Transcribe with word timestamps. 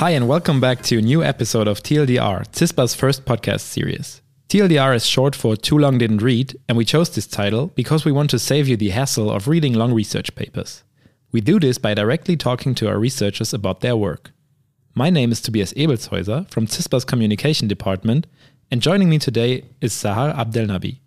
Hi, 0.00 0.12
and 0.12 0.26
welcome 0.26 0.60
back 0.60 0.80
to 0.84 0.96
a 0.96 1.02
new 1.02 1.22
episode 1.22 1.68
of 1.68 1.82
TLDR, 1.82 2.48
CISPA's 2.52 2.94
first 2.94 3.26
podcast 3.26 3.60
series. 3.60 4.22
TLDR 4.48 4.96
is 4.96 5.04
short 5.04 5.36
for 5.36 5.56
Too 5.56 5.76
Long 5.76 5.98
Didn't 5.98 6.22
Read, 6.22 6.56
and 6.68 6.78
we 6.78 6.86
chose 6.86 7.14
this 7.14 7.26
title 7.26 7.66
because 7.74 8.06
we 8.06 8.10
want 8.10 8.30
to 8.30 8.38
save 8.38 8.66
you 8.66 8.78
the 8.78 8.88
hassle 8.88 9.30
of 9.30 9.46
reading 9.46 9.74
long 9.74 9.92
research 9.92 10.34
papers. 10.34 10.84
We 11.32 11.42
do 11.42 11.60
this 11.60 11.76
by 11.76 11.92
directly 11.92 12.38
talking 12.38 12.74
to 12.76 12.88
our 12.88 12.98
researchers 12.98 13.52
about 13.52 13.80
their 13.80 13.94
work. 13.94 14.32
My 14.94 15.10
name 15.10 15.32
is 15.32 15.42
Tobias 15.42 15.74
Ebelshäuser 15.74 16.48
from 16.48 16.66
CISPA's 16.66 17.04
Communication 17.04 17.68
Department, 17.68 18.26
and 18.70 18.80
joining 18.80 19.10
me 19.10 19.18
today 19.18 19.64
is 19.82 19.92
Sahar 19.92 20.34
Abdelnabi. 20.34 21.00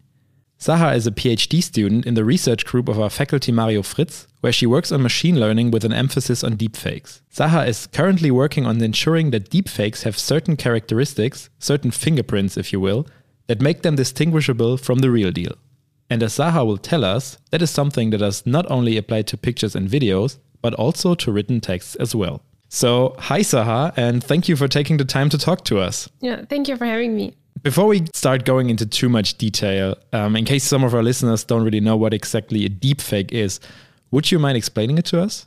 Sahar 0.63 0.95
is 0.95 1.05
a 1.05 1.11
PhD 1.11 1.61
student 1.61 2.05
in 2.05 2.13
the 2.13 2.23
research 2.23 2.65
group 2.65 2.87
of 2.87 2.97
our 2.97 3.09
faculty 3.09 3.51
Mario 3.51 3.81
Fritz, 3.81 4.27
where 4.39 4.53
she 4.53 4.65
works 4.65 4.93
on 4.93 5.03
machine 5.03 5.37
learning 5.37 5.71
with 5.71 5.83
an 5.83 5.91
emphasis 5.91 6.41
on 6.41 6.55
deepfakes. 6.55 7.19
Sahar 7.29 7.67
is 7.67 7.87
currently 7.87 8.31
working 8.31 8.65
on 8.65 8.81
ensuring 8.81 9.31
that 9.31 9.49
deepfakes 9.49 10.03
have 10.03 10.17
certain 10.17 10.55
characteristics, 10.55 11.49
certain 11.59 11.91
fingerprints, 11.91 12.55
if 12.55 12.71
you 12.71 12.79
will, 12.79 13.05
that 13.47 13.59
make 13.59 13.81
them 13.81 13.97
distinguishable 13.97 14.77
from 14.77 14.99
the 14.99 15.11
real 15.11 15.31
deal. 15.31 15.51
And 16.09 16.23
as 16.23 16.37
Sahar 16.37 16.65
will 16.65 16.77
tell 16.77 17.03
us, 17.03 17.37
that 17.51 17.61
is 17.61 17.69
something 17.69 18.11
that 18.11 18.19
does 18.19 18.45
not 18.45 18.65
only 18.71 18.95
apply 18.95 19.23
to 19.23 19.35
pictures 19.35 19.75
and 19.75 19.89
videos, 19.89 20.37
but 20.61 20.73
also 20.75 21.13
to 21.13 21.29
written 21.33 21.59
texts 21.59 21.95
as 21.95 22.15
well. 22.15 22.41
So, 22.69 23.17
hi 23.19 23.41
Sahar, 23.41 23.91
and 23.97 24.23
thank 24.23 24.47
you 24.47 24.55
for 24.55 24.69
taking 24.69 24.95
the 24.95 25.03
time 25.03 25.27
to 25.27 25.37
talk 25.37 25.65
to 25.65 25.79
us. 25.79 26.07
Yeah, 26.21 26.45
thank 26.45 26.69
you 26.69 26.77
for 26.77 26.85
having 26.85 27.17
me. 27.17 27.35
Before 27.63 27.87
we 27.87 28.05
start 28.13 28.43
going 28.43 28.69
into 28.69 28.85
too 28.85 29.07
much 29.07 29.37
detail, 29.37 29.95
um, 30.11 30.35
in 30.35 30.43
case 30.43 30.65
some 30.65 30.83
of 30.83 30.93
our 30.93 31.01
listeners 31.01 31.45
don't 31.45 31.63
really 31.63 31.79
know 31.79 31.95
what 31.95 32.13
exactly 32.13 32.65
a 32.65 32.69
deepfake 32.69 33.31
is, 33.31 33.61
would 34.11 34.29
you 34.31 34.37
mind 34.37 34.57
explaining 34.57 34.97
it 34.97 35.05
to 35.05 35.21
us? 35.21 35.45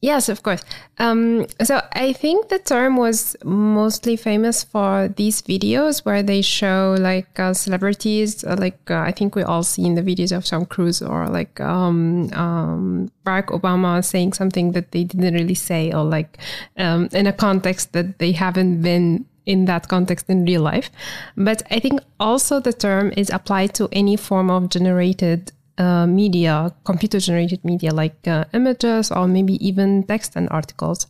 Yes, 0.00 0.28
of 0.30 0.42
course. 0.42 0.64
Um, 0.98 1.46
so 1.62 1.80
I 1.92 2.14
think 2.14 2.48
the 2.48 2.58
term 2.58 2.96
was 2.96 3.36
mostly 3.44 4.16
famous 4.16 4.64
for 4.64 5.08
these 5.08 5.42
videos 5.42 6.04
where 6.04 6.22
they 6.24 6.40
show 6.42 6.96
like 6.98 7.38
uh, 7.38 7.52
celebrities, 7.52 8.42
uh, 8.42 8.56
like 8.58 8.90
uh, 8.90 9.00
I 9.00 9.12
think 9.12 9.36
we 9.36 9.44
all 9.44 9.62
seen 9.62 9.94
the 9.94 10.02
videos 10.02 10.36
of 10.36 10.44
Tom 10.44 10.64
Cruise 10.64 11.02
or 11.02 11.28
like 11.28 11.60
um, 11.60 12.32
um, 12.32 13.12
Barack 13.24 13.48
Obama 13.48 14.02
saying 14.04 14.32
something 14.32 14.72
that 14.72 14.90
they 14.90 15.04
didn't 15.04 15.34
really 15.34 15.54
say 15.54 15.92
or 15.92 16.02
like 16.02 16.38
um, 16.78 17.08
in 17.12 17.28
a 17.28 17.32
context 17.32 17.92
that 17.92 18.18
they 18.18 18.32
haven't 18.32 18.82
been 18.82 19.24
in 19.46 19.64
that 19.66 19.88
context 19.88 20.28
in 20.28 20.44
real 20.44 20.62
life. 20.62 20.90
But 21.36 21.62
I 21.70 21.80
think 21.80 22.00
also 22.20 22.60
the 22.60 22.72
term 22.72 23.12
is 23.16 23.30
applied 23.30 23.74
to 23.74 23.88
any 23.92 24.16
form 24.16 24.50
of 24.50 24.68
generated 24.68 25.52
uh, 25.78 26.06
media, 26.06 26.72
computer 26.84 27.18
generated 27.18 27.64
media 27.64 27.92
like 27.92 28.26
uh, 28.26 28.44
images 28.52 29.10
or 29.10 29.26
maybe 29.26 29.54
even 29.66 30.04
text 30.04 30.36
and 30.36 30.48
articles. 30.50 31.06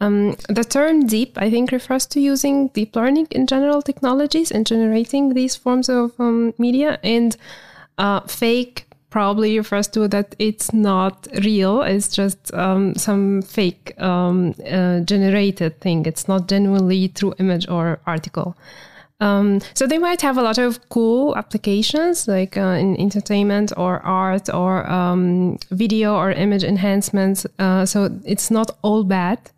Um, 0.00 0.36
the 0.48 0.64
term 0.64 1.06
deep, 1.06 1.36
I 1.36 1.50
think, 1.50 1.72
refers 1.72 2.06
to 2.06 2.20
using 2.20 2.68
deep 2.68 2.94
learning 2.94 3.28
in 3.32 3.46
general 3.46 3.82
technologies 3.82 4.50
and 4.52 4.64
generating 4.64 5.34
these 5.34 5.56
forms 5.56 5.88
of 5.88 6.12
um, 6.18 6.54
media. 6.58 7.00
And 7.02 7.36
uh, 7.98 8.20
fake 8.20 8.87
probably 9.10 9.58
refers 9.58 9.88
to 9.88 10.08
that 10.08 10.34
it's 10.38 10.72
not 10.72 11.26
real. 11.44 11.82
It's 11.82 12.08
just 12.08 12.52
um, 12.54 12.94
some 12.94 13.42
fake 13.42 13.94
um, 14.00 14.54
uh, 14.66 15.00
generated 15.00 15.80
thing. 15.80 16.06
It's 16.06 16.28
not 16.28 16.48
genuinely 16.48 17.08
true 17.08 17.34
image 17.38 17.68
or 17.68 18.00
article. 18.06 18.56
Um, 19.20 19.60
so 19.74 19.86
they 19.86 19.98
might 19.98 20.20
have 20.20 20.38
a 20.38 20.42
lot 20.42 20.58
of 20.58 20.88
cool 20.90 21.36
applications 21.36 22.28
like 22.28 22.56
uh, 22.56 22.78
in 22.78 22.96
entertainment 23.00 23.72
or 23.76 23.98
art 24.00 24.48
or 24.48 24.88
um, 24.88 25.58
video 25.70 26.14
or 26.14 26.30
image 26.30 26.62
enhancements. 26.62 27.44
Uh, 27.58 27.84
so 27.84 28.10
it's 28.24 28.48
not 28.48 28.70
all 28.82 29.02
bad, 29.02 29.50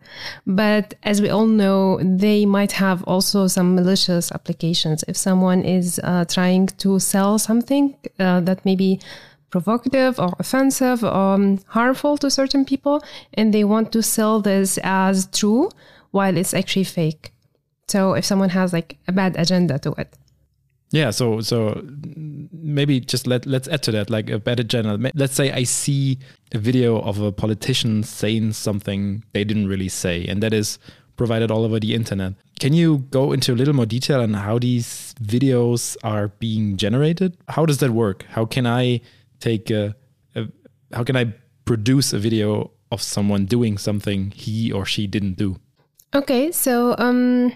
but 0.47 0.95
as 1.03 1.21
we 1.21 1.29
all 1.29 1.47
know, 1.47 2.01
they 2.03 2.47
might 2.47 2.73
have 2.73 3.05
also 3.05 3.47
some 3.49 3.75
malicious 3.75 4.33
applications. 4.33 5.05
If 5.07 5.19
someone 5.19 5.63
is 5.63 6.01
uh, 6.03 6.25
trying 6.25 6.69
to 6.79 6.99
sell 6.99 7.39
something 7.39 7.97
uh, 8.19 8.41
that 8.41 8.65
maybe 8.65 8.99
provocative 9.51 10.19
or 10.19 10.35
offensive 10.39 11.05
or 11.05 11.35
um, 11.35 11.59
harmful 11.69 12.17
to 12.19 12.31
certain 12.31 12.65
people, 12.65 13.03
and 13.35 13.53
they 13.53 13.65
want 13.65 13.93
to 13.93 14.03
sell 14.03 14.41
this 14.41 14.79
as 14.83 15.27
true 15.27 15.71
while 16.11 16.37
it's 16.37 16.55
actually 16.55 16.85
fake. 16.85 17.33
So 17.89 18.15
if 18.15 18.25
someone 18.25 18.51
has 18.51 18.73
like 18.73 18.99
a 19.09 19.13
bad 19.13 19.37
agenda 19.37 19.79
to 19.81 19.93
it. 19.99 20.17
Yeah, 20.93 21.11
so 21.11 21.41
so 21.41 21.83
maybe 22.53 22.99
just 22.99 23.27
let 23.27 23.47
let's 23.47 23.69
add 23.69 23.83
to 23.85 23.93
that 23.93 24.11
like 24.11 24.29
a 24.29 24.39
bad 24.39 24.59
agenda. 24.59 25.11
Let's 25.15 25.35
say 25.35 25.53
I 25.53 25.63
see 25.63 26.19
a 26.53 26.59
video 26.59 27.01
of 27.01 27.21
a 27.21 27.31
politician 27.31 28.03
saying 28.03 28.55
something 28.55 29.23
they 29.33 29.45
didn't 29.45 29.69
really 29.69 29.89
say, 29.89 30.27
and 30.27 30.43
that 30.43 30.53
is 30.53 30.79
provided 31.17 31.51
all 31.51 31.65
over 31.65 31.79
the 31.79 31.95
internet. 31.95 32.33
Can 32.59 32.73
you 32.73 32.99
go 33.11 33.33
into 33.33 33.53
a 33.53 33.57
little 33.57 33.75
more 33.75 33.87
detail 33.87 34.21
on 34.21 34.35
how 34.35 34.59
these 34.59 35.15
videos 35.23 35.97
are 36.03 36.29
being 36.41 36.77
generated? 36.77 37.37
How 37.49 37.67
does 37.67 37.79
that 37.79 37.91
work? 37.91 38.25
How 38.31 38.45
can 38.45 38.67
I 38.67 39.01
take 39.41 39.71
a, 39.71 39.95
a 40.35 40.47
how 40.93 41.05
can 41.05 41.17
I 41.17 41.35
produce 41.65 42.13
a 42.13 42.19
video 42.19 42.71
of 42.93 43.03
someone 43.03 43.47
doing 43.47 43.79
something 43.79 44.33
he 44.33 44.73
or 44.73 44.85
she 44.85 45.07
didn't 45.07 45.37
do? 45.37 45.57
Okay, 46.15 46.51
so 46.51 46.95
um, 46.99 47.53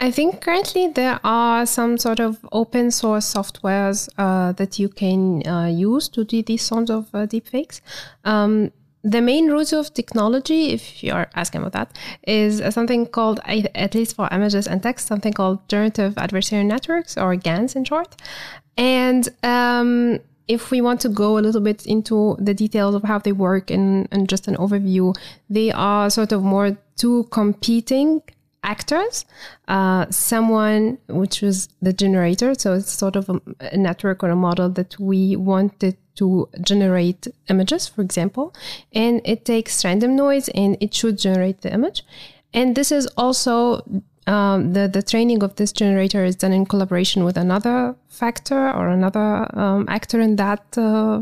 I 0.00 0.10
think 0.10 0.40
currently 0.40 0.88
there 0.88 1.20
are 1.22 1.66
some 1.66 1.98
sort 1.98 2.20
of 2.20 2.38
open 2.52 2.90
source 2.90 3.32
softwares 3.32 4.08
uh, 4.18 4.52
that 4.52 4.78
you 4.78 4.88
can 4.88 5.46
uh, 5.46 5.66
use 5.66 6.08
to 6.10 6.24
do 6.24 6.42
these 6.42 6.62
sorts 6.62 6.90
of 6.90 7.14
uh, 7.14 7.26
deepfakes. 7.26 7.80
Um, 8.24 8.72
the 9.04 9.20
main 9.20 9.48
root 9.50 9.72
of 9.72 9.92
technology, 9.92 10.70
if 10.70 11.02
you're 11.02 11.28
asking 11.34 11.62
about 11.62 11.72
that, 11.72 11.98
is 12.26 12.62
something 12.72 13.04
called, 13.06 13.40
at 13.46 13.94
least 13.94 14.16
for 14.16 14.28
images 14.30 14.66
and 14.68 14.82
text, 14.82 15.06
something 15.06 15.32
called 15.32 15.68
generative 15.68 16.14
adversarial 16.14 16.66
networks 16.66 17.18
or 17.18 17.34
GANs 17.34 17.74
in 17.74 17.84
short. 17.84 18.16
And 18.76 19.28
um, 19.42 20.20
if 20.48 20.70
we 20.70 20.80
want 20.80 21.00
to 21.00 21.08
go 21.08 21.38
a 21.38 21.40
little 21.40 21.60
bit 21.60 21.86
into 21.86 22.36
the 22.38 22.54
details 22.54 22.94
of 22.94 23.02
how 23.02 23.18
they 23.18 23.32
work 23.32 23.70
and, 23.70 24.08
and 24.10 24.28
just 24.28 24.48
an 24.48 24.56
overview, 24.56 25.16
they 25.48 25.70
are 25.72 26.10
sort 26.10 26.32
of 26.32 26.42
more 26.42 26.76
two 26.96 27.24
competing 27.30 28.22
actors. 28.64 29.24
Uh, 29.68 30.06
someone, 30.10 30.98
which 31.08 31.42
was 31.42 31.68
the 31.80 31.92
generator, 31.92 32.54
so 32.54 32.74
it's 32.74 32.92
sort 32.92 33.16
of 33.16 33.28
a, 33.28 33.40
a, 33.60 33.76
network 33.76 34.22
or 34.22 34.30
a 34.30 34.36
model 34.36 34.68
that 34.68 34.98
we 35.00 35.34
wanted 35.36 35.96
to 36.14 36.48
generate 36.60 37.26
images, 37.48 37.88
for 37.88 38.02
example, 38.02 38.54
and 38.92 39.20
it 39.24 39.44
takes 39.44 39.84
random 39.84 40.14
noise 40.14 40.48
and 40.50 40.76
it 40.80 40.94
should 40.94 41.18
generate 41.18 41.62
the 41.62 41.72
image. 41.72 42.04
And 42.54 42.76
this 42.76 42.92
is 42.92 43.06
also 43.16 43.82
um, 44.26 44.72
the 44.72 44.88
the 44.88 45.02
training 45.02 45.42
of 45.42 45.56
this 45.56 45.72
generator 45.72 46.24
is 46.24 46.36
done 46.36 46.52
in 46.52 46.66
collaboration 46.66 47.24
with 47.24 47.36
another 47.36 47.96
factor 48.08 48.70
or 48.70 48.88
another 48.88 49.48
um, 49.58 49.86
actor 49.88 50.20
in 50.20 50.36
that 50.36 50.78
uh, 50.78 51.20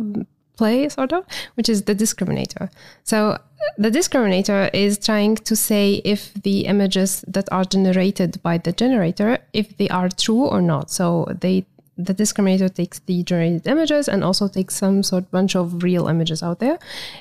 play, 0.56 0.88
sort 0.88 1.12
of, 1.12 1.24
which 1.54 1.68
is 1.68 1.82
the 1.84 1.94
discriminator. 1.94 2.68
So 3.04 3.38
the 3.78 3.90
discriminator 3.90 4.68
is 4.74 4.98
trying 4.98 5.36
to 5.36 5.56
say 5.56 6.02
if 6.04 6.34
the 6.34 6.66
images 6.66 7.24
that 7.26 7.48
are 7.50 7.64
generated 7.64 8.42
by 8.42 8.58
the 8.58 8.72
generator, 8.72 9.38
if 9.52 9.76
they 9.78 9.88
are 9.88 10.08
true 10.08 10.44
or 10.54 10.60
not. 10.60 10.90
So 10.90 11.26
they 11.40 11.64
the 12.06 12.14
discriminator 12.14 12.72
takes 12.72 12.98
the 13.00 13.22
generated 13.22 13.66
images 13.66 14.08
and 14.08 14.24
also 14.24 14.48
takes 14.48 14.74
some 14.74 15.02
sort 15.02 15.30
bunch 15.30 15.54
of 15.56 15.82
real 15.82 16.08
images 16.08 16.42
out 16.42 16.58
there. 16.58 16.78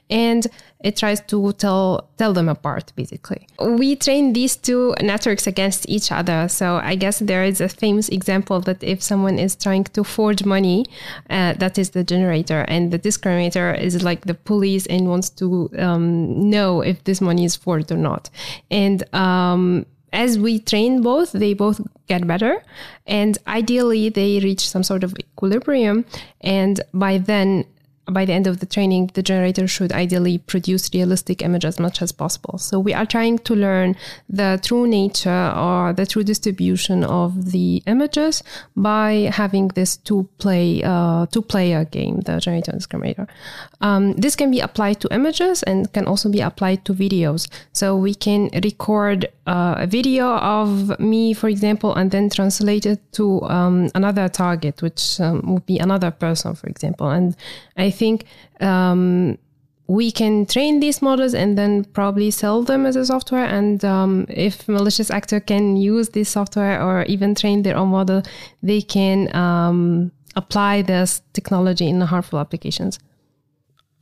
And 0.09 0.47
it 0.81 0.95
tries 0.95 1.19
to 1.21 1.51
tell 1.53 2.09
tell 2.17 2.33
them 2.33 2.47
apart 2.47 2.93
basically. 2.95 3.47
We 3.59 3.95
train 3.95 4.33
these 4.33 4.55
two 4.55 4.95
networks 5.01 5.45
against 5.45 5.87
each 5.89 6.11
other. 6.11 6.47
So 6.47 6.77
i 6.77 6.95
guess 6.95 7.19
there 7.19 7.43
is 7.43 7.59
a 7.59 7.67
famous 7.67 8.07
example 8.09 8.61
that 8.61 8.81
if 8.81 9.01
someone 9.01 9.37
is 9.39 9.55
trying 9.55 9.83
to 9.95 10.03
forge 10.03 10.45
money 10.45 10.85
uh, 11.29 11.53
that 11.53 11.77
is 11.77 11.91
the 11.91 12.03
generator. 12.03 12.61
And 12.67 12.91
the 12.91 12.99
discriminator 12.99 13.77
is 13.77 14.01
like 14.03 14.21
the 14.25 14.33
police 14.33 14.85
and 14.87 15.09
wants 15.09 15.29
to 15.31 15.69
um, 15.77 16.49
know 16.49 16.81
if 16.81 17.03
this 17.03 17.21
money 17.21 17.45
is 17.45 17.55
forged 17.55 17.91
or 17.91 17.97
not. 17.97 18.29
And 18.71 19.03
um, 19.13 19.85
as 20.13 20.37
we 20.39 20.59
train 20.59 21.01
both, 21.01 21.31
they 21.31 21.53
both 21.53 21.81
get 22.07 22.25
better. 22.25 22.63
And 23.07 23.37
ideally, 23.47 24.09
they 24.09 24.39
reach 24.39 24.67
some 24.69 24.83
sort 24.83 25.03
of 25.03 25.15
equilibrium. 25.17 26.05
And 26.41 26.81
by 26.93 27.17
then, 27.17 27.65
by 28.11 28.25
the 28.25 28.33
end 28.33 28.47
of 28.47 28.59
the 28.59 28.65
training, 28.65 29.11
the 29.13 29.23
generator 29.23 29.67
should 29.67 29.91
ideally 29.91 30.37
produce 30.37 30.89
realistic 30.93 31.41
image 31.41 31.65
as 31.65 31.79
much 31.79 32.01
as 32.01 32.11
possible. 32.11 32.57
So 32.57 32.79
we 32.79 32.93
are 32.93 33.05
trying 33.05 33.39
to 33.39 33.55
learn 33.55 33.95
the 34.27 34.59
true 34.63 34.87
nature 34.87 35.53
or 35.55 35.93
the 35.93 36.05
true 36.05 36.23
distribution 36.23 37.03
of 37.03 37.51
the 37.51 37.83
images 37.87 38.43
by 38.75 39.29
having 39.33 39.69
this 39.69 39.97
two 39.97 40.27
play 40.37 40.81
uh, 40.83 41.25
two 41.27 41.41
player 41.41 41.85
game, 41.85 42.21
the 42.21 42.39
generator 42.39 42.71
and 42.71 42.81
discriminator. 42.81 43.27
Um, 43.81 44.13
this 44.13 44.35
can 44.35 44.51
be 44.51 44.59
applied 44.59 44.99
to 45.01 45.13
images 45.13 45.63
and 45.63 45.91
can 45.93 46.05
also 46.05 46.29
be 46.29 46.41
applied 46.41 46.85
to 46.85 46.93
videos. 46.93 47.47
So 47.73 47.95
we 47.95 48.15
can 48.15 48.49
record 48.63 49.29
uh, 49.47 49.75
a 49.77 49.87
video 49.87 50.35
of 50.37 50.99
me, 50.99 51.33
for 51.33 51.49
example, 51.49 51.95
and 51.95 52.11
then 52.11 52.29
translate 52.29 52.85
it 52.85 52.99
to 53.13 53.41
um, 53.43 53.89
another 53.95 54.29
target, 54.29 54.81
which 54.81 55.19
um, 55.19 55.41
would 55.53 55.65
be 55.65 55.79
another 55.79 56.11
person, 56.11 56.55
for 56.55 56.67
example. 56.67 57.09
And 57.09 57.35
I 57.77 57.89
think 57.99 58.25
um, 58.61 59.37
we 59.89 60.11
can 60.11 60.45
train 60.45 60.79
these 60.79 61.01
models 61.01 61.33
and 61.33 61.57
then 61.57 61.83
probably 61.83 62.29
sell 62.31 62.61
them 62.63 62.85
as 62.85 62.95
a 62.95 63.05
software. 63.05 63.45
And 63.45 63.83
um, 63.83 64.25
if 64.29 64.67
malicious 64.67 65.09
actor 65.09 65.39
can 65.39 65.77
use 65.77 66.09
this 66.09 66.29
software 66.29 66.81
or 66.81 67.03
even 67.05 67.33
train 67.33 67.63
their 67.63 67.75
own 67.75 67.89
model, 67.89 68.21
they 68.61 68.81
can 68.81 69.35
um, 69.35 70.11
apply 70.35 70.83
this 70.83 71.21
technology 71.33 71.87
in 71.89 71.99
harmful 72.01 72.39
applications. 72.39 72.99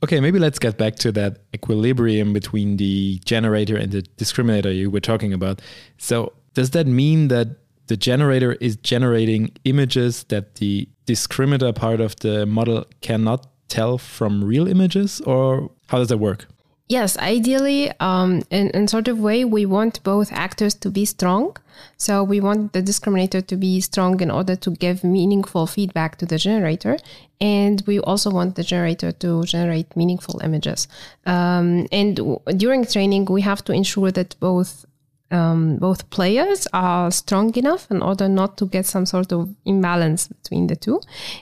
Okay, 0.04 0.20
maybe 0.20 0.38
let's 0.38 0.58
get 0.58 0.76
back 0.78 0.96
to 0.96 1.10
that 1.12 1.38
equilibrium 1.54 2.32
between 2.32 2.76
the 2.76 3.18
generator 3.24 3.76
and 3.76 3.90
the 3.90 4.02
discriminator 4.16 4.72
you 4.76 4.90
were 4.90 5.00
talking 5.00 5.32
about. 5.32 5.60
So, 5.96 6.34
does 6.54 6.70
that 6.70 6.86
mean 6.86 7.28
that 7.28 7.48
the 7.88 7.96
generator 7.96 8.52
is 8.60 8.76
generating 8.76 9.50
images 9.64 10.24
that 10.24 10.56
the 10.56 10.88
discriminator 11.06 11.74
part 11.74 12.00
of 12.00 12.14
the 12.16 12.46
model 12.46 12.84
cannot 13.00 13.46
tell 13.68 13.98
from 13.98 14.44
real 14.44 14.66
images, 14.66 15.20
or 15.22 15.70
how 15.88 15.98
does 15.98 16.08
that 16.08 16.18
work? 16.18 16.46
Yes, 16.88 17.18
ideally, 17.18 17.92
um, 18.00 18.42
in, 18.50 18.70
in 18.70 18.88
sort 18.88 19.08
of 19.08 19.18
way, 19.18 19.44
we 19.44 19.66
want 19.66 20.02
both 20.04 20.32
actors 20.32 20.74
to 20.76 20.90
be 20.90 21.04
strong. 21.04 21.54
So 21.98 22.24
we 22.24 22.40
want 22.40 22.72
the 22.72 22.82
discriminator 22.82 23.46
to 23.46 23.56
be 23.56 23.80
strong 23.82 24.20
in 24.20 24.30
order 24.30 24.56
to 24.56 24.70
give 24.70 25.04
meaningful 25.04 25.66
feedback 25.66 26.16
to 26.16 26.26
the 26.26 26.38
generator. 26.38 26.96
And 27.42 27.82
we 27.86 28.00
also 28.00 28.30
want 28.30 28.56
the 28.56 28.64
generator 28.64 29.12
to 29.12 29.44
generate 29.44 29.94
meaningful 29.96 30.40
images. 30.42 30.88
Um, 31.26 31.86
and 31.92 32.16
w- 32.16 32.40
during 32.56 32.86
training, 32.86 33.26
we 33.26 33.42
have 33.42 33.62
to 33.64 33.72
ensure 33.72 34.10
that 34.12 34.34
both 34.40 34.86
um, 35.30 35.76
both 35.76 36.08
players 36.10 36.66
are 36.72 37.10
strong 37.10 37.54
enough 37.56 37.90
in 37.90 38.02
order 38.02 38.28
not 38.28 38.56
to 38.58 38.66
get 38.66 38.86
some 38.86 39.06
sort 39.06 39.32
of 39.32 39.48
imbalance 39.64 40.28
between 40.28 40.66
the 40.66 40.76
two. 40.76 41.00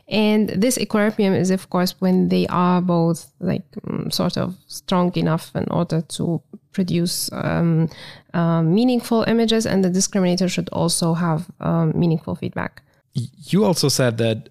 And 0.09 0.49
this 0.49 0.79
equilibrium 0.79 1.35
is, 1.35 1.51
of 1.51 1.71
course, 1.71 1.95
when 2.01 2.29
they 2.29 2.47
are 2.49 2.81
both 2.81 3.33
like 3.41 3.65
um, 3.87 4.11
sort 4.11 4.37
of 4.37 4.57
strong 4.67 5.13
enough 5.17 5.53
in 5.55 5.67
order 5.71 6.03
to 6.03 6.43
produce 6.73 7.31
um, 7.33 7.89
uh, 8.35 8.63
meaningful 8.63 9.25
images, 9.27 9.67
and 9.67 9.85
the 9.85 9.91
discriminator 9.91 10.51
should 10.51 10.69
also 10.71 11.15
have 11.15 11.47
um, 11.61 11.93
meaningful 11.99 12.35
feedback. 12.35 12.83
You 13.15 13.65
also 13.65 13.89
said 13.89 14.19
that 14.19 14.51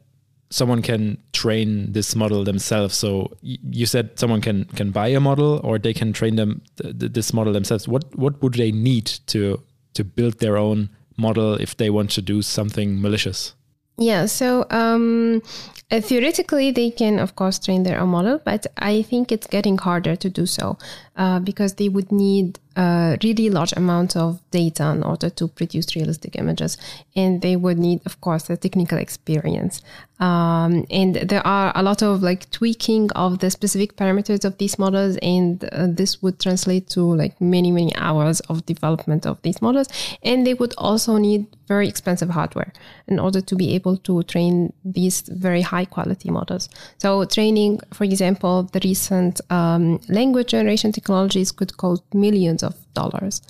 someone 0.49 0.81
can 0.81 1.17
train 1.33 1.91
this 1.91 2.15
model 2.15 2.43
themselves. 2.43 2.95
So 2.95 3.31
you 3.41 3.85
said 3.85 4.19
someone 4.19 4.41
can 4.41 4.65
can 4.75 4.91
buy 4.91 5.07
a 5.07 5.19
model, 5.19 5.59
or 5.63 5.79
they 5.79 5.93
can 5.93 6.13
train 6.13 6.35
them 6.35 6.61
th 6.77 7.13
this 7.13 7.33
model 7.33 7.53
themselves. 7.53 7.87
What 7.87 8.03
what 8.15 8.41
would 8.41 8.53
they 8.53 8.71
need 8.71 9.05
to 9.27 9.61
to 9.93 10.03
build 10.03 10.39
their 10.39 10.57
own 10.57 10.89
model 11.17 11.55
if 11.55 11.75
they 11.77 11.89
want 11.89 12.11
to 12.11 12.21
do 12.21 12.41
something 12.41 13.01
malicious? 13.01 13.55
Yeah, 13.97 14.25
so 14.25 14.65
um, 14.71 15.41
uh, 15.89 16.01
theoretically, 16.01 16.71
they 16.71 16.91
can, 16.91 17.17
of 17.17 17.35
course, 17.35 17.57
train 17.57 17.83
their 17.83 17.97
own 18.01 18.09
model, 18.09 18.41
but 18.43 18.67
I 18.77 19.03
think 19.03 19.31
it's 19.31 19.47
getting 19.47 19.77
harder 19.77 20.17
to 20.17 20.29
do 20.29 20.45
so 20.45 20.77
uh, 21.15 21.39
because 21.39 21.75
they 21.75 21.89
would 21.89 22.11
need 22.11 22.59
a 22.75 23.17
really 23.23 23.49
large 23.49 23.71
amount 23.73 24.15
of 24.17 24.39
data 24.51 24.91
in 24.91 25.01
order 25.03 25.29
to 25.29 25.47
produce 25.47 25.95
realistic 25.95 26.35
images. 26.35 26.77
And 27.15 27.41
they 27.41 27.55
would 27.55 27.79
need, 27.79 28.01
of 28.05 28.19
course, 28.21 28.49
a 28.49 28.57
technical 28.57 28.97
experience. 28.97 29.81
Um, 30.19 30.85
and 30.89 31.15
there 31.15 31.45
are 31.45 31.71
a 31.75 31.83
lot 31.83 32.01
of 32.01 32.21
like 32.21 32.49
tweaking 32.51 33.11
of 33.13 33.39
the 33.39 33.49
specific 33.51 33.95
parameters 33.95 34.45
of 34.45 34.57
these 34.57 34.77
models. 34.77 35.17
And 35.21 35.63
uh, 35.71 35.87
this 35.89 36.21
would 36.21 36.39
translate 36.39 36.89
to 36.89 37.01
like 37.01 37.39
many, 37.39 37.71
many 37.71 37.95
hours 37.95 38.41
of 38.41 38.65
development 38.65 39.25
of 39.25 39.41
these 39.41 39.61
models. 39.61 39.87
And 40.23 40.45
they 40.45 40.53
would 40.53 40.73
also 40.77 41.17
need 41.17 41.47
very 41.67 41.87
expensive 41.87 42.29
hardware 42.29 42.71
in 43.07 43.19
order 43.19 43.41
to 43.41 43.55
be 43.55 43.73
able 43.73 43.97
to 43.97 44.21
train 44.23 44.71
these 44.83 45.21
very 45.21 45.61
high 45.61 45.85
quality 45.85 46.29
models. 46.29 46.69
So 46.97 47.25
training, 47.25 47.79
for 47.93 48.03
example, 48.03 48.63
the 48.71 48.81
recent 48.83 49.41
um, 49.49 49.99
language 50.09 50.47
generation 50.47 50.91
technologies 51.05 51.51
could 51.51 51.77
cost 51.77 52.03
millions 52.13 52.63
of 52.63 52.73
dollars. 52.93 53.41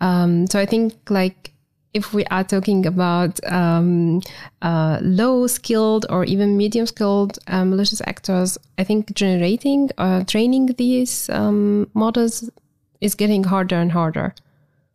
Um, 0.00 0.46
so 0.46 0.58
I 0.58 0.66
think 0.66 0.94
like 1.10 1.52
if 1.92 2.14
we 2.14 2.24
are 2.26 2.44
talking 2.44 2.86
about 2.86 3.38
um, 3.52 4.22
uh, 4.62 4.98
low 5.02 5.46
skilled 5.46 6.06
or 6.08 6.24
even 6.24 6.56
medium 6.56 6.86
skilled 6.86 7.38
uh, 7.48 7.64
malicious 7.64 8.00
actors, 8.06 8.56
I 8.78 8.84
think 8.84 9.14
generating, 9.14 9.90
uh, 9.98 10.24
training 10.24 10.66
these 10.78 11.28
um, 11.28 11.90
models 11.92 12.48
is 13.00 13.14
getting 13.14 13.44
harder 13.44 13.76
and 13.76 13.92
harder. 13.92 14.34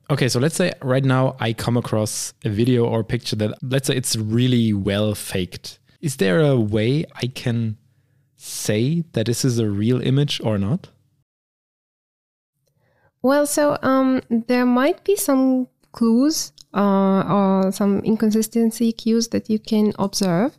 Okay, 0.09 0.29
so 0.29 0.39
let's 0.39 0.55
say 0.55 0.71
right 0.81 1.03
now 1.03 1.35
I 1.39 1.53
come 1.53 1.77
across 1.77 2.33
a 2.43 2.49
video 2.49 2.85
or 2.85 3.01
a 3.01 3.03
picture 3.03 3.35
that, 3.35 3.51
let's 3.61 3.87
say 3.87 3.95
it's 3.95 4.15
really 4.15 4.73
well 4.73 5.13
faked. 5.13 5.77
Is 6.01 6.15
there 6.15 6.39
a 6.39 6.57
way 6.57 7.05
I 7.21 7.27
can 7.27 7.77
say 8.37 9.03
that 9.11 9.25
this 9.25 9.45
is 9.45 9.59
a 9.59 9.69
real 9.69 10.01
image 10.01 10.41
or 10.43 10.57
not? 10.57 10.89
Well, 13.21 13.45
so 13.45 13.77
um, 13.81 14.21
there 14.29 14.65
might 14.65 15.03
be 15.03 15.15
some 15.15 15.67
clues 15.91 16.53
uh, 16.73 17.23
or 17.27 17.71
some 17.71 17.99
inconsistency 17.99 18.91
cues 18.91 19.29
that 19.29 19.49
you 19.49 19.59
can 19.59 19.93
observe. 19.97 20.57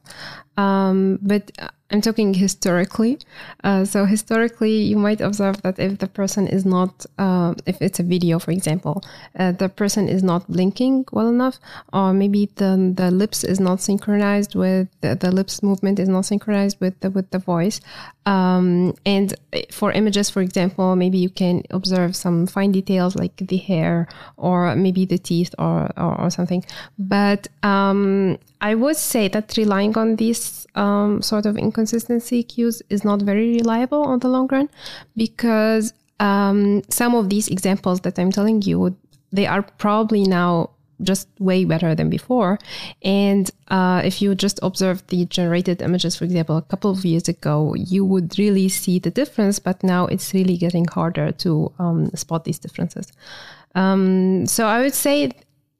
Um, 0.56 1.20
but 1.22 1.52
I'm 1.90 2.00
talking 2.00 2.34
historically. 2.34 3.18
Uh, 3.64 3.84
so 3.84 4.04
historically, 4.04 4.82
you 4.82 4.98
might 4.98 5.20
observe 5.20 5.62
that 5.62 5.78
if 5.78 5.98
the 5.98 6.08
person 6.08 6.46
is 6.48 6.66
not, 6.66 7.06
uh, 7.16 7.54
if 7.64 7.80
it's 7.80 8.00
a 8.00 8.02
video, 8.02 8.38
for 8.38 8.50
example, 8.50 9.02
uh, 9.38 9.52
the 9.52 9.68
person 9.68 10.08
is 10.08 10.22
not 10.22 10.46
blinking 10.48 11.06
well 11.12 11.28
enough, 11.28 11.58
or 11.92 12.12
maybe 12.12 12.50
the 12.56 12.92
the 12.94 13.10
lips 13.10 13.44
is 13.44 13.60
not 13.60 13.80
synchronized 13.80 14.54
with 14.54 14.88
the, 15.00 15.14
the 15.14 15.30
lips 15.30 15.62
movement 15.62 15.98
is 15.98 16.08
not 16.08 16.26
synchronized 16.26 16.78
with 16.80 16.98
the 17.00 17.10
with 17.10 17.30
the 17.30 17.38
voice. 17.38 17.80
Um, 18.28 18.94
and 19.06 19.34
for 19.72 19.90
images, 19.90 20.28
for 20.28 20.42
example, 20.42 20.96
maybe 20.96 21.16
you 21.16 21.30
can 21.30 21.62
observe 21.70 22.14
some 22.14 22.46
fine 22.46 22.72
details 22.72 23.16
like 23.16 23.36
the 23.38 23.56
hair 23.56 24.06
or 24.36 24.76
maybe 24.76 25.06
the 25.06 25.16
teeth 25.16 25.54
or 25.58 25.90
or, 25.96 26.20
or 26.20 26.30
something. 26.30 26.62
But 26.98 27.48
um, 27.62 28.36
I 28.60 28.74
would 28.74 28.96
say 28.96 29.28
that 29.28 29.56
relying 29.56 29.96
on 29.96 30.16
these 30.16 30.66
um, 30.74 31.22
sort 31.22 31.46
of 31.46 31.56
inconsistency 31.56 32.42
cues 32.42 32.82
is 32.90 33.02
not 33.02 33.22
very 33.22 33.54
reliable 33.54 34.02
on 34.02 34.18
the 34.18 34.28
long 34.28 34.46
run 34.48 34.68
because 35.16 35.94
um, 36.20 36.82
some 36.90 37.14
of 37.14 37.30
these 37.30 37.48
examples 37.48 38.00
that 38.00 38.18
I'm 38.18 38.30
telling 38.30 38.60
you, 38.60 38.94
they 39.32 39.46
are 39.46 39.62
probably 39.62 40.24
now 40.24 40.70
just 41.02 41.28
way 41.38 41.64
better 41.64 41.94
than 41.94 42.10
before. 42.10 42.58
And 43.02 43.50
uh, 43.68 44.02
if 44.04 44.20
you 44.20 44.34
just 44.34 44.58
observe 44.62 45.06
the 45.08 45.26
generated 45.26 45.82
images, 45.82 46.16
for 46.16 46.24
example, 46.24 46.56
a 46.56 46.62
couple 46.62 46.90
of 46.90 47.04
years 47.04 47.28
ago, 47.28 47.74
you 47.74 48.04
would 48.04 48.38
really 48.38 48.68
see 48.68 48.98
the 48.98 49.10
difference, 49.10 49.58
but 49.58 49.82
now 49.82 50.06
it's 50.06 50.34
really 50.34 50.56
getting 50.56 50.86
harder 50.86 51.32
to 51.32 51.72
um, 51.78 52.10
spot 52.14 52.44
these 52.44 52.58
differences. 52.58 53.12
Um, 53.74 54.46
so 54.46 54.66
I 54.66 54.80
would 54.80 54.94
say 54.94 55.30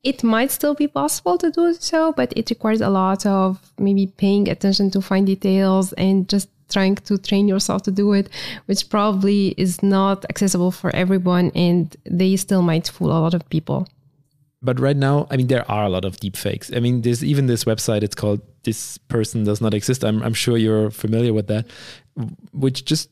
it 0.04 0.23
might 0.23 0.50
still 0.50 0.75
be 0.75 0.87
possible 0.87 1.37
to 1.38 1.50
do 1.50 1.75
so, 1.75 2.12
but 2.12 2.33
it 2.37 2.50
requires 2.50 2.81
a 2.81 2.88
lot 2.88 3.26
of 3.26 3.73
maybe 3.78 4.07
paying 4.07 4.49
attention 4.49 4.90
to 4.92 5.00
fine 5.00 5.25
details 5.25 5.92
and 5.95 6.28
just 6.28 6.49
trying 6.69 6.95
to 6.95 7.19
train 7.19 7.49
yourself 7.49 7.83
to 7.83 7.90
do 7.90 8.12
it, 8.12 8.28
which 8.66 8.88
probably 8.90 9.54
is 9.57 9.83
not 9.83 10.25
accessible 10.28 10.71
for 10.71 10.95
everyone 10.95 11.50
and 11.54 11.97
they 12.04 12.37
still 12.37 12.62
might 12.62 12.88
fool 12.88 13.11
a 13.11 13.21
lot 13.21 13.35
of 13.35 13.49
people. 13.49 13.88
But 14.61 14.81
right 14.81 14.97
now, 14.97 15.27
I 15.31 15.37
mean, 15.37 15.47
there 15.47 15.69
are 15.71 15.85
a 15.85 15.88
lot 15.88 16.05
of 16.05 16.19
deep 16.19 16.37
fakes. 16.37 16.73
I 16.73 16.81
mean, 16.81 17.03
there's 17.03 17.23
even 17.23 17.47
this 17.47 17.65
website, 17.65 18.03
it's 18.03 18.17
called 18.17 18.41
This 18.65 18.99
Person 18.99 19.45
Does 19.45 19.61
Not 19.61 19.73
Exist. 19.73 20.05
I'm, 20.05 20.23
I'm 20.23 20.35
sure 20.35 20.57
you're 20.57 20.91
familiar 20.91 21.33
with 21.33 21.47
that, 21.47 21.67
which 22.53 22.85
just 22.85 23.09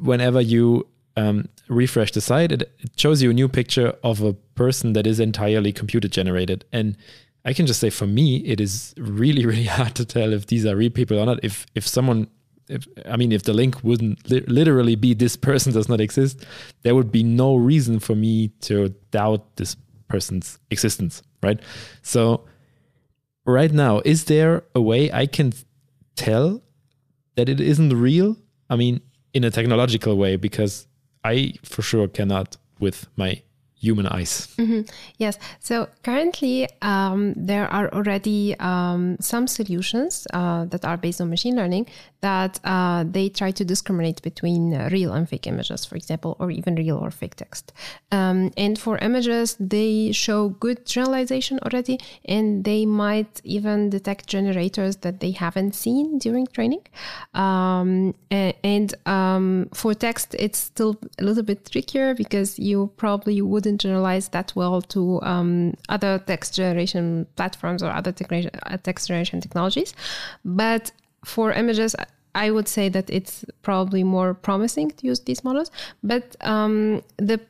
whenever 0.00 0.40
you 0.40 0.86
um, 1.16 1.48
refresh 1.68 2.12
the 2.12 2.20
site, 2.20 2.52
it, 2.52 2.62
it 2.78 2.98
shows 2.98 3.22
you 3.22 3.30
a 3.30 3.34
new 3.34 3.48
picture 3.48 3.94
of 4.02 4.22
a 4.22 4.32
person 4.32 4.92
that 4.92 5.06
is 5.06 5.18
entirely 5.18 5.72
computer 5.72 6.08
generated. 6.08 6.64
And 6.72 6.96
I 7.44 7.52
can 7.52 7.66
just 7.66 7.80
say 7.80 7.90
for 7.90 8.06
me, 8.06 8.36
it 8.36 8.60
is 8.60 8.94
really, 8.96 9.44
really 9.46 9.64
hard 9.64 9.94
to 9.96 10.04
tell 10.04 10.32
if 10.32 10.46
these 10.46 10.66
are 10.66 10.76
real 10.76 10.90
people 10.90 11.18
or 11.18 11.26
not. 11.26 11.40
If 11.42 11.66
if 11.74 11.86
someone, 11.86 12.28
if 12.68 12.86
I 13.06 13.16
mean, 13.16 13.32
if 13.32 13.42
the 13.42 13.52
link 13.52 13.82
wouldn't 13.82 14.30
li- 14.30 14.44
literally 14.46 14.96
be 14.96 15.14
this 15.14 15.36
person 15.36 15.72
does 15.72 15.88
not 15.88 16.00
exist, 16.00 16.44
there 16.82 16.94
would 16.94 17.12
be 17.12 17.22
no 17.22 17.56
reason 17.56 17.98
for 17.98 18.14
me 18.14 18.48
to 18.62 18.90
doubt 19.10 19.56
this 19.56 19.76
person's 20.08 20.58
existence, 20.70 21.22
right? 21.42 21.60
So, 22.02 22.44
right 23.44 23.72
now, 23.72 24.00
is 24.04 24.24
there 24.24 24.64
a 24.74 24.80
way 24.80 25.10
I 25.12 25.26
can 25.26 25.52
tell 26.16 26.62
that 27.36 27.48
it 27.48 27.60
isn't 27.60 27.90
real? 27.90 28.36
I 28.70 28.76
mean, 28.76 29.00
in 29.32 29.44
a 29.44 29.50
technological 29.50 30.16
way, 30.16 30.36
because 30.36 30.86
I 31.24 31.54
for 31.62 31.82
sure 31.82 32.08
cannot 32.08 32.56
with 32.78 33.06
my 33.16 33.42
human 33.84 34.06
eyes. 34.06 34.32
Mm-hmm. 34.58 34.82
Yes. 35.18 35.38
So 35.60 35.88
currently, 36.02 36.68
um, 36.82 37.34
there 37.36 37.66
are 37.72 37.88
already 37.92 38.56
um, 38.58 39.16
some 39.20 39.46
solutions 39.46 40.26
uh, 40.32 40.64
that 40.72 40.84
are 40.84 40.96
based 40.96 41.20
on 41.20 41.28
machine 41.30 41.56
learning 41.56 41.86
that 42.20 42.58
uh, 42.64 43.04
they 43.16 43.28
try 43.28 43.50
to 43.50 43.64
discriminate 43.64 44.22
between 44.22 44.62
uh, 44.72 44.88
real 44.90 45.12
and 45.12 45.28
fake 45.28 45.46
images, 45.46 45.84
for 45.84 45.96
example, 45.96 46.36
or 46.40 46.50
even 46.50 46.74
real 46.74 46.96
or 46.96 47.10
fake 47.10 47.36
text. 47.36 47.72
Um, 48.10 48.50
and 48.56 48.78
for 48.78 48.96
images, 48.98 49.56
they 49.60 50.12
show 50.12 50.40
good 50.48 50.86
generalization 50.86 51.58
already, 51.64 51.98
and 52.24 52.64
they 52.64 52.86
might 52.86 53.40
even 53.44 53.90
detect 53.90 54.26
generators 54.26 54.96
that 55.04 55.20
they 55.20 55.32
haven't 55.32 55.74
seen 55.74 56.18
during 56.18 56.46
training. 56.46 56.84
Um, 57.34 58.14
and, 58.30 58.54
and 58.64 58.94
um, 59.06 59.68
for 59.74 59.92
text, 59.94 60.34
it's 60.38 60.58
still 60.58 60.96
a 61.20 61.24
little 61.24 61.42
bit 61.42 61.70
trickier 61.70 62.14
because 62.14 62.58
you 62.58 62.90
probably 62.96 63.42
wouldn't 63.42 63.73
generalize 63.78 64.28
that 64.28 64.52
well 64.54 64.82
to 64.82 65.20
um, 65.22 65.74
other 65.88 66.18
text 66.26 66.54
generation 66.54 67.26
platforms 67.36 67.82
or 67.82 67.90
other 67.90 68.14
uh, 68.66 68.76
text 68.82 69.08
generation 69.08 69.40
technologies. 69.40 69.94
But 70.44 70.92
for 71.24 71.52
images, 71.52 71.94
I 72.34 72.50
would 72.50 72.68
say 72.68 72.88
that 72.88 73.08
it's 73.10 73.44
probably 73.62 74.02
more 74.02 74.34
promising 74.34 74.90
to 74.90 75.06
use 75.06 75.20
these 75.20 75.44
models. 75.44 75.70
But 76.02 76.36
um, 76.40 77.02
the, 77.16 77.40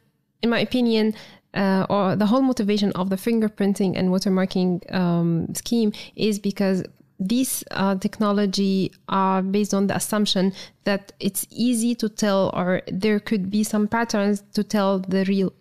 in 0.43 0.51
my 0.51 0.59
opinion, 0.61 1.15
uh, 1.55 1.87
or 1.89 2.17
the 2.17 2.27
whole 2.27 2.43
motivation 2.43 2.93
of 2.93 3.11
the 3.11 3.17
fingerprinting 3.17 3.97
and 3.97 4.11
watermarking 4.11 4.93
um, 4.95 5.55
scheme 5.55 5.93
is 6.17 6.39
because 6.39 6.85
these 7.21 7.65
uh, 7.71 7.95
technology 7.97 8.93
are 9.09 9.41
based 9.41 9.73
on 9.73 9.87
the 9.87 9.97
assumption 9.97 10.53
that 10.83 11.13
it's 11.21 11.47
easy 11.51 11.95
to 11.95 12.09
tell 12.09 12.51
or 12.55 12.83
there 12.89 13.21
could 13.21 13.51
be 13.51 13.63
some 13.63 13.87
patterns 13.87 14.43
to 14.53 14.65
tell 14.65 14.99
the 14.99 15.25
real 15.27 15.53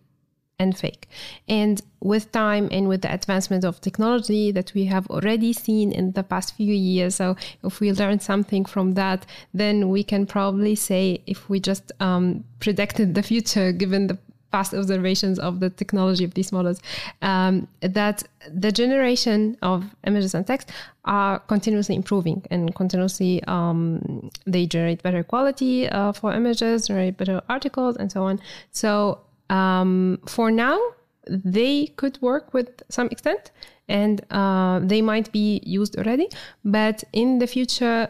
and 0.59 0.77
fake. 0.77 1.07
And 1.47 1.81
with 1.99 2.31
time 2.31 2.69
and 2.71 2.87
with 2.87 3.01
the 3.01 3.13
advancement 3.13 3.63
of 3.63 3.81
technology 3.81 4.51
that 4.51 4.73
we 4.73 4.85
have 4.85 5.07
already 5.07 5.53
seen 5.53 5.91
in 5.91 6.11
the 6.13 6.23
past 6.23 6.55
few 6.55 6.73
years, 6.73 7.15
so 7.15 7.35
if 7.63 7.79
we 7.79 7.91
learn 7.91 8.19
something 8.19 8.65
from 8.65 8.93
that, 8.93 9.25
then 9.53 9.89
we 9.89 10.03
can 10.03 10.25
probably 10.25 10.75
say 10.75 11.21
if 11.27 11.49
we 11.49 11.59
just 11.59 11.91
um, 11.99 12.43
predicted 12.59 13.15
the 13.15 13.23
future 13.23 13.71
given 13.83 14.07
the 14.07 14.17
past 14.53 14.71
observations 14.75 15.39
of 15.39 15.59
the 15.59 15.69
technology 15.71 16.23
of 16.23 16.35
these 16.35 16.51
models, 16.51 16.79
um, 17.23 17.67
that 17.81 18.23
the 18.53 18.71
generation 18.71 19.57
of 19.63 19.83
images 20.05 20.35
and 20.35 20.45
text 20.45 20.71
are 21.05 21.39
continuously 21.39 21.95
improving 21.95 22.45
and 22.51 22.75
continuously 22.75 23.43
um, 23.47 24.29
they 24.45 24.67
generate 24.67 25.01
better 25.01 25.23
quality 25.23 25.89
uh, 25.89 26.11
for 26.11 26.31
images, 26.33 26.87
generate 26.87 27.17
better 27.17 27.41
articles, 27.49 27.97
and 27.97 28.11
so 28.11 28.23
on. 28.23 28.39
So 28.71 29.19
um, 29.49 30.19
for 30.27 30.51
now, 30.51 30.79
they 31.27 31.87
could 31.95 32.21
work 32.21 32.53
with 32.53 32.83
some 32.89 33.07
extent 33.09 33.51
and 33.87 34.21
uh, 34.31 34.79
they 34.83 35.01
might 35.01 35.31
be 35.31 35.61
used 35.65 35.97
already. 35.97 36.29
But 36.63 37.03
in 37.13 37.39
the 37.39 37.47
future, 37.47 38.09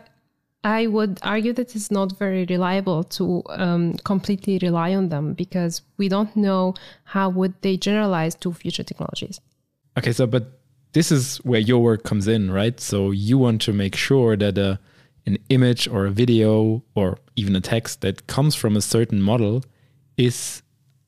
I 0.63 0.87
would 0.87 1.19
argue 1.23 1.53
that 1.53 1.75
it's 1.75 1.91
not 1.91 2.17
very 2.17 2.45
reliable 2.45 3.03
to 3.03 3.43
um, 3.49 3.93
completely 4.05 4.59
rely 4.61 4.95
on 4.95 5.09
them 5.09 5.33
because 5.33 5.81
we 5.97 6.07
don't 6.07 6.35
know 6.35 6.73
how 7.03 7.29
would 7.29 7.53
they 7.61 7.77
generalize 7.77 8.35
to 8.35 8.53
future 8.53 8.83
technologies. 8.83 9.41
Okay, 9.97 10.13
so 10.13 10.25
but 10.25 10.59
this 10.93 11.11
is 11.11 11.37
where 11.37 11.59
your 11.59 11.83
work 11.83 12.03
comes 12.03 12.27
in, 12.27 12.49
right? 12.49 12.79
So 12.79 13.11
you 13.11 13.37
want 13.37 13.61
to 13.63 13.73
make 13.73 13.95
sure 13.95 14.37
that 14.37 14.57
uh, 14.57 14.77
an 15.25 15.37
image 15.49 15.87
or 15.87 16.05
a 16.05 16.11
video 16.11 16.83
or 16.95 17.19
even 17.35 17.55
a 17.55 17.61
text 17.61 18.01
that 18.01 18.27
comes 18.27 18.55
from 18.55 18.75
a 18.77 18.81
certain 18.81 19.21
model 19.21 19.63
is 20.17 20.62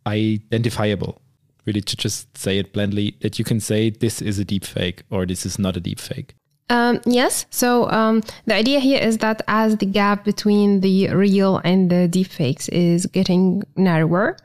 identifiable. 0.07 1.21
Really, 1.65 1.81
to 1.81 1.95
just 1.95 2.37
say 2.37 2.59
it 2.59 2.73
bluntly, 2.73 3.17
that 3.21 3.39
you 3.39 3.45
can 3.45 3.59
say 3.59 3.89
this 3.89 4.21
is 4.21 4.37
a 4.37 4.45
deep 4.45 4.65
fake 4.65 5.01
or 5.09 5.25
this 5.25 5.45
is 5.45 5.57
not 5.57 5.75
a 5.75 5.79
deep 5.79 5.99
fake. 5.99 6.35
Um, 6.69 6.99
yes. 7.05 7.45
So 7.49 7.89
um, 7.91 8.21
the 8.45 8.55
idea 8.55 8.79
here 8.79 8.99
is 8.99 9.19
that 9.19 9.41
as 9.47 9.77
the 9.77 9.85
gap 9.85 10.23
between 10.23 10.81
the 10.81 11.09
real 11.09 11.57
and 11.63 11.89
the 11.89 12.07
deepfakes 12.09 12.69
is 12.69 13.05
getting 13.07 13.63
narrower, 13.75 14.37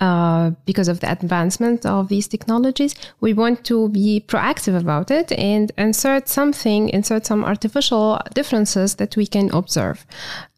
uh, 0.00 0.50
because 0.66 0.88
of 0.88 1.00
the 1.00 1.10
advancement 1.10 1.86
of 1.86 2.08
these 2.08 2.26
technologies, 2.26 2.94
we 3.20 3.32
want 3.32 3.64
to 3.64 3.88
be 3.90 4.24
proactive 4.26 4.76
about 4.76 5.10
it 5.10 5.30
and 5.32 5.70
insert 5.78 6.28
something, 6.28 6.88
insert 6.88 7.24
some 7.24 7.44
artificial 7.44 8.18
differences 8.34 8.96
that 8.96 9.16
we 9.16 9.26
can 9.26 9.50
observe. 9.52 10.04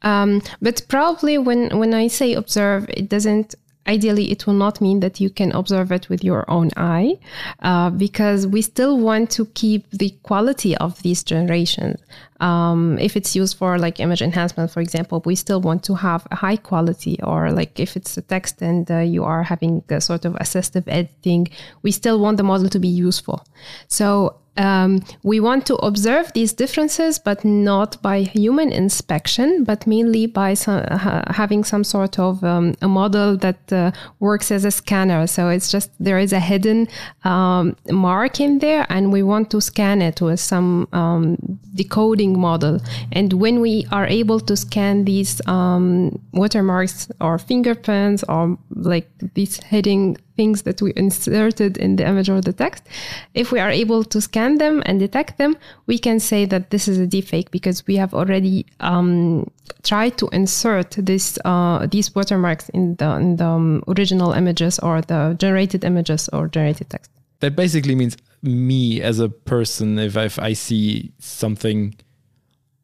Um, 0.03 0.43
but 0.63 0.83
probably 0.89 1.37
when 1.37 1.79
when 1.79 1.93
I 1.93 2.09
say 2.09 2.33
observe, 2.33 2.89
it 2.89 3.11
doesn't 3.11 3.55
ideally 3.87 4.31
it 4.31 4.47
will 4.47 4.55
not 4.55 4.81
mean 4.81 5.01
that 5.01 5.21
you 5.21 5.31
can 5.31 5.53
observe 5.53 5.93
it 5.93 6.09
with 6.09 6.25
your 6.25 6.49
own 6.51 6.71
eye 6.77 7.19
uh, 7.61 7.91
because 7.91 8.47
we 8.47 8.63
still 8.63 8.99
want 8.99 9.31
to 9.31 9.47
keep 9.47 9.89
the 9.91 10.11
quality 10.23 10.77
of 10.77 11.03
these 11.03 11.23
generations. 11.23 12.01
Um, 12.41 12.99
if 12.99 13.17
it's 13.17 13.35
used 13.35 13.57
for 13.57 13.79
like 13.79 13.99
image 13.99 14.21
enhancement 14.21 14.71
for 14.71 14.81
example 14.81 15.23
we 15.25 15.35
still 15.35 15.63
want 15.63 15.83
to 15.85 15.95
have 15.95 16.27
a 16.31 16.37
high 16.37 16.57
quality 16.57 17.19
or 17.23 17.51
like 17.51 17.81
if 17.81 17.97
it's 17.97 18.15
a 18.19 18.23
text 18.23 18.61
and 18.61 18.91
uh, 18.91 18.99
you 18.99 19.25
are 19.25 19.43
having 19.43 19.83
a 19.89 20.03
sort 20.03 20.27
of 20.27 20.35
assistive 20.35 20.85
editing 20.87 21.49
we 21.83 21.91
still 21.91 22.21
want 22.21 22.37
the 22.37 22.43
model 22.43 22.69
to 22.69 22.79
be 22.79 22.89
useful. 22.89 23.43
So 23.89 24.37
um, 24.57 25.03
we 25.23 25.41
want 25.41 25.67
to 25.67 25.77
observe 25.77 26.33
these 26.33 26.53
differences, 26.53 27.19
but 27.19 27.45
not 27.45 28.01
by 28.03 28.21
human 28.21 28.73
inspection, 28.73 29.65
but 29.65 29.87
mainly 29.87 30.27
by 30.27 30.55
some, 30.55 30.85
having 31.31 31.65
some 31.65 31.85
sort 31.85 32.19
of 32.19 32.43
um, 32.43 32.75
a 32.83 32.89
model 32.89 33.37
that 33.39 33.73
uh, 33.73 33.93
works 34.21 34.51
as 34.51 34.65
a 34.65 34.71
scanner. 34.71 35.27
So 35.27 35.49
it's 35.49 35.71
just 35.71 35.91
there 36.01 36.19
is 36.19 36.33
a 36.33 36.41
hidden 36.41 36.89
um, 37.25 37.77
mark 37.91 38.41
in 38.41 38.59
there, 38.59 38.87
and 38.89 39.13
we 39.13 39.23
want 39.23 39.51
to 39.51 39.61
scan 39.61 40.03
it 40.03 40.21
with 40.21 40.41
some 40.41 40.89
um, 40.93 41.37
decoding 41.75 42.39
model. 42.39 42.81
And 43.13 43.33
when 43.35 43.61
we 43.61 43.87
are 43.93 44.07
able 44.07 44.41
to 44.41 44.57
scan 44.57 45.05
these 45.05 45.41
um, 45.47 46.19
watermarks 46.33 47.11
or 47.21 47.39
fingerprints 47.39 48.25
or 48.29 48.59
like 48.71 49.11
these 49.35 49.63
hidden 49.63 50.17
things 50.37 50.63
that 50.63 50.81
we 50.83 50.93
inserted 50.97 51.77
in 51.79 51.97
the 51.97 52.07
image 52.07 52.29
or 52.29 52.41
the 52.41 52.53
text, 52.53 52.85
if 53.35 53.53
we 53.53 53.59
are 53.59 53.71
able 53.71 54.05
to 54.05 54.21
scan 54.21 54.59
them 54.59 54.83
and 54.87 55.01
detect 55.01 55.39
them, 55.39 55.57
we 55.87 55.99
can 55.99 56.21
say 56.21 56.45
that 56.45 56.71
this 56.71 56.87
is 56.89 56.99
a 56.99 57.07
deepfake 57.07 57.51
because 57.51 57.87
we 57.87 57.97
have 57.97 58.15
already 58.15 58.67
um, 58.81 59.51
tried 59.83 60.17
to 60.19 60.29
insert 60.33 60.91
this 60.93 61.39
uh, 61.45 61.87
these 61.91 62.15
watermarks 62.15 62.69
in 62.71 62.97
the, 62.97 63.11
in 63.17 63.37
the 63.37 63.47
um, 63.47 63.83
original 63.89 64.33
images 64.33 64.79
or 64.81 65.01
the 65.01 65.37
generated 65.39 65.85
images 65.85 66.29
or 66.33 66.49
generated 66.49 66.91
text. 66.91 67.11
That 67.41 67.57
basically 67.57 67.95
means 67.95 68.17
me 68.43 69.03
as 69.03 69.19
a 69.19 69.29
person, 69.29 69.99
if, 69.99 70.17
if 70.17 70.39
I 70.39 70.53
see 70.55 71.13
something 71.19 71.95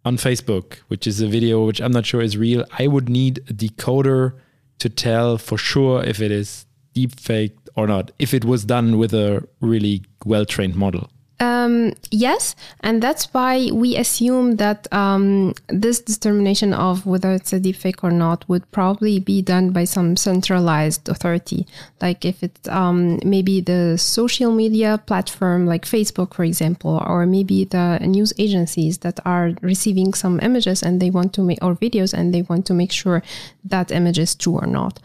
on 0.04 0.16
Facebook, 0.16 0.78
which 0.88 1.06
is 1.06 1.20
a 1.20 1.28
video 1.28 1.64
which 1.64 1.80
I'm 1.80 1.92
not 1.92 2.06
sure 2.06 2.20
is 2.20 2.36
real, 2.36 2.64
I 2.78 2.86
would 2.86 3.08
need 3.08 3.38
a 3.48 3.52
decoder 3.52 4.34
to 4.78 4.88
tell 4.88 5.38
for 5.38 5.56
sure 5.56 6.02
if 6.02 6.20
it 6.20 6.32
is 6.32 6.66
deepfake 6.94 7.56
or 7.76 7.86
not 7.86 8.10
if 8.18 8.34
it 8.34 8.44
was 8.44 8.64
done 8.64 8.98
with 8.98 9.14
a 9.14 9.46
really 9.60 10.02
well 10.24 10.44
trained 10.44 10.76
model? 10.76 11.10
Um, 11.42 11.94
yes, 12.12 12.54
and 12.82 13.02
that's 13.02 13.34
why 13.34 13.68
we 13.72 13.96
assume 13.96 14.56
that 14.56 14.86
um, 14.92 15.54
this 15.66 15.98
determination 15.98 16.72
of 16.72 17.04
whether 17.04 17.32
it's 17.32 17.52
a 17.52 17.58
deepfake 17.58 18.04
or 18.04 18.12
not 18.12 18.48
would 18.48 18.70
probably 18.70 19.18
be 19.18 19.42
done 19.42 19.70
by 19.70 19.82
some 19.82 20.14
centralized 20.16 21.08
authority. 21.08 21.66
Like 22.00 22.24
if 22.24 22.44
it's 22.44 22.68
um, 22.68 23.18
maybe 23.24 23.60
the 23.60 23.98
social 23.98 24.52
media 24.52 25.02
platform, 25.04 25.66
like 25.66 25.84
Facebook, 25.84 26.34
for 26.34 26.44
example, 26.44 27.02
or 27.04 27.26
maybe 27.26 27.64
the 27.64 27.98
news 27.98 28.32
agencies 28.38 28.98
that 28.98 29.18
are 29.24 29.50
receiving 29.62 30.14
some 30.14 30.38
images 30.44 30.80
and 30.80 31.02
they 31.02 31.10
want 31.10 31.32
to 31.34 31.42
make 31.42 31.58
or 31.60 31.74
videos 31.74 32.14
and 32.14 32.32
they 32.32 32.42
want 32.42 32.66
to 32.66 32.74
make 32.74 32.92
sure 32.92 33.20
that 33.64 33.90
image 33.90 34.20
is 34.20 34.36
true 34.36 34.60
or 34.60 34.66
not. 34.68 35.00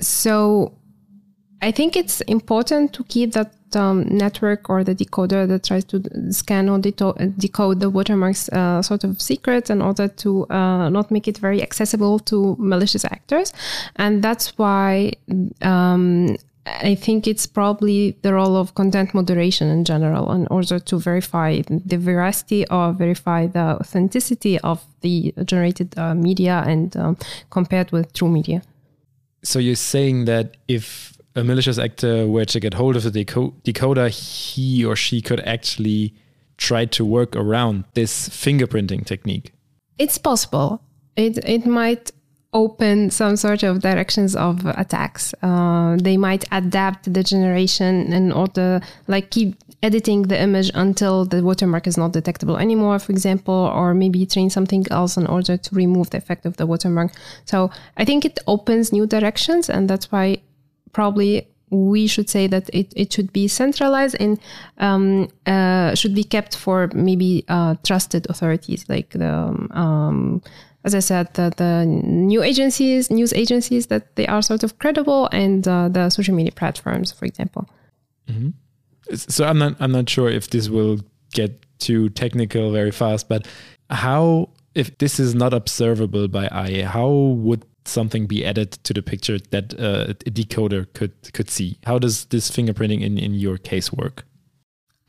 So 0.00 0.72
I 1.60 1.70
think 1.70 1.96
it's 1.96 2.20
important 2.22 2.92
to 2.94 3.04
keep 3.04 3.32
that 3.32 3.52
um, 3.76 4.04
network 4.08 4.68
or 4.68 4.84
the 4.84 4.94
decoder 4.94 5.46
that 5.48 5.64
tries 5.64 5.84
to 5.84 6.02
scan 6.32 6.68
or 6.68 6.78
decode 6.78 7.80
the 7.80 7.88
watermarks 7.88 8.48
uh, 8.50 8.82
sort 8.82 9.04
of 9.04 9.20
secret 9.20 9.70
in 9.70 9.80
order 9.80 10.08
to 10.08 10.46
uh, 10.50 10.88
not 10.88 11.10
make 11.10 11.28
it 11.28 11.38
very 11.38 11.62
accessible 11.62 12.18
to 12.18 12.56
malicious 12.58 13.04
actors. 13.04 13.52
And 13.96 14.22
that's 14.22 14.58
why 14.58 15.12
um, 15.62 16.36
I 16.66 16.94
think 16.94 17.26
it's 17.26 17.46
probably 17.46 18.16
the 18.22 18.34
role 18.34 18.56
of 18.56 18.74
content 18.74 19.14
moderation 19.14 19.68
in 19.68 19.84
general 19.84 20.32
in 20.32 20.46
order 20.48 20.78
to 20.78 20.98
verify 20.98 21.62
the 21.62 21.98
veracity 21.98 22.68
or 22.68 22.92
verify 22.92 23.46
the 23.46 23.78
authenticity 23.80 24.58
of 24.60 24.84
the 25.00 25.34
generated 25.44 25.96
uh, 25.98 26.14
media 26.14 26.62
and 26.66 26.96
um, 26.96 27.16
compared 27.50 27.90
with 27.90 28.12
true 28.12 28.28
media. 28.28 28.62
So 29.42 29.58
you're 29.58 29.74
saying 29.74 30.26
that 30.26 30.56
if 30.68 31.16
a 31.34 31.42
malicious 31.42 31.78
actor 31.78 32.26
were 32.26 32.44
to 32.44 32.60
get 32.60 32.74
hold 32.74 32.96
of 32.96 33.02
the 33.02 33.10
deco 33.10 33.52
decoder, 33.62 34.08
he 34.08 34.84
or 34.84 34.96
she 34.96 35.20
could 35.20 35.40
actually 35.40 36.14
try 36.56 36.84
to 36.86 37.04
work 37.04 37.34
around 37.34 37.84
this 37.94 38.28
fingerprinting 38.28 39.04
technique? 39.04 39.52
It's 39.98 40.18
possible. 40.18 40.82
It 41.16 41.38
it 41.44 41.66
might 41.66 42.12
open 42.52 43.10
some 43.10 43.36
sort 43.36 43.62
of 43.62 43.80
directions 43.80 44.36
of 44.36 44.66
attacks. 44.66 45.34
Uh, 45.42 45.96
they 46.00 46.16
might 46.16 46.44
adapt 46.52 47.12
the 47.12 47.22
generation 47.22 48.12
in 48.12 48.30
order, 48.30 48.80
like 49.08 49.30
keep 49.30 49.56
editing 49.82 50.22
the 50.22 50.40
image 50.40 50.70
until 50.74 51.24
the 51.24 51.42
watermark 51.42 51.86
is 51.86 51.96
not 51.96 52.12
detectable 52.12 52.56
anymore, 52.56 52.98
for 52.98 53.10
example, 53.10 53.72
or 53.74 53.94
maybe 53.94 54.24
train 54.26 54.50
something 54.50 54.84
else 54.90 55.16
in 55.16 55.26
order 55.26 55.56
to 55.56 55.74
remove 55.74 56.10
the 56.10 56.18
effect 56.18 56.46
of 56.46 56.56
the 56.56 56.66
watermark. 56.66 57.12
So 57.46 57.70
I 57.96 58.04
think 58.04 58.24
it 58.24 58.38
opens 58.46 58.92
new 58.92 59.06
directions, 59.06 59.70
and 59.70 59.88
that's 59.88 60.12
why 60.12 60.42
probably 60.92 61.48
we 61.70 62.06
should 62.06 62.28
say 62.28 62.46
that 62.46 62.68
it, 62.74 62.92
it 62.94 63.10
should 63.10 63.32
be 63.32 63.48
centralized 63.48 64.14
and 64.20 64.38
um, 64.76 65.28
uh, 65.46 65.94
should 65.94 66.14
be 66.14 66.22
kept 66.22 66.54
for 66.54 66.90
maybe 66.94 67.44
uh, 67.48 67.76
trusted 67.82 68.28
authorities 68.28 68.84
like 68.90 69.08
the 69.10 69.32
um, 69.70 70.42
as 70.84 70.94
I 70.94 70.98
said, 71.00 71.32
the, 71.34 71.52
the, 71.56 71.84
new 71.86 72.42
agencies, 72.42 73.10
news 73.10 73.32
agencies 73.32 73.86
that 73.86 74.16
they 74.16 74.26
are 74.26 74.42
sort 74.42 74.64
of 74.64 74.78
credible, 74.78 75.28
and 75.32 75.66
uh, 75.66 75.88
the 75.88 76.10
social 76.10 76.34
media 76.34 76.52
platforms, 76.52 77.12
for 77.12 77.24
example. 77.24 77.68
Mm-hmm. 78.28 78.50
So 79.14 79.44
I'm 79.44 79.58
not 79.58 79.76
I'm 79.80 79.92
not 79.92 80.08
sure 80.08 80.28
if 80.28 80.50
this 80.50 80.68
will 80.68 81.00
get 81.32 81.64
too 81.78 82.08
technical 82.10 82.72
very 82.72 82.90
fast, 82.90 83.28
but 83.28 83.46
how 83.90 84.50
if 84.74 84.96
this 84.98 85.20
is 85.20 85.34
not 85.34 85.52
observable 85.52 86.28
by 86.28 86.48
eye, 86.50 86.82
how 86.82 87.10
would 87.10 87.64
something 87.84 88.26
be 88.26 88.44
added 88.44 88.72
to 88.84 88.94
the 88.94 89.02
picture 89.02 89.38
that 89.50 89.74
uh, 89.74 90.14
a 90.26 90.30
decoder 90.30 90.86
could 90.94 91.12
could 91.32 91.50
see? 91.50 91.78
How 91.84 91.98
does 91.98 92.26
this 92.26 92.50
fingerprinting 92.50 93.02
in 93.02 93.18
in 93.18 93.34
your 93.34 93.58
case 93.58 93.92
work? 93.92 94.24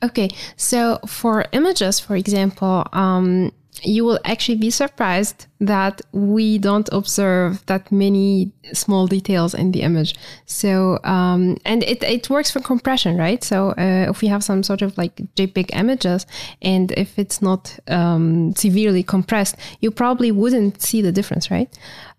Okay, 0.02 0.28
so 0.56 0.98
for 1.06 1.46
images, 1.52 1.98
for 1.98 2.14
example, 2.14 2.86
um, 2.92 3.52
you 3.82 4.04
will 4.04 4.18
actually 4.24 4.56
be 4.56 4.70
surprised 4.70 5.46
that 5.60 6.00
we 6.12 6.58
don't 6.58 6.88
observe 6.92 7.64
that 7.66 7.90
many 7.90 8.52
small 8.72 9.06
details 9.06 9.54
in 9.54 9.72
the 9.72 9.82
image. 9.82 10.14
So, 10.46 10.98
um, 11.04 11.56
and 11.64 11.82
it, 11.82 12.02
it 12.02 12.30
works 12.30 12.50
for 12.50 12.60
compression, 12.60 13.16
right? 13.16 13.42
So, 13.42 13.70
uh, 13.70 14.10
if 14.10 14.20
we 14.20 14.28
have 14.28 14.44
some 14.44 14.62
sort 14.62 14.82
of 14.82 14.96
like 14.96 15.16
JPEG 15.36 15.74
images 15.74 16.26
and 16.62 16.92
if 16.92 17.18
it's 17.18 17.42
not 17.42 17.78
um, 17.88 18.54
severely 18.54 19.02
compressed, 19.02 19.56
you 19.80 19.90
probably 19.90 20.30
wouldn't 20.30 20.80
see 20.80 21.02
the 21.02 21.12
difference, 21.12 21.50
right? 21.50 21.68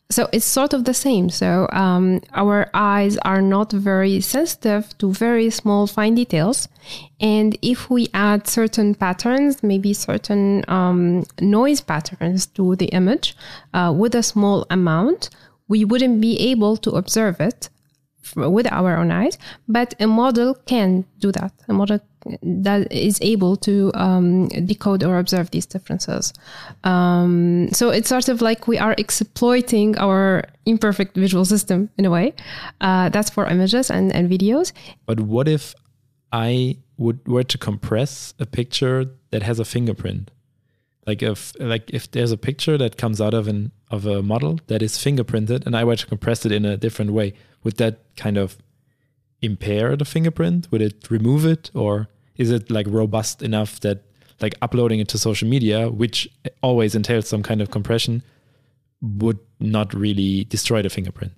So 0.10 0.30
it's 0.32 0.46
sort 0.46 0.74
of 0.74 0.86
the 0.86 0.94
same. 0.94 1.30
So 1.30 1.68
um, 1.72 2.22
our 2.34 2.70
eyes 2.74 3.18
are 3.20 3.42
not 3.42 3.72
very 3.72 4.22
sensitive 4.22 4.98
to 5.00 5.12
very 5.12 5.50
small 5.50 5.88
fine 5.88 6.16
details, 6.16 6.68
and 7.20 7.58
if 7.62 7.90
we 7.90 8.08
add 8.14 8.48
certain 8.48 8.96
patterns, 8.96 9.64
maybe 9.64 9.94
certain 9.94 10.64
um, 10.68 11.24
noise 11.42 11.82
patterns 11.82 12.46
to 12.48 12.76
the 12.76 12.88
image 12.88 13.36
uh, 13.74 13.94
with 13.96 14.16
a 14.16 14.24
small 14.24 14.66
amount, 14.70 15.30
we 15.68 15.84
wouldn't 15.84 16.22
be 16.22 16.40
able 16.52 16.78
to 16.78 16.92
observe 16.92 17.40
it 17.40 17.70
with 18.36 18.72
our 18.72 18.98
own 18.98 19.12
eyes, 19.12 19.38
but 19.68 19.94
a 20.00 20.08
model 20.08 20.56
can 20.66 21.06
do 21.20 21.32
that. 21.32 21.54
A 21.68 21.74
model 21.74 22.00
that 22.42 22.92
is 22.92 23.20
able 23.22 23.56
to 23.56 23.92
um, 23.94 24.48
decode 24.48 25.04
or 25.04 25.20
observe 25.20 25.52
these 25.52 25.66
differences. 25.66 26.34
Um, 26.84 27.70
so 27.72 27.90
it's 27.90 28.10
sort 28.10 28.30
of 28.30 28.42
like 28.42 28.68
we 28.68 28.78
are 28.78 28.96
exploiting 28.98 29.98
our 29.98 30.44
imperfect 30.66 31.16
visual 31.16 31.46
system 31.46 31.90
in 31.98 32.06
a 32.06 32.10
way. 32.10 32.34
Uh, 32.82 33.10
that's 33.10 33.30
for 33.30 33.46
images 33.46 33.92
and, 33.92 34.12
and 34.14 34.30
videos. 34.30 34.74
But 35.06 35.20
what 35.20 35.48
if 35.48 35.76
I 36.32 36.78
would 36.98 37.28
were 37.28 37.44
to 37.44 37.58
compress 37.58 38.34
a 38.40 38.46
picture 38.46 39.06
that 39.32 39.44
has 39.44 39.60
a 39.60 39.66
fingerprint? 39.66 40.32
Like 41.06 41.22
if 41.22 41.54
like 41.60 41.92
if 41.94 42.10
there's 42.10 42.32
a 42.32 42.38
picture 42.38 42.78
that 42.80 42.98
comes 42.98 43.22
out 43.22 43.36
of 43.36 43.48
an 43.48 43.72
of 43.92 44.08
a 44.08 44.24
model 44.24 44.60
that 44.68 44.82
is 44.82 44.98
fingerprinted 44.98 45.66
and 45.66 45.76
I 45.76 45.84
were 45.84 45.96
to 45.96 46.06
compress 46.08 46.46
it 46.46 46.52
in 46.52 46.66
a 46.66 46.78
different 46.78 47.12
way, 47.12 47.34
would 47.66 47.76
that 47.78 48.00
kind 48.16 48.38
of 48.38 48.58
impair 49.42 49.98
the 49.98 50.06
fingerprint? 50.06 50.72
Would 50.72 50.82
it 50.82 51.12
remove 51.12 51.46
it 51.46 51.72
or 51.74 52.08
is 52.38 52.52
it 52.52 52.72
like 52.72 52.88
robust 52.88 53.42
enough 53.42 53.82
that 53.82 54.04
like 54.40 54.56
uploading 54.62 55.00
it 55.00 55.10
to 55.10 55.18
social 55.18 55.50
media, 55.50 55.90
which 55.90 56.30
always 56.62 56.96
entails 56.96 57.28
some 57.28 57.44
kind 57.44 57.62
of 57.62 57.72
compression, 57.72 58.24
would 59.02 59.40
not 59.60 59.94
really 59.94 60.46
destroy 60.46 60.82
the 60.82 60.90
fingerprint? 60.90 61.34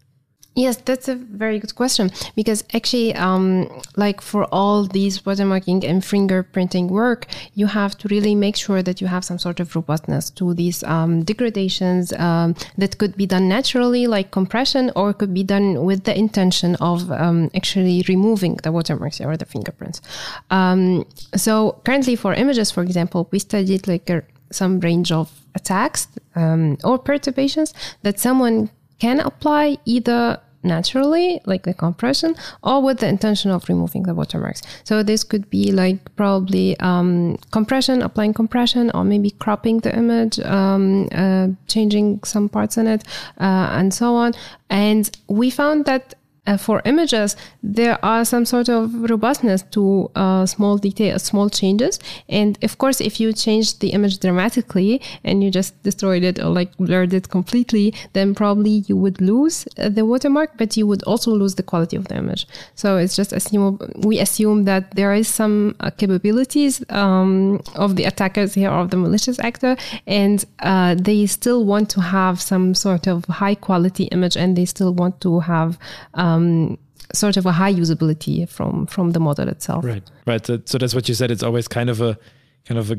Yes, 0.57 0.77
that's 0.77 1.07
a 1.07 1.13
very 1.13 1.59
good 1.59 1.75
question 1.75 2.09
because 2.35 2.63
actually, 2.73 3.13
um, 3.13 3.69
like 3.95 4.21
for 4.21 4.45
all 4.45 4.85
these 4.85 5.19
watermarking 5.19 5.83
and 5.83 6.01
fingerprinting 6.01 6.89
work, 6.89 7.27
you 7.53 7.67
have 7.67 7.95
to 7.99 8.07
really 8.07 8.33
make 8.33 8.55
sure 8.55 8.81
that 8.81 8.99
you 8.99 9.05
have 9.05 9.23
some 9.23 9.37
sort 9.37 9.59
of 9.59 9.75
robustness 9.75 10.31
to 10.31 10.55
these 10.55 10.81
um, 10.85 11.21
degradations 11.23 12.11
um, 12.13 12.55
that 12.75 12.97
could 12.97 13.15
be 13.15 13.27
done 13.27 13.47
naturally, 13.47 14.07
like 14.07 14.31
compression, 14.31 14.91
or 14.95 15.13
could 15.13 15.31
be 15.31 15.43
done 15.43 15.85
with 15.85 16.05
the 16.05 16.17
intention 16.17 16.75
of 16.77 17.11
um, 17.11 17.51
actually 17.53 18.03
removing 18.07 18.55
the 18.63 18.72
watermarks 18.72 19.22
or 19.22 19.37
the 19.37 19.46
fingerprints. 19.46 20.01
Um, 20.50 21.05
so 21.35 21.79
currently, 21.85 22.15
for 22.15 22.33
images, 22.33 22.72
for 22.72 22.81
example, 22.81 23.29
we 23.29 23.37
studied 23.37 23.87
like 23.87 24.09
a, 24.09 24.24
some 24.50 24.79
range 24.79 25.11
of 25.11 25.31
attacks 25.53 26.07
um, 26.35 26.79
or 26.83 26.98
perturbations 26.98 27.75
that 28.01 28.20
someone 28.20 28.72
can 29.00 29.20
apply 29.20 29.77
either 29.85 30.41
naturally, 30.68 31.42
like 31.46 31.64
the 31.64 31.74
compression, 31.74 32.36
or 32.64 32.82
with 32.82 33.00
the 33.00 33.08
intention 33.08 33.51
of 33.51 33.68
removing 33.70 34.03
the 34.03 34.14
watermarks. 34.14 34.62
So 34.84 35.03
this 35.03 35.24
could 35.24 35.50
be 35.50 35.72
like 35.72 35.98
probably 36.16 36.77
um, 36.80 37.38
compression, 37.51 38.01
applying 38.01 38.34
compression, 38.34 38.92
or 38.94 39.03
maybe 39.03 39.32
cropping 39.32 39.80
the 39.80 39.96
image, 39.96 40.40
um, 40.42 41.08
uh, 41.12 41.48
changing 41.68 42.24
some 42.24 42.50
parts 42.50 42.77
in 42.77 42.88
it, 42.88 43.03
uh, 43.40 43.70
and 43.72 43.94
so 43.94 44.16
on. 44.16 44.34
And 44.70 45.10
we 45.27 45.50
found 45.50 45.86
that 45.86 46.14
uh, 46.48 46.57
for 46.57 46.81
images, 46.86 47.36
there 47.62 48.03
are 48.03 48.24
some 48.25 48.46
sort 48.46 48.70
of 48.70 49.10
robustness 49.10 49.64
to 49.72 50.10
uh, 50.16 50.46
small 50.46 50.77
details, 50.77 51.24
small 51.24 51.50
changes. 51.50 52.00
And 52.29 52.57
of 52.64 52.77
course, 52.77 53.01
if 53.01 53.20
you 53.20 53.33
change 53.33 53.79
the 53.79 53.90
image 53.90 54.20
dramatically 54.20 55.01
and 55.24 55.44
you 55.44 55.51
just 55.51 55.81
destroyed 55.83 56.24
it 56.24 56.40
or 56.40 56.50
like 56.50 56.75
blurred 56.77 57.14
it 57.14 57.29
completely, 57.29 57.94
then 58.14 58.33
probably 58.33 58.83
you 58.88 58.96
would 58.96 59.20
lose 59.20 59.68
uh, 59.77 59.90
the 59.90 60.05
watermark, 60.05 60.57
but 60.57 60.77
you 60.77 60.88
would 60.88 61.03
also 61.03 61.31
lose 61.31 61.55
the 61.55 61.64
quality 61.64 61.98
of 61.98 62.07
the 62.07 62.16
image. 62.16 62.48
So 62.75 62.98
it's 62.98 63.16
just 63.16 63.33
assume 63.33 63.79
we 63.98 64.20
assume 64.20 64.64
that 64.64 64.96
there 64.96 65.14
is 65.14 65.27
some 65.27 65.75
uh, 65.81 65.90
capabilities 65.90 66.83
um, 66.90 67.62
of 67.75 67.98
the 67.98 68.05
attackers 68.05 68.53
here 68.53 68.70
of 68.70 68.90
the 68.92 68.98
malicious 68.98 69.40
actor, 69.40 69.75
and 70.05 70.46
uh, 70.60 70.96
they 70.96 71.25
still 71.25 71.66
want 71.66 71.90
to 71.90 72.01
have 72.01 72.42
some 72.42 72.74
sort 72.74 73.07
of 73.07 73.25
high 73.25 73.55
quality 73.55 74.05
image, 74.05 74.38
and 74.38 74.55
they 74.55 74.66
still 74.66 74.94
want 74.94 75.20
to 75.22 75.42
have. 75.42 75.77
Um, 76.14 76.36
um, 76.37 76.77
sort 77.13 77.37
of 77.37 77.45
a 77.45 77.51
high 77.51 77.73
usability 77.73 78.47
from 78.47 78.85
from 78.87 79.11
the 79.11 79.19
model 79.19 79.47
itself. 79.47 79.83
Right, 79.83 80.03
right. 80.25 80.45
So, 80.45 80.61
so 80.65 80.77
that's 80.77 80.95
what 80.95 81.07
you 81.07 81.15
said. 81.15 81.31
It's 81.31 81.43
always 81.43 81.67
kind 81.67 81.89
of 81.89 82.01
a 82.01 82.17
kind 82.65 82.79
of 82.79 82.91
a 82.91 82.97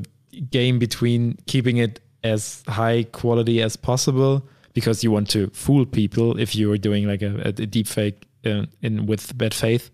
game 0.51 0.79
between 0.79 1.39
keeping 1.47 1.79
it 1.79 2.01
as 2.25 2.63
high 2.69 3.05
quality 3.05 3.63
as 3.63 3.77
possible 3.77 4.47
because 4.73 5.03
you 5.03 5.11
want 5.11 5.31
to 5.31 5.49
fool 5.51 5.87
people 5.87 6.39
if 6.39 6.55
you 6.55 6.71
are 6.73 6.79
doing 6.79 7.07
like 7.07 7.23
a, 7.23 7.49
a 7.49 7.53
deep 7.53 7.87
fake 7.87 8.27
in, 8.45 8.53
uh, 8.53 8.67
in 8.83 9.07
with 9.07 9.37
bad 9.37 9.55
faith, 9.55 9.91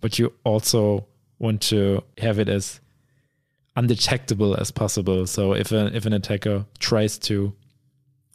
but 0.00 0.18
you 0.18 0.32
also 0.44 1.06
want 1.38 1.60
to 1.60 2.02
have 2.18 2.38
it 2.38 2.48
as 2.48 2.80
undetectable 3.76 4.54
as 4.60 4.70
possible. 4.70 5.26
So 5.26 5.52
if 5.52 5.72
a, 5.72 5.94
if 5.94 6.06
an 6.06 6.12
attacker 6.12 6.66
tries 6.78 7.18
to 7.20 7.54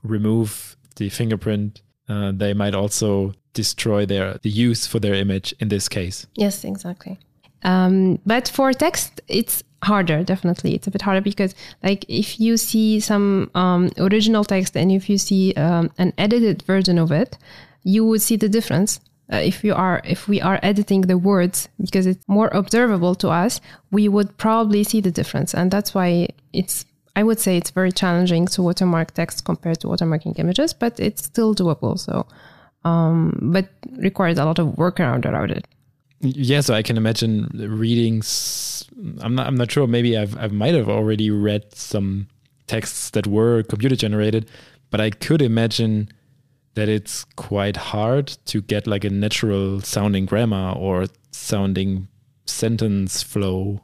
remove 0.04 0.76
the 0.96 1.10
fingerprint, 1.10 1.82
uh, 2.10 2.32
they 2.34 2.54
might 2.54 2.76
also 2.76 3.34
destroy 3.56 4.06
their 4.06 4.38
the 4.44 4.50
use 4.50 4.86
for 4.86 5.00
their 5.00 5.16
image 5.16 5.56
in 5.60 5.70
this 5.70 5.90
case. 5.90 6.28
Yes, 6.36 6.64
exactly. 6.64 7.18
Um, 7.64 8.20
but 8.26 8.48
for 8.48 8.72
text, 8.74 9.22
it's 9.28 9.64
harder. 9.84 10.24
Definitely, 10.24 10.76
it's 10.76 10.88
a 10.88 10.92
bit 10.92 11.02
harder 11.02 11.22
because, 11.22 11.56
like, 11.82 12.06
if 12.08 12.40
you 12.40 12.58
see 12.58 13.00
some 13.00 13.50
um, 13.56 13.90
original 13.98 14.44
text 14.44 14.78
and 14.78 14.92
if 14.92 15.10
you 15.10 15.18
see 15.18 15.54
um, 15.54 15.90
an 15.98 16.14
edited 16.18 16.62
version 16.62 17.00
of 17.00 17.12
it, 17.12 17.38
you 17.84 18.06
would 18.06 18.22
see 18.22 18.36
the 18.36 18.50
difference. 18.50 19.00
Uh, 19.34 19.38
if 19.38 19.64
you 19.64 19.74
are 19.74 20.02
if 20.04 20.28
we 20.28 20.40
are 20.40 20.60
editing 20.62 21.02
the 21.02 21.18
words 21.18 21.68
because 21.82 22.06
it's 22.06 22.24
more 22.28 22.50
observable 22.54 23.16
to 23.16 23.30
us, 23.30 23.60
we 23.92 24.08
would 24.08 24.38
probably 24.38 24.84
see 24.84 25.02
the 25.02 25.12
difference, 25.12 25.56
and 25.56 25.72
that's 25.72 25.96
why 25.96 26.28
it's 26.54 26.86
I 27.16 27.24
would 27.24 27.40
say 27.40 27.58
it's 27.58 27.72
very 27.72 27.92
challenging 27.92 28.46
to 28.48 28.62
watermark 28.62 29.14
text 29.14 29.46
compared 29.46 29.80
to 29.80 29.88
watermarking 29.88 30.38
images, 30.38 30.74
but 30.74 31.00
it's 31.00 31.24
still 31.24 31.56
doable. 31.56 31.98
So 31.98 32.28
um, 32.86 33.38
but 33.42 33.68
requires 33.98 34.38
a 34.38 34.46
lot 34.46 34.60
of 34.60 34.68
workaround 34.76 35.26
around 35.26 35.52
it. 35.52 35.68
Yeah, 36.22 36.62
so 36.62 36.74
I 36.74 36.82
can 36.82 36.96
imagine 36.96 37.50
readings. 37.54 38.88
I'm 39.20 39.36
not. 39.36 39.48
I'm 39.48 39.56
not 39.56 39.72
sure. 39.72 39.86
Maybe 39.86 40.18
I've. 40.18 40.38
I 40.38 40.48
might 40.48 40.74
have 40.74 40.88
already 40.88 41.30
read 41.30 41.76
some 41.76 42.28
texts 42.68 43.10
that 43.12 43.28
were 43.28 43.64
computer 43.64 43.96
generated, 43.96 44.50
but 44.92 45.02
I 45.02 45.10
could 45.10 45.42
imagine 45.42 46.10
that 46.76 46.90
it's 46.90 47.24
quite 47.36 47.78
hard 47.78 48.28
to 48.46 48.62
get 48.62 48.88
like 48.88 49.04
a 49.04 49.10
natural 49.10 49.82
sounding 49.82 50.26
grammar 50.26 50.74
or 50.78 51.08
sounding 51.32 52.08
sentence 52.46 53.22
flow. 53.22 53.82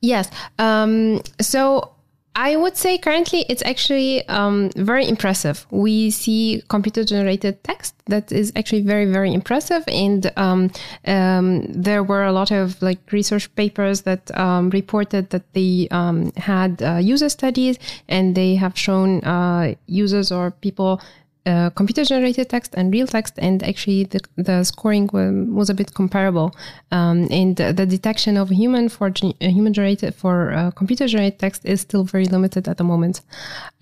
Yes. 0.00 0.30
Um, 0.58 1.20
so 1.40 1.92
I 2.34 2.54
would 2.54 2.76
say 2.76 2.98
currently 2.98 3.44
it's 3.48 3.62
actually 3.64 4.26
um, 4.28 4.70
very 4.76 5.08
impressive. 5.08 5.66
We 5.70 6.10
see 6.10 6.62
computer 6.68 7.02
generated 7.04 7.64
text 7.64 7.94
that 8.06 8.30
is 8.30 8.52
actually 8.54 8.82
very, 8.82 9.06
very 9.06 9.32
impressive. 9.32 9.82
And 9.88 10.30
um, 10.36 10.70
um, 11.04 11.64
there 11.72 12.02
were 12.02 12.24
a 12.24 12.32
lot 12.32 12.50
of 12.52 12.80
like 12.80 13.00
research 13.10 13.52
papers 13.56 14.02
that 14.02 14.36
um, 14.38 14.70
reported 14.70 15.30
that 15.30 15.52
they 15.52 15.88
um, 15.90 16.32
had 16.36 16.80
uh, 16.82 16.96
user 16.96 17.28
studies 17.28 17.78
and 18.08 18.34
they 18.34 18.54
have 18.54 18.78
shown 18.78 19.20
uh, 19.24 19.74
users 19.86 20.30
or 20.30 20.52
people 20.52 21.00
uh, 21.48 21.70
computer 21.70 22.04
generated 22.04 22.48
text 22.48 22.74
and 22.76 22.92
real 22.92 23.06
text, 23.06 23.34
and 23.38 23.62
actually 23.62 24.04
the, 24.04 24.20
the 24.36 24.64
scoring 24.64 25.08
was 25.12 25.70
a 25.70 25.74
bit 25.74 25.94
comparable. 25.94 26.54
Um, 26.92 27.26
and 27.30 27.56
the 27.56 27.86
detection 27.86 28.36
of 28.36 28.50
human 28.50 28.88
for 28.88 29.06
uh, 29.08 29.32
human 29.40 29.72
generated 29.72 30.14
for 30.14 30.52
uh, 30.52 30.70
computer 30.72 31.06
generated 31.06 31.38
text 31.38 31.64
is 31.64 31.80
still 31.80 32.04
very 32.04 32.26
limited 32.26 32.68
at 32.68 32.76
the 32.76 32.84
moment. 32.84 33.22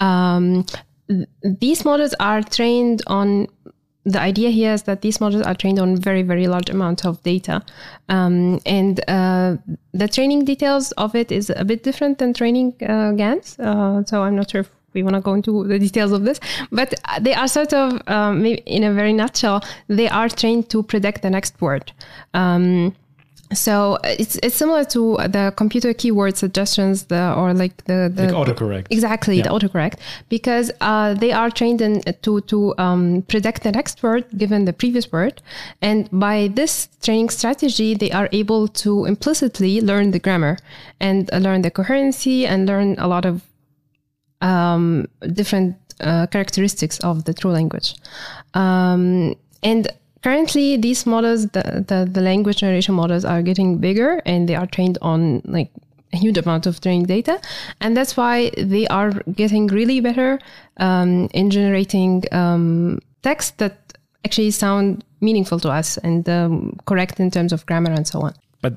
Um, 0.00 0.64
these 1.42 1.84
models 1.84 2.14
are 2.20 2.42
trained 2.42 3.02
on 3.06 3.48
the 4.04 4.20
idea 4.20 4.50
here 4.50 4.72
is 4.72 4.84
that 4.84 5.02
these 5.02 5.20
models 5.20 5.42
are 5.42 5.54
trained 5.54 5.80
on 5.80 5.96
very 5.96 6.22
very 6.22 6.46
large 6.46 6.70
amount 6.70 7.04
of 7.04 7.20
data 7.24 7.60
um, 8.08 8.60
and 8.64 9.00
uh, 9.08 9.56
the 9.92 10.06
training 10.06 10.44
details 10.44 10.92
of 10.92 11.14
it 11.16 11.32
is 11.32 11.50
a 11.50 11.64
bit 11.64 11.82
different 11.82 12.18
than 12.18 12.32
training 12.32 12.72
uh, 12.82 13.10
GANs 13.12 13.58
uh, 13.58 14.04
so 14.04 14.22
i'm 14.22 14.36
not 14.36 14.48
sure 14.50 14.60
if 14.60 14.70
we 14.96 15.02
want 15.06 15.16
to 15.20 15.22
go 15.28 15.34
into 15.38 15.52
the 15.72 15.78
details 15.86 16.12
of 16.18 16.22
this, 16.28 16.38
but 16.78 16.88
they 17.26 17.34
are 17.40 17.48
sort 17.58 17.72
of, 17.82 17.86
um, 18.16 18.44
in 18.76 18.82
a 18.90 18.92
very 19.00 19.12
nutshell, 19.12 19.58
they 19.98 20.08
are 20.08 20.28
trained 20.40 20.64
to 20.72 20.82
predict 20.82 21.18
the 21.22 21.30
next 21.36 21.52
word. 21.60 21.92
Um, 22.34 22.94
so 23.52 23.98
it's 24.02 24.34
it's 24.42 24.56
similar 24.56 24.84
to 24.96 25.02
the 25.36 25.52
computer 25.56 25.94
keyword 25.94 26.34
suggestions, 26.36 27.04
the 27.12 27.22
or 27.40 27.54
like 27.54 27.76
the, 27.84 27.98
the 28.12 28.26
like 28.26 28.40
autocorrect. 28.42 28.86
Exactly, 28.90 29.36
yeah. 29.36 29.44
the 29.44 29.50
autocorrect, 29.54 29.96
because 30.28 30.72
uh, 30.80 31.14
they 31.14 31.32
are 31.40 31.50
trained 31.58 31.80
in, 31.80 32.02
to 32.22 32.40
to 32.40 32.74
um, 32.78 33.22
predict 33.28 33.62
the 33.62 33.72
next 33.78 34.02
word 34.02 34.24
given 34.36 34.64
the 34.64 34.72
previous 34.72 35.06
word, 35.12 35.34
and 35.80 36.08
by 36.10 36.50
this 36.58 36.88
training 37.04 37.30
strategy, 37.30 37.94
they 37.94 38.10
are 38.10 38.28
able 38.32 38.66
to 38.82 39.04
implicitly 39.04 39.80
learn 39.80 40.10
the 40.10 40.18
grammar 40.26 40.54
and 40.98 41.30
learn 41.46 41.62
the 41.62 41.70
coherency 41.70 42.38
and 42.50 42.66
learn 42.66 42.96
a 42.98 43.06
lot 43.06 43.24
of 43.24 43.42
um, 44.46 45.06
different 45.32 45.76
uh, 46.00 46.26
characteristics 46.28 46.98
of 47.00 47.24
the 47.24 47.34
true 47.34 47.50
language. 47.50 47.96
Um, 48.54 49.34
and 49.62 49.88
currently, 50.22 50.76
these 50.76 51.06
models, 51.06 51.48
the, 51.48 51.84
the, 51.88 52.08
the 52.10 52.20
language 52.20 52.58
generation 52.58 52.94
models, 52.94 53.24
are 53.24 53.42
getting 53.42 53.78
bigger 53.78 54.22
and 54.24 54.48
they 54.48 54.54
are 54.54 54.66
trained 54.66 54.98
on 55.02 55.42
like 55.44 55.70
a 56.12 56.16
huge 56.16 56.38
amount 56.38 56.66
of 56.66 56.80
training 56.80 57.06
data. 57.06 57.40
And 57.80 57.96
that's 57.96 58.16
why 58.16 58.50
they 58.56 58.86
are 58.88 59.10
getting 59.42 59.66
really 59.66 60.00
better 60.00 60.38
um, 60.76 61.28
in 61.34 61.50
generating 61.50 62.22
um, 62.32 63.00
text 63.22 63.58
that 63.58 63.98
actually 64.24 64.50
sound 64.50 65.04
meaningful 65.20 65.58
to 65.60 65.70
us 65.70 65.96
and 65.98 66.28
um, 66.28 66.78
correct 66.86 67.18
in 67.20 67.30
terms 67.30 67.52
of 67.52 67.64
grammar 67.66 67.90
and 67.90 68.06
so 68.06 68.20
on. 68.20 68.34
But 68.60 68.74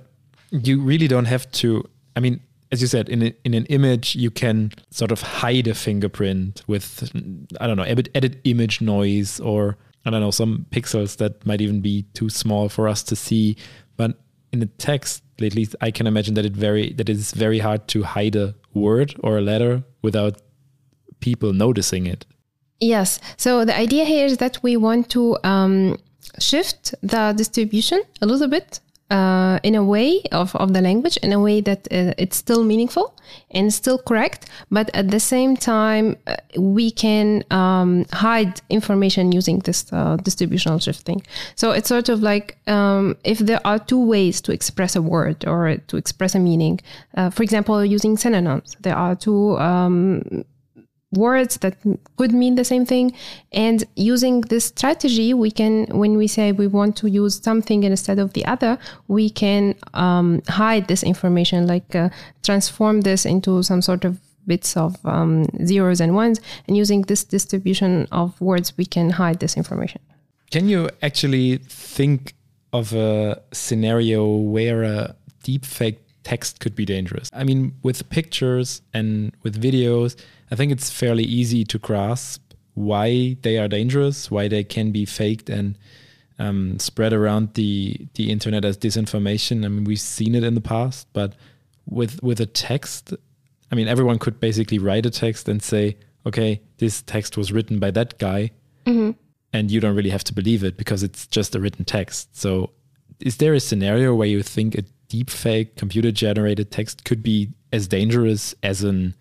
you 0.51 0.81
really 0.81 1.07
don't 1.07 1.25
have 1.25 1.51
to. 1.51 1.87
I 2.15 2.19
mean, 2.21 2.39
as 2.71 2.81
you 2.81 2.87
said, 2.87 3.09
in 3.09 3.23
a, 3.23 3.33
in 3.43 3.53
an 3.53 3.65
image, 3.65 4.15
you 4.15 4.29
can 4.29 4.71
sort 4.91 5.11
of 5.11 5.21
hide 5.21 5.67
a 5.67 5.73
fingerprint 5.73 6.63
with 6.67 7.11
I 7.59 7.67
don't 7.67 7.77
know, 7.77 7.83
edit, 7.83 8.09
edit 8.13 8.39
image 8.43 8.81
noise 8.81 9.39
or 9.39 9.77
I 10.05 10.11
don't 10.11 10.21
know 10.21 10.31
some 10.31 10.65
pixels 10.71 11.17
that 11.17 11.45
might 11.45 11.61
even 11.61 11.81
be 11.81 12.03
too 12.13 12.29
small 12.29 12.69
for 12.69 12.87
us 12.87 13.03
to 13.03 13.15
see. 13.15 13.57
But 13.97 14.19
in 14.51 14.59
the 14.59 14.65
text, 14.65 15.23
at 15.41 15.55
least 15.55 15.75
I 15.81 15.91
can 15.91 16.07
imagine 16.07 16.35
that 16.35 16.45
it 16.45 16.53
very 16.53 16.93
that 16.93 17.09
it 17.09 17.17
is 17.17 17.31
very 17.31 17.59
hard 17.59 17.87
to 17.89 18.03
hide 18.03 18.35
a 18.35 18.55
word 18.73 19.15
or 19.19 19.37
a 19.37 19.41
letter 19.41 19.83
without 20.01 20.41
people 21.19 21.53
noticing 21.53 22.05
it. 22.05 22.25
Yes. 22.79 23.19
So 23.35 23.65
the 23.65 23.77
idea 23.77 24.05
here 24.05 24.25
is 24.25 24.37
that 24.37 24.61
we 24.63 24.77
want 24.77 25.09
to 25.11 25.37
um, 25.43 25.97
shift 26.39 26.95
the 27.01 27.33
distribution 27.35 28.01
a 28.21 28.25
little 28.25 28.47
bit 28.47 28.79
uh, 29.09 29.59
in 29.63 29.75
a 29.75 29.83
way 29.83 30.21
of, 30.31 30.55
of 30.55 30.73
the 30.73 30.81
language 30.81 31.17
in 31.17 31.33
a 31.33 31.39
way 31.39 31.61
that 31.61 31.87
uh, 31.91 32.13
it's 32.17 32.37
still 32.37 32.63
meaningful 32.63 33.13
and 33.51 33.73
still 33.73 33.97
correct 33.97 34.47
but 34.69 34.89
at 34.93 35.09
the 35.11 35.19
same 35.19 35.55
time 35.57 36.15
uh, 36.27 36.35
we 36.57 36.91
can 36.91 37.43
um, 37.51 38.05
hide 38.11 38.61
information 38.69 39.31
using 39.31 39.59
this 39.59 39.91
uh, 39.91 40.17
distributional 40.17 40.79
shifting. 40.79 41.21
So 41.55 41.71
it's 41.71 41.87
sort 41.87 42.09
of 42.09 42.21
like 42.21 42.57
um, 42.67 43.17
if 43.23 43.39
there 43.39 43.65
are 43.65 43.79
two 43.79 44.03
ways 44.03 44.41
to 44.41 44.51
express 44.51 44.95
a 44.95 45.01
word 45.01 45.45
or 45.45 45.77
to 45.77 45.97
express 45.97 46.35
a 46.35 46.39
meaning 46.39 46.79
uh, 47.15 47.29
for 47.29 47.43
example 47.43 47.83
using 47.83 48.17
synonyms 48.17 48.75
there 48.81 48.95
are 48.95 49.15
two 49.15 49.57
um, 49.57 50.43
words 51.13 51.57
that 51.57 51.75
could 52.17 52.31
mean 52.31 52.55
the 52.55 52.63
same 52.63 52.85
thing. 52.85 53.13
And 53.51 53.83
using 53.95 54.41
this 54.41 54.65
strategy 54.65 55.33
we 55.33 55.51
can 55.51 55.85
when 55.87 56.17
we 56.17 56.27
say 56.27 56.51
we 56.51 56.67
want 56.67 56.95
to 56.97 57.09
use 57.09 57.41
something 57.41 57.83
instead 57.83 58.19
of 58.19 58.33
the 58.33 58.45
other 58.45 58.77
we 59.07 59.29
can 59.29 59.75
um, 59.93 60.41
hide 60.47 60.87
this 60.87 61.03
information 61.03 61.67
like 61.67 61.95
uh, 61.95 62.09
transform 62.43 63.01
this 63.01 63.25
into 63.25 63.63
some 63.63 63.81
sort 63.81 64.05
of 64.05 64.19
bits 64.45 64.77
of 64.77 64.97
um, 65.05 65.45
zeros 65.65 66.01
and 66.01 66.15
ones. 66.15 66.39
And 66.67 66.77
using 66.77 67.01
this 67.03 67.23
distribution 67.23 68.07
of 68.11 68.39
words 68.41 68.77
we 68.77 68.85
can 68.85 69.09
hide 69.11 69.39
this 69.39 69.57
information. 69.57 70.01
Can 70.51 70.67
you 70.67 70.89
actually 71.01 71.57
think 71.57 72.33
of 72.73 72.93
a 72.93 73.41
scenario 73.51 74.35
where 74.35 74.83
a 74.83 75.15
deepfake 75.43 75.97
text 76.29 76.59
could 76.59 76.75
be 76.81 76.85
dangerous 76.95 77.27
i 77.33 77.43
mean 77.49 77.61
with 77.87 77.99
pictures 78.09 78.81
and 78.93 79.31
with 79.43 79.61
videos 79.67 80.11
I 80.51 80.55
think 80.55 80.71
it's 80.71 80.89
fairly 80.89 81.23
easy 81.23 81.63
to 81.65 81.77
grasp 81.77 82.41
why 82.73 83.37
they 83.41 83.57
are 83.57 83.67
dangerous, 83.67 84.31
why 84.31 84.47
they 84.47 84.63
can 84.63 84.91
be 84.91 85.05
faked 85.05 85.49
and 85.49 85.77
um, 86.39 86.79
spread 86.79 87.13
around 87.13 87.53
the 87.53 88.07
the 88.15 88.31
internet 88.31 88.65
as 88.65 88.77
disinformation. 88.77 89.65
I 89.65 89.67
mean, 89.67 89.83
we've 89.83 89.99
seen 89.99 90.35
it 90.35 90.43
in 90.43 90.55
the 90.55 90.61
past, 90.61 91.07
but 91.13 91.33
with 91.85 92.21
with 92.23 92.39
a 92.39 92.45
text, 92.45 93.13
I 93.71 93.75
mean, 93.75 93.87
everyone 93.87 94.17
could 94.17 94.39
basically 94.39 94.79
write 94.79 95.05
a 95.05 95.09
text 95.09 95.49
and 95.49 95.61
say, 95.61 95.97
"Okay, 96.25 96.61
this 96.77 97.01
text 97.01 97.37
was 97.37 97.51
written 97.51 97.79
by 97.79 97.91
that 97.91 98.17
guy," 98.17 98.51
mm-hmm. 98.85 99.11
and 99.51 99.69
you 99.69 99.79
don't 99.79 99.95
really 99.95 100.11
have 100.11 100.23
to 100.25 100.33
believe 100.33 100.63
it 100.63 100.77
because 100.77 101.03
it's 101.03 101.27
just 101.27 101.55
a 101.55 101.59
written 101.59 101.85
text. 101.85 102.35
So, 102.37 102.71
is 103.19 103.37
there 103.37 103.53
a 103.53 103.59
scenario 103.59 104.15
where 104.15 104.27
you 104.27 104.41
think 104.41 104.75
a 104.75 104.83
deepfake 105.09 105.75
computer 105.75 106.11
generated 106.11 106.71
text 106.71 107.03
could 107.03 107.23
be 107.23 107.49
as 107.71 107.87
dangerous 107.87 108.55
as 108.63 108.83
an 108.83 109.15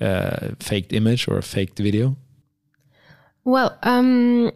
uh, 0.00 0.50
faked 0.60 0.92
image 0.92 1.28
or 1.28 1.38
a 1.38 1.42
faked 1.42 1.78
video? 1.78 2.16
Well, 3.44 3.78
um, 3.82 4.52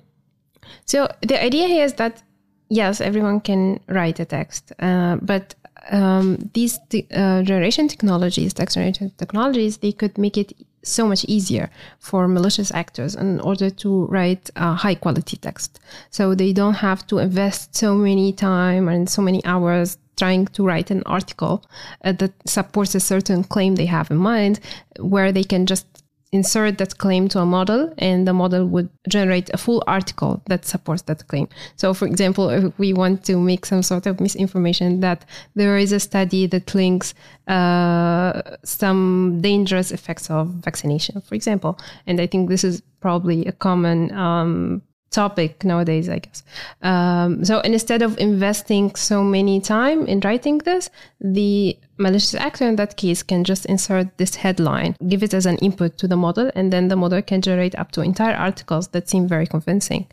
so 0.84 1.08
the 1.22 1.42
idea 1.42 1.66
here 1.66 1.84
is 1.84 1.94
that 1.94 2.22
yes, 2.68 3.00
everyone 3.00 3.40
can 3.40 3.80
write 3.88 4.18
a 4.20 4.24
text, 4.24 4.72
uh, 4.78 5.16
but 5.20 5.54
um, 5.90 6.50
these 6.54 6.78
uh, 7.14 7.42
generation 7.42 7.88
technologies, 7.88 8.54
text 8.54 8.74
generation 8.74 9.12
technologies, 9.18 9.78
they 9.78 9.92
could 9.92 10.16
make 10.16 10.38
it 10.38 10.52
so 10.84 11.06
much 11.06 11.24
easier 11.26 11.70
for 11.98 12.26
malicious 12.26 12.72
actors 12.72 13.14
in 13.14 13.40
order 13.40 13.70
to 13.70 14.06
write 14.06 14.50
uh, 14.56 14.74
high 14.74 14.94
quality 14.94 15.36
text. 15.36 15.80
So 16.10 16.34
they 16.34 16.52
don't 16.52 16.74
have 16.74 17.06
to 17.08 17.18
invest 17.18 17.76
so 17.76 17.94
many 17.94 18.32
time 18.32 18.88
and 18.88 19.08
so 19.08 19.22
many 19.22 19.44
hours 19.44 19.98
trying 20.16 20.46
to 20.46 20.64
write 20.64 20.90
an 20.90 21.02
article 21.06 21.64
uh, 22.04 22.12
that 22.12 22.32
supports 22.46 22.94
a 22.94 23.00
certain 23.00 23.44
claim 23.44 23.74
they 23.74 23.86
have 23.86 24.10
in 24.10 24.18
mind, 24.18 24.60
where 24.98 25.32
they 25.32 25.44
can 25.44 25.66
just 25.66 25.86
insert 26.32 26.78
that 26.78 26.96
claim 26.96 27.28
to 27.28 27.38
a 27.38 27.44
model 27.44 27.92
and 27.98 28.26
the 28.26 28.32
model 28.32 28.64
would 28.66 28.88
generate 29.06 29.50
a 29.52 29.58
full 29.58 29.82
article 29.86 30.42
that 30.46 30.64
supports 30.64 31.02
that 31.02 31.26
claim. 31.28 31.46
So, 31.76 31.92
for 31.92 32.06
example, 32.06 32.48
if 32.48 32.78
we 32.78 32.94
want 32.94 33.24
to 33.26 33.38
make 33.38 33.66
some 33.66 33.82
sort 33.82 34.06
of 34.06 34.18
misinformation 34.18 35.00
that 35.00 35.26
there 35.54 35.76
is 35.76 35.92
a 35.92 36.00
study 36.00 36.46
that 36.46 36.74
links 36.74 37.12
uh, 37.48 38.40
some 38.64 39.40
dangerous 39.42 39.92
effects 39.92 40.30
of 40.30 40.48
vaccination, 40.48 41.20
for 41.20 41.34
example, 41.34 41.78
and 42.06 42.18
I 42.18 42.26
think 42.26 42.48
this 42.48 42.64
is 42.64 42.82
probably 43.00 43.44
a 43.44 43.52
common 43.52 44.10
um, 44.12 44.82
topic 45.12 45.64
nowadays, 45.64 46.08
I 46.08 46.18
guess. 46.18 46.42
Um, 46.82 47.44
so 47.44 47.60
instead 47.60 48.02
of 48.02 48.18
investing 48.18 48.94
so 48.94 49.22
many 49.22 49.60
time 49.60 50.06
in 50.06 50.20
writing 50.20 50.58
this, 50.58 50.90
the 51.20 51.78
malicious 51.98 52.34
actor 52.34 52.66
in 52.66 52.76
that 52.76 52.96
case 52.96 53.22
can 53.22 53.44
just 53.44 53.66
insert 53.66 54.16
this 54.18 54.34
headline, 54.36 54.96
give 55.08 55.22
it 55.22 55.34
as 55.34 55.46
an 55.46 55.58
input 55.58 55.98
to 55.98 56.08
the 56.08 56.16
model, 56.16 56.50
and 56.54 56.72
then 56.72 56.88
the 56.88 56.96
model 56.96 57.22
can 57.22 57.40
generate 57.40 57.74
up 57.76 57.92
to 57.92 58.00
entire 58.00 58.34
articles 58.34 58.88
that 58.88 59.08
seem 59.08 59.28
very 59.28 59.46
convincing. 59.46 60.06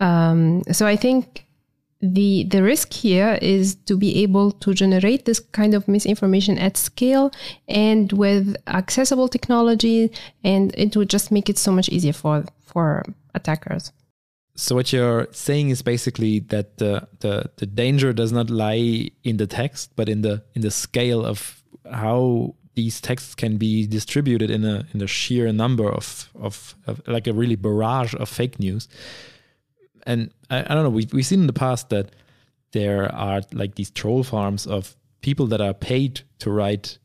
Um, 0.00 0.62
so 0.72 0.86
I 0.86 0.96
think 0.96 1.46
the 2.02 2.44
the 2.44 2.62
risk 2.62 2.92
here 2.92 3.38
is 3.40 3.74
to 3.86 3.96
be 3.96 4.22
able 4.22 4.52
to 4.52 4.74
generate 4.74 5.24
this 5.24 5.40
kind 5.40 5.72
of 5.74 5.88
misinformation 5.88 6.58
at 6.58 6.76
scale 6.76 7.30
and 7.68 8.12
with 8.12 8.54
accessible 8.66 9.28
technology 9.28 10.10
and 10.44 10.74
it 10.76 10.94
would 10.94 11.08
just 11.08 11.32
make 11.32 11.48
it 11.48 11.56
so 11.56 11.72
much 11.72 11.88
easier 11.88 12.12
for 12.12 12.44
for 12.66 13.02
attackers 13.34 13.92
so 14.56 14.74
what 14.74 14.92
you're 14.92 15.28
saying 15.32 15.68
is 15.68 15.82
basically 15.82 16.40
that 16.40 16.78
the, 16.78 17.06
the 17.20 17.50
the 17.56 17.66
danger 17.66 18.12
does 18.14 18.32
not 18.32 18.48
lie 18.48 19.10
in 19.22 19.36
the 19.36 19.46
text, 19.46 19.92
but 19.96 20.08
in 20.08 20.22
the 20.22 20.42
in 20.54 20.62
the 20.62 20.70
scale 20.70 21.24
of 21.24 21.62
how 21.90 22.54
these 22.74 23.00
texts 23.00 23.34
can 23.34 23.58
be 23.58 23.86
distributed 23.86 24.50
in 24.50 24.64
a 24.64 24.86
in 24.94 25.02
a 25.02 25.06
sheer 25.06 25.52
number 25.52 25.90
of 25.90 26.30
of, 26.34 26.74
of 26.86 27.06
like 27.06 27.26
a 27.26 27.34
really 27.34 27.56
barrage 27.56 28.14
of 28.14 28.30
fake 28.30 28.58
news. 28.58 28.88
And 30.06 30.30
I, 30.50 30.60
I 30.60 30.74
don't 30.74 30.84
know, 30.84 30.90
we've 30.90 31.12
we've 31.12 31.26
seen 31.26 31.40
in 31.40 31.46
the 31.46 31.52
past 31.52 31.90
that 31.90 32.10
there 32.72 33.14
are 33.14 33.42
like 33.52 33.74
these 33.74 33.90
troll 33.90 34.24
farms 34.24 34.66
of 34.66 34.96
people 35.20 35.46
that 35.48 35.60
are 35.60 35.74
paid 35.74 36.22
to 36.38 36.50
write 36.50 36.98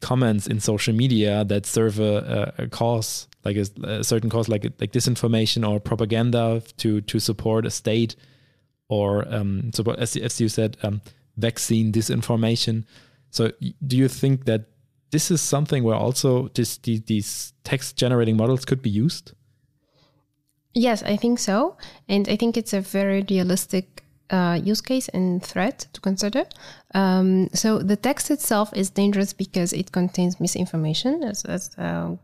comments 0.00 0.46
in 0.46 0.60
social 0.60 0.94
media 0.94 1.44
that 1.44 1.66
serve 1.66 1.98
a, 1.98 2.54
a, 2.58 2.64
a 2.64 2.68
cause 2.68 3.26
like 3.46 3.56
a, 3.56 3.66
a, 3.98 4.04
certain 4.04 4.28
cause 4.28 4.48
like 4.48 4.64
like 4.80 4.92
disinformation 4.92 5.68
or 5.68 5.80
propaganda 5.80 6.62
to 6.76 7.00
to 7.02 7.18
support 7.20 7.64
a 7.64 7.70
state 7.70 8.16
or 8.88 9.26
um, 9.32 9.72
support 9.72 9.98
as, 9.98 10.16
as 10.16 10.40
you 10.40 10.48
said 10.48 10.76
um, 10.82 11.00
vaccine 11.36 11.92
disinformation. 11.92 12.84
So 13.30 13.52
do 13.86 13.96
you 13.96 14.08
think 14.08 14.44
that 14.44 14.62
this 15.10 15.30
is 15.30 15.40
something 15.40 15.84
where 15.84 15.96
also 15.96 16.48
this, 16.48 16.78
these, 16.78 17.52
text 17.64 17.96
generating 17.96 18.36
models 18.36 18.64
could 18.64 18.82
be 18.82 18.90
used? 18.90 19.32
Yes 20.74 21.02
i 21.02 21.16
think 21.16 21.38
so. 21.38 21.76
And 22.08 22.28
i 22.28 22.36
think 22.36 22.56
it's 22.56 22.72
a 22.72 22.80
very 22.80 23.24
realistic 23.30 24.04
uh, 24.30 24.58
use 24.62 24.80
case 24.80 25.08
and 25.08 25.42
threat 25.42 25.86
to 25.92 26.00
consider. 26.00 26.44
Um, 26.94 27.48
so 27.52 27.78
the 27.78 27.96
text 27.96 28.30
itself 28.30 28.72
is 28.74 28.90
dangerous 28.90 29.32
because 29.32 29.72
it 29.72 29.92
contains 29.92 30.40
misinformation, 30.40 31.22
as 31.22 31.44
as, 31.44 31.70
uh, 31.78 32.16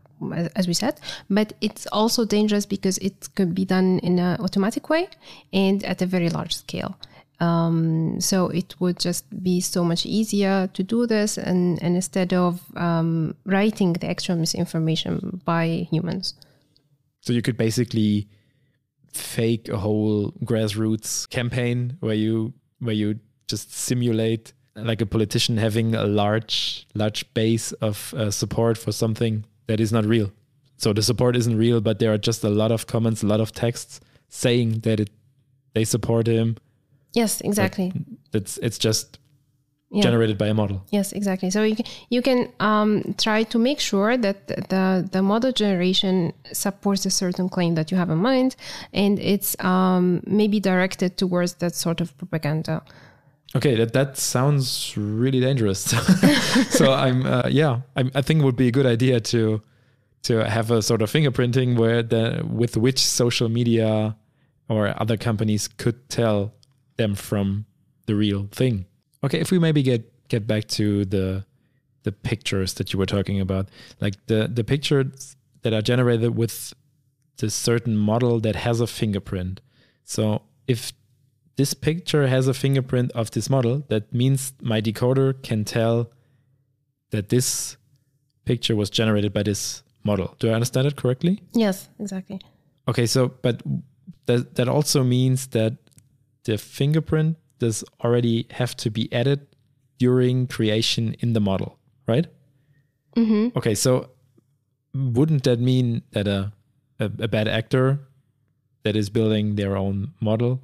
as 0.55 0.67
we 0.67 0.73
said, 0.73 0.99
but 1.29 1.53
it's 1.59 1.87
also 1.87 2.25
dangerous 2.25 2.65
because 2.65 2.97
it 2.99 3.29
could 3.35 3.53
be 3.53 3.65
done 3.65 3.99
in 3.99 4.19
an 4.19 4.39
automatic 4.39 4.89
way 4.89 5.09
and 5.51 5.83
at 5.83 6.01
a 6.01 6.05
very 6.05 6.29
large 6.29 6.55
scale. 6.55 6.95
Um, 7.39 8.21
so 8.21 8.47
it 8.47 8.75
would 8.79 8.99
just 8.99 9.25
be 9.43 9.59
so 9.59 9.83
much 9.83 10.05
easier 10.05 10.69
to 10.73 10.83
do 10.83 11.05
this, 11.05 11.37
and, 11.37 11.81
and 11.83 11.95
instead 11.95 12.33
of 12.33 12.61
um, 12.77 13.35
writing 13.45 13.93
the 13.93 14.07
actual 14.07 14.35
misinformation 14.37 15.41
by 15.43 15.87
humans. 15.91 16.35
So 17.21 17.33
you 17.33 17.41
could 17.41 17.57
basically 17.57 18.29
fake 19.11 19.67
a 19.69 19.77
whole 19.77 20.31
grassroots 20.43 21.29
campaign 21.29 21.97
where 21.99 22.15
you 22.15 22.53
where 22.79 22.95
you 22.95 23.19
just 23.47 23.73
simulate 23.73 24.53
like 24.75 25.01
a 25.01 25.05
politician 25.05 25.57
having 25.57 25.95
a 25.95 26.05
large 26.05 26.87
large 26.95 27.31
base 27.33 27.71
of 27.73 28.13
uh, 28.15 28.31
support 28.31 28.77
for 28.77 28.91
something 28.91 29.45
that 29.67 29.79
is 29.79 29.91
not 29.91 30.05
real. 30.05 30.31
So 30.77 30.93
the 30.93 31.01
support 31.01 31.35
isn't 31.35 31.57
real, 31.57 31.81
but 31.81 31.99
there 31.99 32.11
are 32.13 32.17
just 32.17 32.43
a 32.43 32.49
lot 32.49 32.71
of 32.71 32.87
comments, 32.87 33.23
a 33.23 33.27
lot 33.27 33.39
of 33.39 33.51
texts 33.51 33.99
saying 34.29 34.79
that 34.79 34.99
it 34.99 35.09
they 35.73 35.83
support 35.83 36.27
him. 36.27 36.57
Yes, 37.13 37.41
exactly. 37.41 37.91
That's 38.31 38.57
it's 38.57 38.77
just 38.77 39.19
yeah. 39.93 40.01
generated 40.01 40.37
by 40.37 40.47
a 40.47 40.53
model. 40.53 40.83
Yes, 40.89 41.11
exactly. 41.11 41.51
So 41.51 41.63
you 41.63 41.75
can, 41.75 41.85
you 42.09 42.21
can 42.21 42.51
um, 42.59 43.15
try 43.17 43.43
to 43.43 43.59
make 43.59 43.79
sure 43.79 44.17
that 44.17 44.47
the 44.47 45.07
the 45.11 45.21
model 45.21 45.51
generation 45.51 46.33
supports 46.51 47.05
a 47.05 47.11
certain 47.11 47.49
claim 47.49 47.75
that 47.75 47.91
you 47.91 47.97
have 47.97 48.09
in 48.09 48.17
mind, 48.17 48.55
and 48.91 49.19
it's 49.19 49.55
um, 49.63 50.21
maybe 50.25 50.59
directed 50.59 51.17
towards 51.17 51.53
that 51.55 51.75
sort 51.75 52.01
of 52.01 52.17
propaganda. 52.17 52.81
Okay, 53.55 53.75
that 53.75 53.93
that 53.93 54.17
sounds 54.17 54.95
really 54.97 55.39
dangerous. 55.39 55.79
so 56.69 56.91
I'm 56.91 57.25
uh, 57.25 57.43
yeah, 57.49 57.81
I'm, 57.95 58.11
I 58.15 58.21
think 58.21 58.41
it 58.41 58.45
would 58.45 58.55
be 58.55 58.67
a 58.67 58.71
good 58.71 58.87
idea 58.87 59.19
to 59.19 59.61
to 60.23 60.49
have 60.49 60.71
a 60.71 60.81
sort 60.81 61.01
of 61.01 61.11
fingerprinting 61.11 61.77
where 61.77 62.01
the 62.01 62.43
with 62.49 62.75
which 62.77 62.99
social 62.99 63.49
media 63.49 64.15
or 64.69 64.99
other 64.99 65.17
companies 65.17 65.67
could 65.67 66.09
tell 66.09 66.53
them 66.97 67.13
from 67.13 67.65
the 68.07 68.15
real 68.15 68.47
thing. 68.51 68.85
Okay, 69.23 69.39
if 69.39 69.51
we 69.51 69.59
maybe 69.59 69.83
get 69.83 70.11
get 70.29 70.47
back 70.47 70.67
to 70.69 71.05
the 71.05 71.45
the 72.03 72.11
pictures 72.11 72.73
that 72.75 72.91
you 72.91 72.99
were 72.99 73.05
talking 73.05 73.39
about, 73.39 73.69
like 74.01 74.15
the 74.25 74.49
the 74.51 74.63
pictures 74.63 75.35
that 75.61 75.73
are 75.73 75.81
generated 75.81 76.35
with 76.35 76.73
this 77.37 77.53
certain 77.53 77.97
model 77.97 78.39
that 78.39 78.55
has 78.55 78.79
a 78.79 78.87
fingerprint. 78.87 79.61
So 80.05 80.41
if 80.67 80.91
this 81.55 81.73
picture 81.73 82.27
has 82.27 82.47
a 82.47 82.53
fingerprint 82.53 83.11
of 83.11 83.31
this 83.31 83.49
model, 83.49 83.83
that 83.89 84.13
means 84.13 84.53
my 84.61 84.81
decoder 84.81 85.41
can 85.43 85.63
tell 85.63 86.11
that 87.11 87.29
this 87.29 87.77
picture 88.45 88.75
was 88.75 88.89
generated 88.89 89.33
by 89.33 89.43
this 89.43 89.83
model. 90.03 90.35
Do 90.39 90.49
I 90.49 90.53
understand 90.53 90.87
it 90.87 90.95
correctly? 90.95 91.43
Yes, 91.53 91.89
exactly. 91.99 92.41
Okay, 92.87 93.05
so 93.05 93.29
but 93.41 93.61
that 94.25 94.55
that 94.55 94.67
also 94.67 95.03
means 95.03 95.47
that 95.47 95.77
the 96.43 96.57
fingerprint 96.57 97.37
does 97.59 97.83
already 98.03 98.47
have 98.51 98.75
to 98.77 98.89
be 98.89 99.11
added 99.13 99.47
during 99.99 100.47
creation 100.47 101.15
in 101.19 101.33
the 101.33 101.39
model, 101.39 101.77
right? 102.07 102.27
Mm-hmm. 103.15 103.57
Okay, 103.57 103.75
so 103.75 104.09
wouldn't 104.93 105.43
that 105.43 105.59
mean 105.59 106.01
that 106.11 106.27
a, 106.27 106.51
a, 106.99 107.05
a 107.05 107.27
bad 107.27 107.47
actor 107.47 107.99
that 108.83 108.95
is 108.95 109.09
building 109.09 109.55
their 109.55 109.77
own 109.77 110.13
model 110.19 110.61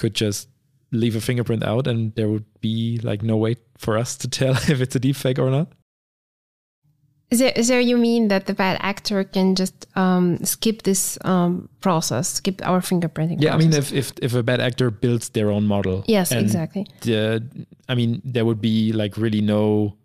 could 0.00 0.14
just 0.14 0.48
leave 0.92 1.14
a 1.14 1.20
fingerprint 1.20 1.62
out 1.62 1.86
and 1.86 2.12
there 2.16 2.28
would 2.28 2.46
be 2.60 2.98
like 3.04 3.22
no 3.22 3.36
way 3.36 3.54
for 3.78 3.96
us 3.96 4.16
to 4.16 4.28
tell 4.38 4.54
if 4.54 4.80
it's 4.80 4.96
a 4.96 5.00
deepfake 5.00 5.38
or 5.38 5.50
not? 5.50 5.68
So, 7.32 7.52
so 7.62 7.78
you 7.78 7.96
mean 7.96 8.26
that 8.26 8.46
the 8.46 8.54
bad 8.54 8.78
actor 8.80 9.22
can 9.22 9.54
just 9.54 9.86
um, 9.96 10.44
skip 10.44 10.82
this 10.82 11.16
um, 11.24 11.68
process, 11.80 12.28
skip 12.28 12.60
our 12.64 12.80
fingerprinting? 12.80 13.40
Yeah, 13.40 13.50
process. 13.50 13.66
I 13.66 13.68
mean, 13.70 13.78
if, 13.78 13.92
if 13.92 14.12
if 14.20 14.34
a 14.34 14.42
bad 14.42 14.60
actor 14.60 14.90
builds 14.90 15.28
their 15.28 15.48
own 15.48 15.64
model, 15.64 16.02
yes, 16.08 16.32
exactly. 16.32 16.88
The, 17.02 17.40
I 17.88 17.94
mean, 17.94 18.20
there 18.24 18.44
would 18.44 18.60
be 18.60 18.92
like 18.92 19.16
really 19.16 19.40
no 19.40 19.96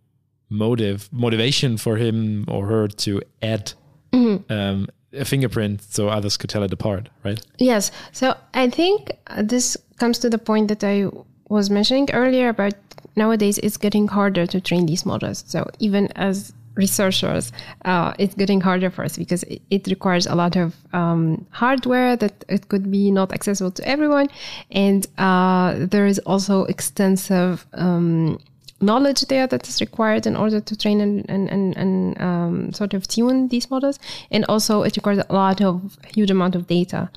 motive 0.50 1.10
motivation 1.12 1.78
for 1.78 1.98
him 1.98 2.46
or 2.48 2.68
her 2.68 2.88
to 2.88 3.22
add 3.42 3.74
mm-hmm. 4.14 4.54
um, 4.54 4.88
a 5.14 5.26
fingerprint 5.26 5.82
so 5.82 6.10
others 6.10 6.38
could 6.38 6.50
tell 6.50 6.64
it 6.64 6.74
apart, 6.74 7.10
right? 7.24 7.42
Yes. 7.58 7.92
So 8.12 8.38
I 8.54 8.70
think 8.70 9.12
this 9.42 9.78
comes 9.98 10.20
to 10.20 10.30
the 10.30 10.38
point 10.38 10.68
that 10.68 10.84
I 10.84 11.08
was 11.50 11.70
mentioning 11.70 12.10
earlier 12.12 12.50
about 12.50 12.74
nowadays 13.16 13.58
it's 13.60 13.78
getting 13.78 14.08
harder 14.08 14.46
to 14.46 14.60
train 14.60 14.86
these 14.86 15.06
models. 15.06 15.44
So 15.48 15.70
even 15.80 16.08
as 16.16 16.54
researchers, 16.76 17.52
uh, 17.86 18.14
it's 18.20 18.36
getting 18.36 18.62
harder 18.62 18.90
for 18.90 19.06
us 19.06 19.18
because 19.18 19.44
it, 19.44 19.62
it 19.70 19.88
requires 19.88 20.28
a 20.28 20.36
lot 20.36 20.56
of 20.56 20.76
um, 20.94 21.46
hardware 21.52 22.16
that 22.18 22.44
it 22.50 22.68
could 22.68 22.92
be 22.92 23.12
not 23.12 23.32
accessible 23.32 23.72
to 23.72 23.88
everyone, 23.88 24.28
and 24.72 25.08
uh, 25.18 25.76
there 25.78 26.06
is 26.06 26.20
also 26.20 26.66
extensive 26.66 27.66
um, 27.74 28.38
knowledge 28.82 29.22
there 29.28 29.48
that 29.48 29.68
is 29.70 29.80
required 29.80 30.28
in 30.28 30.36
order 30.36 30.60
to 30.60 30.76
train 30.76 31.00
and 31.00 31.26
and 31.30 31.50
and, 31.50 31.78
and 31.78 32.22
um, 32.22 32.74
sort 32.74 32.94
of 32.94 33.08
tune 33.08 33.48
these 33.48 33.70
models, 33.72 33.98
and 34.32 34.44
also 34.50 34.84
it 34.84 34.98
requires 34.98 35.20
a 35.30 35.34
lot 35.34 35.62
of 35.62 35.98
huge 36.14 36.32
amount 36.32 36.56
of 36.56 36.68
data. 36.68 37.10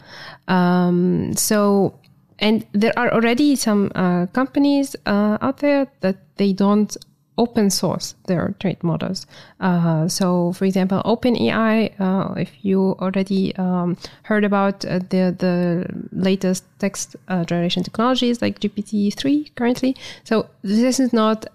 Um, 0.47 1.35
so 1.35 1.99
and 2.38 2.66
there 2.72 2.92
are 2.96 3.12
already 3.12 3.57
some 3.57 3.90
uh, 3.94 4.27
companies 4.27 4.96
uh, 5.07 5.38
out 5.40 5.59
there 5.59 5.87
that 6.01 6.16
they 6.37 6.53
don't 6.53 6.96
open 7.38 7.70
source 7.70 8.16
their 8.27 8.55
trade 8.59 8.83
models. 8.83 9.27
Uh, 9.61 10.09
so, 10.09 10.53
for 10.53 10.64
example, 10.64 11.01
OpenAI, 11.05 11.98
uh, 12.01 12.35
if 12.35 12.51
you 12.62 12.96
already 12.98 13.55
um, 13.57 13.96
heard 14.24 14.44
about 14.44 14.85
uh, 14.85 14.98
the 14.98 15.35
the 15.38 15.87
latest 16.12 16.64
text 16.79 17.16
uh, 17.29 17.44
generation 17.44 17.83
technologies 17.83 18.42
like 18.42 18.61
GPT-3 18.61 19.55
currently, 19.55 19.96
so 20.24 20.48
this 20.62 21.01
is 21.01 21.12
not 21.12 21.46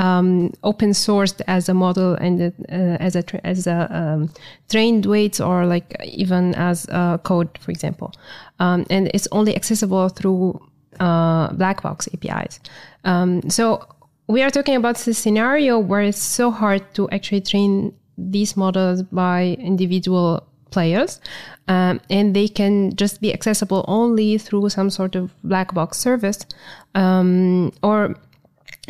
um, 0.00 0.52
open 0.62 0.90
sourced 0.90 1.40
as 1.46 1.68
a 1.68 1.74
model 1.74 2.14
and 2.14 2.40
uh, 2.40 2.72
as 3.06 3.16
a 3.16 3.46
as 3.46 3.66
a 3.66 3.78
um, 3.90 4.32
trained 4.70 5.04
weights 5.04 5.40
or 5.40 5.66
like 5.66 5.94
even 6.04 6.54
as 6.54 6.86
code, 7.22 7.50
for 7.58 7.70
example, 7.70 8.12
um, 8.58 8.86
and 8.88 9.10
it's 9.12 9.28
only 9.30 9.54
accessible 9.54 10.08
through 10.08 10.60
uh, 11.00 11.52
black 11.52 11.82
box 11.82 12.08
APIs. 12.14 12.60
Um, 13.04 13.48
so 13.50 13.86
we 14.26 14.42
are 14.42 14.50
talking 14.50 14.76
about 14.76 14.96
the 14.96 15.12
scenario 15.12 15.78
where 15.78 16.02
it's 16.02 16.22
so 16.22 16.50
hard 16.50 16.82
to 16.94 17.08
actually 17.10 17.40
train 17.40 17.94
these 18.16 18.56
models 18.56 19.02
by 19.02 19.56
individual 19.58 20.46
players 20.70 21.20
um, 21.68 22.00
and 22.10 22.34
they 22.34 22.46
can 22.46 22.94
just 22.94 23.20
be 23.20 23.32
accessible 23.32 23.84
only 23.88 24.38
through 24.38 24.68
some 24.68 24.88
sort 24.88 25.16
of 25.16 25.32
black 25.42 25.74
box 25.74 25.98
service 25.98 26.46
um, 26.94 27.72
or 27.82 28.14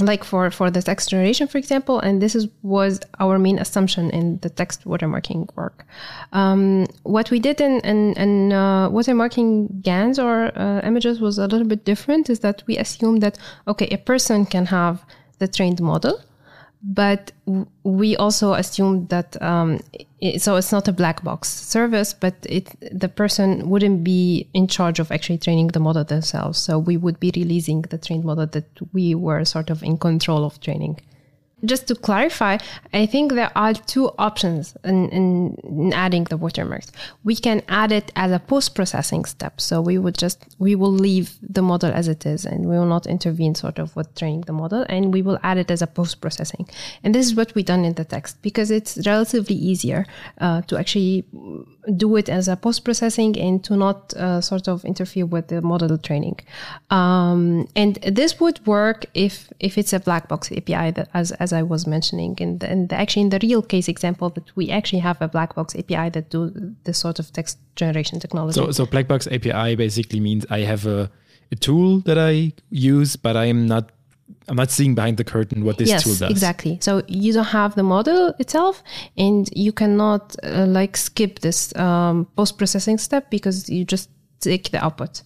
like 0.00 0.24
for 0.24 0.50
for 0.50 0.70
the 0.70 0.82
text 0.82 1.10
generation 1.10 1.46
for 1.46 1.58
example 1.58 2.00
and 2.00 2.20
this 2.20 2.34
is 2.34 2.48
was 2.62 3.00
our 3.18 3.38
main 3.38 3.58
assumption 3.58 4.10
in 4.10 4.38
the 4.38 4.50
text 4.50 4.84
watermarking 4.84 5.48
work 5.56 5.84
um, 6.32 6.86
what 7.02 7.30
we 7.30 7.38
did 7.38 7.60
in 7.60 7.80
in, 7.80 8.12
in 8.14 8.52
uh, 8.52 8.88
watermarking 8.90 9.82
gans 9.82 10.18
or 10.18 10.56
uh, 10.58 10.80
images 10.84 11.20
was 11.20 11.38
a 11.38 11.46
little 11.46 11.66
bit 11.66 11.84
different 11.84 12.30
is 12.30 12.40
that 12.40 12.62
we 12.66 12.76
assumed 12.76 13.22
that 13.22 13.38
okay 13.68 13.88
a 13.88 13.98
person 13.98 14.46
can 14.46 14.66
have 14.66 15.04
the 15.40 15.48
trained 15.48 15.80
model. 15.80 16.20
But 16.82 17.32
we 17.82 18.16
also 18.16 18.54
assumed 18.54 19.10
that 19.10 19.40
um, 19.42 19.80
it, 20.20 20.40
so 20.40 20.56
it's 20.56 20.72
not 20.72 20.88
a 20.88 20.92
black 20.92 21.22
box 21.22 21.48
service, 21.48 22.14
but 22.14 22.34
it 22.48 22.74
the 22.90 23.08
person 23.08 23.68
wouldn't 23.68 24.02
be 24.02 24.48
in 24.54 24.66
charge 24.66 24.98
of 24.98 25.12
actually 25.12 25.38
training 25.38 25.68
the 25.68 25.80
model 25.80 26.04
themselves. 26.04 26.58
So 26.58 26.78
we 26.78 26.96
would 26.96 27.20
be 27.20 27.32
releasing 27.36 27.82
the 27.82 27.98
trained 27.98 28.24
model 28.24 28.46
that 28.46 28.64
we 28.94 29.14
were 29.14 29.44
sort 29.44 29.68
of 29.68 29.82
in 29.82 29.98
control 29.98 30.44
of 30.44 30.58
training. 30.60 31.00
Just 31.64 31.88
to 31.88 31.94
clarify, 31.94 32.59
I 32.92 33.07
think 33.07 33.33
there 33.33 33.53
are 33.55 33.75
two 33.75 34.11
options 34.18 34.77
in, 34.85 35.09
in, 35.11 35.57
in 35.64 35.92
adding 35.92 36.25
the 36.25 36.37
watermarks. 36.37 36.92
We 37.25 37.37
can 37.37 37.62
add 37.68 37.92
it 37.92 38.12
as 38.16 38.33
a 38.33 38.38
post-processing 38.38 39.25
step. 39.27 39.61
So 39.61 39.81
we 39.81 39.99
would 39.99 40.16
just, 40.16 40.44
we 40.59 40.75
will 40.75 40.92
leave 40.92 41.37
the 41.42 41.62
model 41.62 41.92
as 41.92 42.09
it 42.09 42.27
is 42.27 42.44
and 42.44 42.66
we 42.66 42.77
will 42.79 42.87
not 42.87 43.07
intervene 43.07 43.55
sort 43.55 43.79
of 43.79 43.94
with 43.96 44.14
training 44.14 44.42
the 44.42 44.53
model 44.53 44.85
and 44.88 45.12
we 45.12 45.23
will 45.23 45.38
add 45.42 45.59
it 45.59 45.70
as 45.70 45.83
a 45.83 45.87
post-processing. 45.87 46.68
And 47.05 47.14
this 47.14 47.27
is 47.27 47.35
what 47.35 47.55
we 47.55 47.62
done 47.62 47.85
in 47.85 47.94
the 47.94 48.05
text 48.05 48.40
because 48.42 48.70
it's 48.70 48.99
relatively 49.07 49.57
easier 49.57 50.07
uh, 50.38 50.62
to 50.62 50.79
actually 50.79 51.25
do 51.96 52.16
it 52.16 52.28
as 52.28 52.48
a 52.48 52.56
post-processing 52.56 53.38
and 53.38 53.62
to 53.64 53.76
not 53.76 54.14
uh, 54.14 54.40
sort 54.40 54.68
of 54.68 54.84
interfere 54.84 55.26
with 55.26 55.48
the 55.48 55.60
model 55.60 55.98
training. 55.98 56.38
Um, 56.90 57.68
and 57.76 57.96
this 57.96 58.40
would 58.40 58.66
work 58.66 59.06
if, 59.12 59.52
if 59.60 59.76
it's 59.76 59.92
a 59.92 60.00
black 60.00 60.28
box 60.28 60.50
API 60.52 60.90
that 60.92 61.08
as, 61.12 61.32
as 61.32 61.50
as 61.50 61.58
I 61.58 61.62
was 61.62 61.86
mentioning. 61.86 62.36
And, 62.40 62.62
and 62.62 62.92
actually, 62.92 63.22
in 63.22 63.30
the 63.30 63.40
real 63.42 63.62
case 63.62 63.88
example, 63.88 64.30
that 64.30 64.56
we 64.56 64.70
actually 64.70 65.00
have 65.00 65.20
a 65.20 65.28
black 65.28 65.54
box 65.54 65.74
API 65.74 66.10
that 66.10 66.30
do 66.30 66.74
this 66.84 66.98
sort 66.98 67.18
of 67.18 67.32
text 67.32 67.58
generation 67.76 68.20
technology. 68.20 68.54
So, 68.54 68.70
so 68.72 68.86
black 68.86 69.08
box 69.08 69.26
API 69.26 69.74
basically 69.76 70.20
means 70.20 70.46
I 70.50 70.60
have 70.60 70.86
a, 70.86 71.10
a 71.52 71.56
tool 71.56 72.00
that 72.00 72.18
I 72.18 72.52
use, 72.70 73.16
but 73.16 73.36
I 73.36 73.46
am 73.46 73.66
not 73.66 73.90
I'm 74.48 74.57
not 74.57 74.70
seeing 74.70 74.94
behind 74.94 75.16
the 75.16 75.24
curtain 75.24 75.64
what 75.64 75.79
this 75.79 75.88
yes, 75.88 76.05
tool 76.05 76.14
does. 76.14 76.31
Exactly. 76.31 76.79
So 76.81 77.03
you 77.07 77.33
don't 77.33 77.44
have 77.44 77.74
the 77.74 77.83
model 77.83 78.35
itself, 78.38 78.83
and 79.16 79.48
you 79.55 79.72
cannot 79.72 80.35
uh, 80.42 80.66
like 80.66 80.96
skip 80.96 81.38
this 81.40 81.74
um, 81.76 82.26
post 82.37 82.59
processing 82.59 82.98
step 82.98 83.31
because 83.31 83.68
you 83.70 83.85
just 83.85 84.11
take 84.40 84.70
the 84.70 84.85
output. 84.85 85.22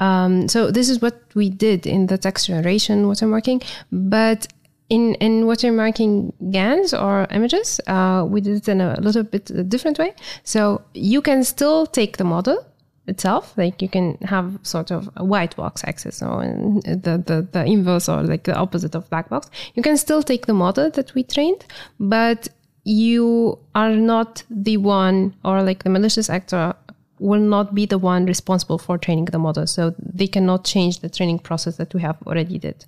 Um, 0.00 0.48
so 0.48 0.70
this 0.70 0.88
is 0.88 1.00
what 1.00 1.20
we 1.34 1.50
did 1.50 1.86
in 1.86 2.06
the 2.06 2.18
text 2.18 2.46
generation 2.46 3.06
watermarking, 3.06 3.64
but 3.90 4.46
in 4.88 5.14
in 5.16 5.44
watermarking 5.44 6.32
GANs 6.50 6.94
or 6.94 7.26
images, 7.30 7.80
uh, 7.86 8.24
we 8.28 8.40
did 8.40 8.56
it 8.56 8.68
in 8.68 8.80
a 8.80 9.00
little 9.00 9.22
bit 9.22 9.68
different 9.68 9.98
way. 9.98 10.14
So 10.44 10.82
you 10.94 11.22
can 11.22 11.44
still 11.44 11.86
take 11.86 12.16
the 12.16 12.24
model 12.24 12.64
itself, 13.08 13.54
like 13.56 13.82
you 13.82 13.88
can 13.88 14.16
have 14.22 14.58
sort 14.62 14.90
of 14.90 15.08
a 15.16 15.24
white 15.24 15.56
box 15.56 15.82
access 15.84 16.22
or 16.22 16.42
the, 16.84 17.22
the, 17.26 17.48
the 17.52 17.64
inverse 17.64 18.08
or 18.08 18.22
like 18.22 18.44
the 18.44 18.54
opposite 18.54 18.94
of 18.94 19.08
black 19.10 19.28
box. 19.28 19.50
You 19.74 19.82
can 19.82 19.96
still 19.96 20.22
take 20.22 20.46
the 20.46 20.54
model 20.54 20.90
that 20.90 21.14
we 21.14 21.22
trained, 21.22 21.64
but 21.98 22.48
you 22.84 23.58
are 23.74 23.94
not 23.94 24.42
the 24.50 24.76
one 24.76 25.34
or 25.44 25.62
like 25.62 25.82
the 25.82 25.90
malicious 25.90 26.30
actor 26.30 26.74
will 27.18 27.40
not 27.40 27.74
be 27.74 27.86
the 27.86 27.98
one 27.98 28.26
responsible 28.26 28.78
for 28.78 28.98
training 28.98 29.26
the 29.26 29.38
model. 29.38 29.66
So 29.66 29.94
they 29.98 30.26
cannot 30.26 30.64
change 30.64 31.00
the 31.00 31.08
training 31.08 31.40
process 31.40 31.76
that 31.76 31.94
we 31.94 32.00
have 32.02 32.16
already 32.26 32.58
did. 32.58 32.84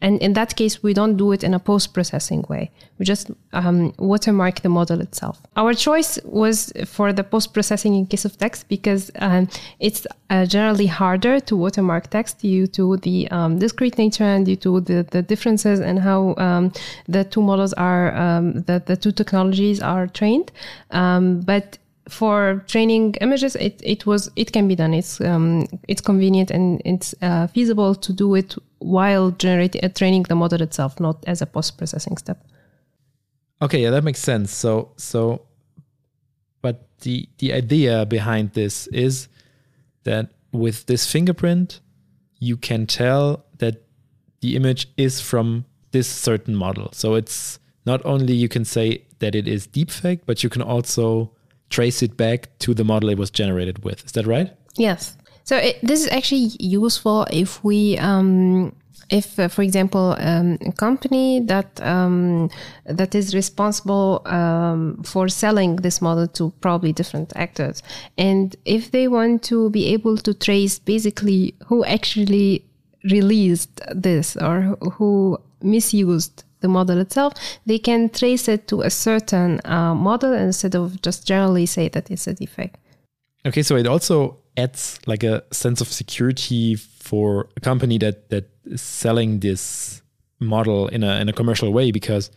And 0.00 0.20
in 0.20 0.32
that 0.32 0.56
case, 0.56 0.82
we 0.82 0.94
don't 0.94 1.16
do 1.16 1.32
it 1.32 1.44
in 1.44 1.54
a 1.54 1.60
post-processing 1.60 2.44
way. 2.48 2.70
We 2.98 3.04
just 3.04 3.30
um, 3.52 3.92
watermark 3.98 4.60
the 4.60 4.68
model 4.68 5.00
itself. 5.00 5.40
Our 5.56 5.74
choice 5.74 6.18
was 6.24 6.72
for 6.86 7.12
the 7.12 7.22
post-processing 7.24 7.94
in 7.94 8.06
case 8.06 8.24
of 8.24 8.36
text 8.36 8.68
because 8.68 9.10
um, 9.20 9.48
it's 9.78 10.06
uh, 10.30 10.44
generally 10.46 10.86
harder 10.86 11.38
to 11.40 11.56
watermark 11.56 12.10
text 12.10 12.40
due 12.40 12.66
to 12.68 12.96
the 12.98 13.30
um, 13.30 13.58
discrete 13.58 13.96
nature 13.98 14.24
and 14.24 14.46
due 14.46 14.56
to 14.56 14.80
the, 14.80 15.06
the 15.10 15.22
differences 15.22 15.78
and 15.78 16.00
how 16.00 16.34
um, 16.36 16.72
the 17.06 17.22
two 17.24 17.42
models 17.42 17.72
are, 17.74 18.14
um, 18.16 18.54
the, 18.62 18.82
the 18.84 18.96
two 18.96 19.12
technologies 19.12 19.80
are 19.80 20.06
trained. 20.08 20.50
Um, 20.90 21.40
but 21.40 21.78
for 22.08 22.64
training 22.66 23.14
images, 23.20 23.56
it, 23.56 23.80
it 23.84 24.06
was 24.06 24.30
it 24.36 24.52
can 24.52 24.68
be 24.68 24.74
done. 24.74 24.94
It's 24.94 25.20
um, 25.20 25.66
it's 25.88 26.00
convenient 26.00 26.50
and 26.50 26.82
it's 26.84 27.14
uh, 27.22 27.46
feasible 27.46 27.94
to 27.94 28.12
do 28.12 28.34
it 28.34 28.54
while 28.78 29.30
generating 29.30 29.84
uh, 29.84 29.88
training 29.88 30.24
the 30.24 30.34
model 30.34 30.62
itself, 30.62 30.98
not 30.98 31.22
as 31.26 31.42
a 31.42 31.46
post 31.46 31.78
processing 31.78 32.16
step. 32.16 32.44
Okay, 33.60 33.82
yeah, 33.82 33.90
that 33.90 34.04
makes 34.04 34.20
sense. 34.20 34.52
So 34.52 34.92
so, 34.96 35.42
but 36.60 36.88
the 37.00 37.28
the 37.38 37.52
idea 37.52 38.04
behind 38.06 38.52
this 38.52 38.88
is 38.88 39.28
that 40.04 40.30
with 40.52 40.86
this 40.86 41.10
fingerprint, 41.10 41.80
you 42.38 42.56
can 42.56 42.86
tell 42.86 43.44
that 43.58 43.82
the 44.40 44.56
image 44.56 44.88
is 44.96 45.20
from 45.20 45.64
this 45.92 46.08
certain 46.08 46.56
model. 46.56 46.90
So 46.92 47.14
it's 47.14 47.60
not 47.86 48.04
only 48.04 48.34
you 48.34 48.48
can 48.48 48.64
say 48.64 49.04
that 49.20 49.34
it 49.34 49.46
is 49.46 49.68
deepfake, 49.68 50.20
but 50.26 50.42
you 50.42 50.50
can 50.50 50.62
also 50.62 51.30
trace 51.72 52.02
it 52.02 52.16
back 52.16 52.56
to 52.60 52.74
the 52.74 52.84
model 52.84 53.08
it 53.08 53.18
was 53.18 53.30
generated 53.30 53.82
with. 53.84 54.04
Is 54.04 54.12
that 54.12 54.26
right? 54.26 54.52
Yes. 54.76 55.16
So 55.44 55.56
it, 55.56 55.80
this 55.82 56.04
is 56.04 56.08
actually 56.12 56.50
useful 56.60 57.26
if 57.32 57.64
we, 57.64 57.98
um, 57.98 58.74
if 59.10 59.38
uh, 59.38 59.48
for 59.48 59.62
example, 59.62 60.14
um, 60.18 60.58
a 60.64 60.72
company 60.72 61.40
that 61.40 61.80
um, 61.82 62.48
that 62.84 63.14
is 63.14 63.34
responsible 63.34 64.22
um, 64.26 65.02
for 65.02 65.28
selling 65.28 65.76
this 65.76 66.00
model 66.00 66.28
to 66.28 66.52
probably 66.60 66.92
different 66.92 67.32
actors, 67.34 67.82
and 68.16 68.54
if 68.64 68.92
they 68.92 69.08
want 69.08 69.42
to 69.44 69.68
be 69.70 69.88
able 69.88 70.16
to 70.18 70.32
trace 70.32 70.78
basically 70.78 71.54
who 71.66 71.84
actually 71.84 72.64
released 73.10 73.80
this 73.94 74.36
or 74.36 74.76
who 74.92 75.36
misused 75.60 76.44
the 76.62 76.68
model 76.68 76.98
itself, 76.98 77.34
they 77.66 77.78
can 77.78 78.08
trace 78.08 78.48
it 78.48 78.66
to 78.68 78.82
a 78.82 78.90
certain 78.90 79.60
uh, 79.64 79.94
model 79.94 80.32
instead 80.32 80.74
of 80.74 81.02
just 81.02 81.26
generally 81.26 81.66
say 81.66 81.88
that 81.88 82.10
it's 82.10 82.26
a 82.26 82.34
deepfake. 82.34 82.74
Okay, 83.44 83.62
so 83.62 83.76
it 83.76 83.86
also 83.86 84.38
adds 84.56 84.98
like 85.06 85.22
a 85.22 85.42
sense 85.52 85.80
of 85.80 85.88
security 85.88 86.74
for 86.74 87.48
a 87.56 87.60
company 87.60 87.98
that 87.98 88.28
that 88.30 88.50
is 88.64 88.80
selling 88.80 89.40
this 89.40 90.02
model 90.40 90.88
in 90.88 91.02
a 91.02 91.20
in 91.20 91.28
a 91.28 91.32
commercial 91.32 91.72
way 91.72 91.90
because 91.90 92.30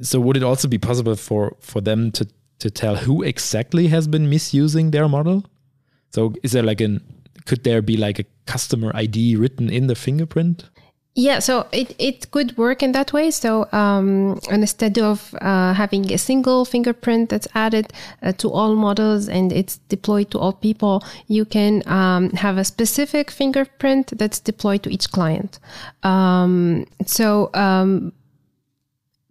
so 0.00 0.20
would 0.20 0.36
it 0.36 0.42
also 0.42 0.68
be 0.68 0.78
possible 0.78 1.16
for 1.16 1.56
for 1.60 1.80
them 1.80 2.10
to 2.12 2.26
to 2.58 2.70
tell 2.70 2.96
who 2.96 3.22
exactly 3.22 3.88
has 3.88 4.06
been 4.06 4.28
misusing 4.28 4.90
their 4.90 5.08
model? 5.08 5.44
So 6.10 6.34
is 6.42 6.52
there 6.52 6.62
like 6.62 6.80
an 6.80 7.00
could 7.46 7.64
there 7.64 7.82
be 7.82 7.96
like 7.96 8.18
a 8.18 8.24
customer 8.46 8.92
ID 8.94 9.36
written 9.36 9.68
in 9.70 9.86
the 9.86 9.94
fingerprint? 9.94 10.64
Yeah, 11.14 11.40
so 11.40 11.66
it, 11.72 11.94
it 11.98 12.30
could 12.30 12.56
work 12.56 12.82
in 12.82 12.92
that 12.92 13.12
way. 13.12 13.30
So 13.30 13.68
um, 13.72 14.40
instead 14.50 14.98
of 14.98 15.34
uh, 15.42 15.74
having 15.74 16.10
a 16.10 16.16
single 16.16 16.64
fingerprint 16.64 17.28
that's 17.28 17.46
added 17.54 17.92
uh, 18.22 18.32
to 18.32 18.50
all 18.50 18.74
models 18.74 19.28
and 19.28 19.52
it's 19.52 19.76
deployed 19.90 20.30
to 20.30 20.38
all 20.38 20.54
people, 20.54 21.04
you 21.28 21.44
can 21.44 21.86
um, 21.86 22.30
have 22.30 22.56
a 22.56 22.64
specific 22.64 23.30
fingerprint 23.30 24.16
that's 24.16 24.40
deployed 24.40 24.82
to 24.84 24.90
each 24.90 25.10
client. 25.10 25.58
Um, 26.02 26.86
so 27.04 27.50
um, 27.52 28.14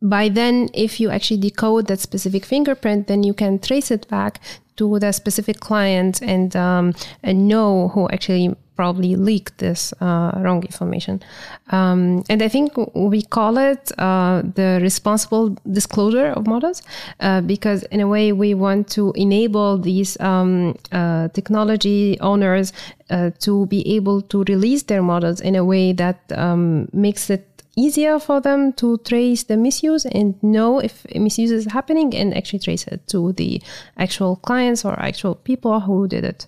by 0.04 0.30
then, 0.30 0.70
if 0.76 1.00
you 1.00 1.10
actually 1.10 1.39
decode 1.39 1.88
that 1.88 2.00
specific 2.00 2.46
fingerprint, 2.46 3.08
then 3.08 3.24
you 3.24 3.34
can 3.34 3.58
trace 3.58 3.89
it 3.89 4.08
back 4.08 4.39
to 4.78 5.00
the 5.00 5.12
specific 5.12 5.60
client 5.60 6.22
and, 6.22 6.56
um, 6.56 6.94
and 7.24 7.48
know 7.48 7.88
who 7.88 8.08
actually 8.10 8.56
probably 8.76 9.16
leaked 9.16 9.58
this 9.58 9.94
uh, 10.02 10.32
wrong 10.38 10.64
information. 10.64 11.22
Um, 11.70 12.24
and 12.30 12.42
I 12.42 12.48
think 12.48 12.74
we 12.96 13.22
call 13.22 13.58
it 13.58 13.92
uh, 13.98 14.42
the 14.56 14.80
responsible 14.82 15.56
disclosure 15.72 16.28
of 16.28 16.48
models 16.48 16.82
uh, 17.20 17.42
because, 17.42 17.84
in 17.84 18.00
a 18.02 18.08
way, 18.08 18.32
we 18.32 18.54
want 18.54 18.90
to 18.92 19.14
enable 19.16 19.78
these 19.78 20.20
um, 20.20 20.78
uh, 20.92 21.28
technology 21.30 22.20
owners 22.20 22.74
uh, 23.10 23.32
to 23.40 23.66
be 23.68 23.96
able 23.96 24.22
to 24.24 24.44
release 24.44 24.84
their 24.84 25.02
models 25.02 25.42
in 25.42 25.56
a 25.56 25.66
way 25.66 25.94
that 25.94 26.20
um, 26.36 26.88
makes 26.94 27.30
it 27.30 27.48
easier 27.76 28.20
for 28.20 28.42
them 28.42 28.74
to 28.74 28.98
trace 29.00 29.44
the 29.44 29.56
misuse 29.56 30.06
and 30.06 30.42
know 30.44 30.80
if 30.80 31.06
misuse 31.16 31.52
is 31.52 31.72
happening 31.72 32.14
and 32.14 32.36
actually 32.36 32.60
trace 32.60 32.86
it 32.88 33.06
to 33.08 33.32
the 33.34 33.62
actual 33.98 34.36
clients 34.38 34.84
or 34.84 35.00
actual 35.00 35.36
people 35.36 35.80
who 35.80 36.08
did 36.08 36.26
it. 36.26 36.48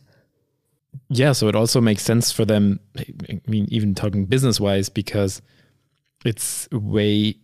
Yeah, 1.16 1.34
so 1.34 1.48
it 1.48 1.56
also 1.56 1.80
makes 1.80 2.02
sense 2.02 2.32
for 2.32 2.44
them. 2.44 2.80
I 2.98 3.40
mean, 3.46 3.68
even 3.70 3.94
talking 3.94 4.26
business 4.26 4.60
wise, 4.60 4.90
because 4.90 5.44
it's 6.26 6.68
way 6.72 7.36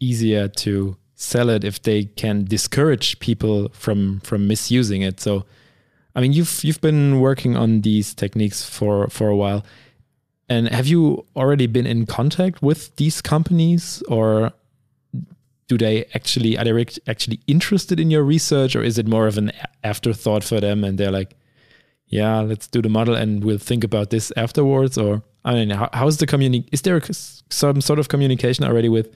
easier 0.00 0.48
to 0.48 0.96
sell 1.14 1.50
it 1.50 1.62
if 1.62 1.82
they 1.82 2.04
can 2.04 2.44
discourage 2.44 3.20
people 3.20 3.68
from 3.70 4.20
from 4.20 4.46
misusing 4.46 5.02
it. 5.02 5.20
So, 5.20 5.44
I 6.14 6.22
mean, 6.22 6.32
you've 6.32 6.64
you've 6.64 6.80
been 6.80 7.20
working 7.20 7.54
on 7.54 7.82
these 7.82 8.14
techniques 8.14 8.64
for 8.64 9.08
for 9.08 9.28
a 9.28 9.36
while, 9.36 9.62
and 10.48 10.68
have 10.68 10.86
you 10.86 11.26
already 11.36 11.66
been 11.66 11.86
in 11.86 12.06
contact 12.06 12.62
with 12.62 12.96
these 12.96 13.20
companies, 13.20 14.02
or 14.08 14.52
do 15.66 15.76
they 15.76 16.06
actually 16.14 16.56
are 16.56 16.64
they 16.64 16.86
actually 17.06 17.40
interested 17.46 18.00
in 18.00 18.10
your 18.10 18.22
research, 18.22 18.74
or 18.74 18.82
is 18.82 18.96
it 18.96 19.06
more 19.06 19.26
of 19.26 19.36
an 19.36 19.52
afterthought 19.84 20.44
for 20.44 20.60
them, 20.60 20.82
and 20.82 20.96
they're 20.96 21.10
like, 21.10 21.34
yeah, 22.08 22.40
let's 22.40 22.66
do 22.66 22.82
the 22.82 22.88
model 22.88 23.14
and 23.14 23.44
we'll 23.44 23.58
think 23.58 23.84
about 23.84 24.10
this 24.10 24.32
afterwards? 24.36 24.96
Or 24.98 25.22
I 25.44 25.54
mean, 25.54 25.70
how, 25.70 25.88
how's 25.92 26.18
the 26.18 26.26
community? 26.26 26.68
Is 26.72 26.82
there 26.82 27.00
some 27.50 27.80
sort 27.80 27.98
of 27.98 28.08
communication 28.08 28.64
already 28.64 28.88
with 28.88 29.08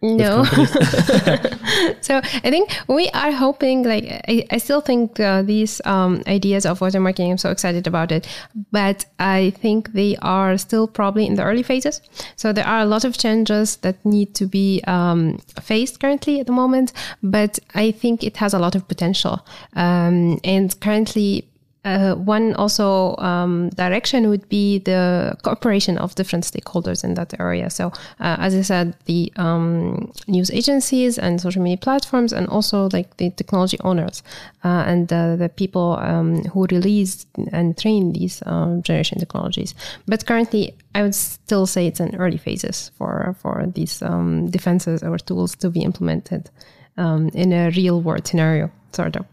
No. 0.00 0.44
so 2.00 2.18
I 2.18 2.50
think 2.50 2.70
we 2.86 3.08
are 3.10 3.32
hoping, 3.32 3.82
like, 3.82 4.04
I, 4.28 4.46
I 4.50 4.58
still 4.58 4.80
think 4.80 5.18
uh, 5.18 5.42
these 5.42 5.80
um, 5.84 6.22
ideas 6.28 6.64
of 6.66 6.78
watermarking, 6.78 7.30
I'm 7.30 7.38
so 7.38 7.50
excited 7.50 7.88
about 7.88 8.12
it, 8.12 8.28
but 8.70 9.04
I 9.18 9.50
think 9.58 9.92
they 9.94 10.16
are 10.22 10.56
still 10.56 10.86
probably 10.86 11.26
in 11.26 11.34
the 11.34 11.42
early 11.42 11.64
phases. 11.64 12.00
So 12.36 12.52
there 12.52 12.66
are 12.66 12.78
a 12.78 12.86
lot 12.86 13.04
of 13.04 13.18
changes 13.18 13.76
that 13.78 14.04
need 14.04 14.34
to 14.36 14.46
be 14.46 14.82
um, 14.86 15.38
faced 15.60 15.98
currently 15.98 16.38
at 16.38 16.46
the 16.46 16.52
moment, 16.52 16.92
but 17.20 17.58
I 17.74 17.90
think 17.90 18.22
it 18.22 18.36
has 18.36 18.54
a 18.54 18.60
lot 18.60 18.76
of 18.76 18.86
potential. 18.86 19.44
Um, 19.74 20.38
and 20.44 20.78
currently, 20.80 21.48
uh, 21.84 22.14
one 22.14 22.54
also 22.54 23.16
um, 23.16 23.70
direction 23.70 24.28
would 24.28 24.48
be 24.48 24.78
the 24.78 25.36
cooperation 25.42 25.96
of 25.98 26.14
different 26.14 26.44
stakeholders 26.44 27.04
in 27.04 27.14
that 27.14 27.38
area. 27.38 27.70
So, 27.70 27.88
uh, 28.20 28.36
as 28.38 28.54
I 28.54 28.62
said, 28.62 28.96
the 29.04 29.32
um, 29.36 30.12
news 30.26 30.50
agencies 30.50 31.18
and 31.18 31.40
social 31.40 31.62
media 31.62 31.78
platforms, 31.78 32.32
and 32.32 32.48
also 32.48 32.88
like 32.92 33.16
the 33.18 33.30
technology 33.30 33.78
owners 33.80 34.22
uh, 34.64 34.84
and 34.86 35.08
the 35.08 35.50
people 35.56 35.98
um, 36.00 36.44
who 36.44 36.66
release 36.70 37.26
and 37.52 37.78
train 37.78 38.12
these 38.12 38.42
um, 38.46 38.82
generation 38.82 39.18
technologies. 39.18 39.74
But 40.06 40.26
currently, 40.26 40.74
I 40.94 41.02
would 41.02 41.14
still 41.14 41.66
say 41.66 41.86
it's 41.86 42.00
in 42.00 42.16
early 42.16 42.38
phases 42.38 42.90
for 42.98 43.36
for 43.40 43.66
these 43.74 44.02
um, 44.02 44.50
defenses 44.50 45.02
or 45.02 45.16
tools 45.18 45.54
to 45.56 45.70
be 45.70 45.82
implemented 45.82 46.50
um, 46.96 47.28
in 47.34 47.52
a 47.52 47.70
real 47.70 48.02
world 48.02 48.26
scenario, 48.26 48.70
sort 48.92 49.16
of. 49.16 49.24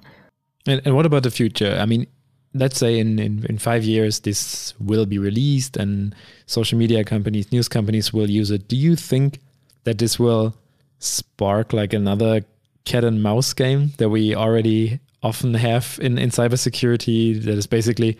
And, 0.67 0.81
and 0.85 0.95
what 0.95 1.05
about 1.05 1.23
the 1.23 1.31
future? 1.31 1.77
I 1.79 1.85
mean, 1.85 2.07
let's 2.55 2.79
say 2.79 2.97
in, 2.97 3.19
in, 3.19 3.45
in 3.47 3.57
five 3.57 3.83
years 3.83 4.21
this 4.21 4.73
will 4.79 5.05
be 5.05 5.19
released 5.19 5.75
and 5.77 6.15
social 6.47 6.79
media 6.79 7.03
companies, 7.03 7.51
news 7.51 7.67
companies 7.67 8.13
will 8.13 8.29
use 8.29 8.49
it. 8.49 8.67
Do 8.67 8.77
you 8.77 8.95
think 8.95 9.39
that 9.83 9.97
this 9.97 10.17
will 10.17 10.55
spark 10.99 11.73
like 11.73 11.93
another 11.93 12.41
cat 12.85 13.03
and 13.03 13.21
mouse 13.21 13.53
game 13.53 13.91
that 13.97 14.09
we 14.09 14.33
already 14.33 14.99
often 15.21 15.53
have 15.55 15.99
in, 16.01 16.17
in 16.17 16.29
cybersecurity 16.29 17.43
that 17.43 17.57
is 17.57 17.67
basically 17.67 18.17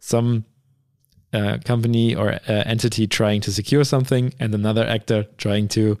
some 0.00 0.44
uh, 1.32 1.56
company 1.64 2.14
or 2.14 2.32
uh, 2.32 2.38
entity 2.66 3.06
trying 3.06 3.40
to 3.40 3.52
secure 3.52 3.84
something 3.84 4.34
and 4.38 4.54
another 4.54 4.84
actor 4.84 5.24
trying 5.38 5.66
to 5.68 5.98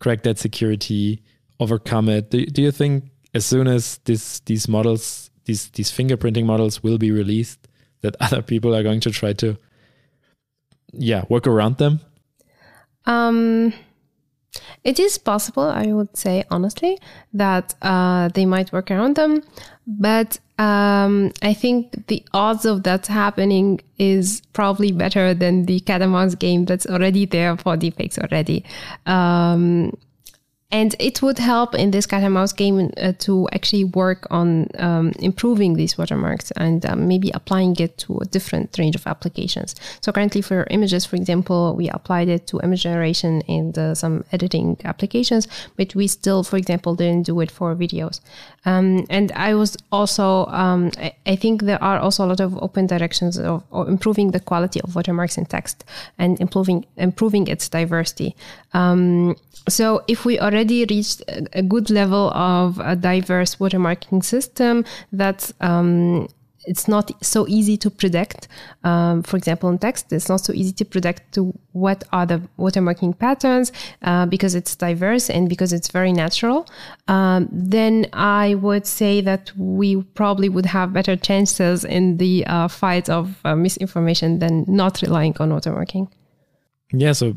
crack 0.00 0.24
that 0.24 0.38
security, 0.38 1.22
overcome 1.60 2.08
it. 2.08 2.30
Do, 2.30 2.44
do 2.46 2.62
you 2.62 2.72
think 2.72 3.10
as 3.32 3.46
soon 3.46 3.68
as 3.68 3.98
this 4.04 4.40
these 4.40 4.66
models 4.66 5.30
these 5.44 5.68
these 5.70 5.90
fingerprinting 5.90 6.44
models 6.44 6.82
will 6.82 6.98
be 6.98 7.10
released 7.10 7.68
that 8.02 8.16
other 8.20 8.42
people 8.42 8.74
are 8.74 8.82
going 8.82 9.00
to 9.00 9.10
try 9.10 9.32
to 9.34 9.56
yeah 10.92 11.24
work 11.28 11.46
around 11.46 11.78
them? 11.78 12.00
Um 13.06 13.72
it 14.84 14.98
is 14.98 15.16
possible 15.16 15.62
i 15.62 15.86
would 15.86 16.14
say 16.14 16.44
honestly 16.50 16.98
that 17.32 17.74
uh, 17.80 18.28
they 18.34 18.44
might 18.44 18.70
work 18.70 18.90
around 18.90 19.16
them 19.16 19.42
but 19.86 20.38
um, 20.58 21.32
i 21.42 21.54
think 21.54 22.06
the 22.08 22.22
odds 22.34 22.66
of 22.66 22.82
that 22.82 23.06
happening 23.06 23.80
is 24.02 24.42
probably 24.52 24.90
better 24.90 25.32
than 25.32 25.66
the 25.66 25.78
cat 25.80 26.02
and 26.02 26.12
mouse 26.12 26.34
game 26.34 26.64
that's 26.64 26.86
already 26.86 27.24
there 27.24 27.56
for 27.56 27.76
deepfakes 27.76 28.18
already. 28.18 28.64
Um, 29.06 29.96
and 30.72 30.96
it 30.98 31.20
would 31.20 31.38
help 31.38 31.74
in 31.74 31.90
this 31.90 32.06
cat 32.06 32.22
and 32.22 32.32
mouse 32.32 32.52
game 32.52 32.90
uh, 32.96 33.12
to 33.18 33.46
actually 33.52 33.84
work 33.84 34.26
on 34.30 34.68
um, 34.78 35.12
improving 35.18 35.74
these 35.74 35.98
watermarks 35.98 36.50
and 36.52 36.86
um, 36.86 37.06
maybe 37.06 37.30
applying 37.34 37.76
it 37.76 37.98
to 37.98 38.18
a 38.18 38.24
different 38.24 38.76
range 38.78 38.96
of 38.96 39.06
applications. 39.06 39.74
So 40.00 40.10
currently 40.12 40.40
for 40.40 40.66
images, 40.70 41.04
for 41.04 41.16
example, 41.16 41.76
we 41.76 41.90
applied 41.90 42.28
it 42.28 42.46
to 42.48 42.60
image 42.60 42.82
generation 42.84 43.42
and 43.48 43.76
uh, 43.76 43.94
some 43.94 44.24
editing 44.32 44.78
applications, 44.84 45.46
but 45.76 45.94
we 45.94 46.06
still, 46.06 46.42
for 46.42 46.56
example, 46.56 46.94
didn't 46.94 47.26
do 47.26 47.38
it 47.40 47.50
for 47.50 47.76
videos. 47.76 48.20
Um, 48.64 49.06
and 49.10 49.32
I 49.32 49.54
was 49.54 49.76
also, 49.90 50.46
um, 50.46 50.92
I, 50.96 51.14
I, 51.26 51.36
think 51.36 51.62
there 51.62 51.82
are 51.82 51.98
also 51.98 52.24
a 52.24 52.28
lot 52.28 52.40
of 52.40 52.56
open 52.62 52.86
directions 52.86 53.36
of, 53.36 53.64
of, 53.72 53.88
improving 53.88 54.30
the 54.30 54.38
quality 54.38 54.80
of 54.82 54.94
watermarks 54.94 55.36
in 55.36 55.46
text 55.46 55.84
and 56.16 56.40
improving 56.40 56.86
improving 56.96 57.48
its 57.48 57.68
diversity. 57.68 58.36
Um, 58.72 59.36
so 59.68 60.02
if 60.06 60.24
we 60.24 60.38
already 60.38 60.84
reached 60.88 61.22
a 61.52 61.62
good 61.62 61.90
level 61.90 62.30
of 62.30 62.78
a 62.78 62.94
diverse 62.94 63.56
watermarking 63.56 64.24
system 64.24 64.84
that's 65.12 65.52
um, 65.60 66.28
it's 66.66 66.88
not 66.88 67.10
so 67.24 67.46
easy 67.48 67.76
to 67.78 67.90
predict. 67.90 68.48
Um, 68.84 69.22
for 69.22 69.36
example, 69.36 69.68
in 69.68 69.78
text, 69.78 70.12
it's 70.12 70.28
not 70.28 70.40
so 70.40 70.52
easy 70.52 70.72
to 70.72 70.84
predict 70.84 71.32
to 71.34 71.52
what 71.72 72.04
are 72.12 72.26
the 72.26 72.42
watermarking 72.58 73.18
patterns 73.18 73.72
uh, 74.02 74.26
because 74.26 74.54
it's 74.54 74.76
diverse 74.76 75.30
and 75.30 75.48
because 75.48 75.72
it's 75.72 75.88
very 75.88 76.12
natural. 76.12 76.66
Um, 77.08 77.48
then 77.50 78.06
I 78.12 78.54
would 78.56 78.86
say 78.86 79.20
that 79.22 79.52
we 79.56 80.02
probably 80.14 80.48
would 80.48 80.66
have 80.66 80.92
better 80.92 81.16
chances 81.16 81.84
in 81.84 82.18
the 82.18 82.46
uh, 82.46 82.68
fight 82.68 83.08
of 83.08 83.38
uh, 83.44 83.56
misinformation 83.56 84.38
than 84.38 84.64
not 84.68 85.02
relying 85.02 85.36
on 85.40 85.50
watermarking. 85.50 86.08
Yeah, 86.92 87.12
so 87.12 87.34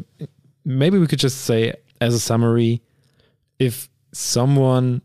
maybe 0.66 1.00
we 1.00 1.08
could 1.08 1.20
just 1.20 1.42
say 1.42 1.74
as 2.02 2.14
a 2.14 2.20
summary, 2.20 2.82
if 3.58 3.90
someone 4.12 5.02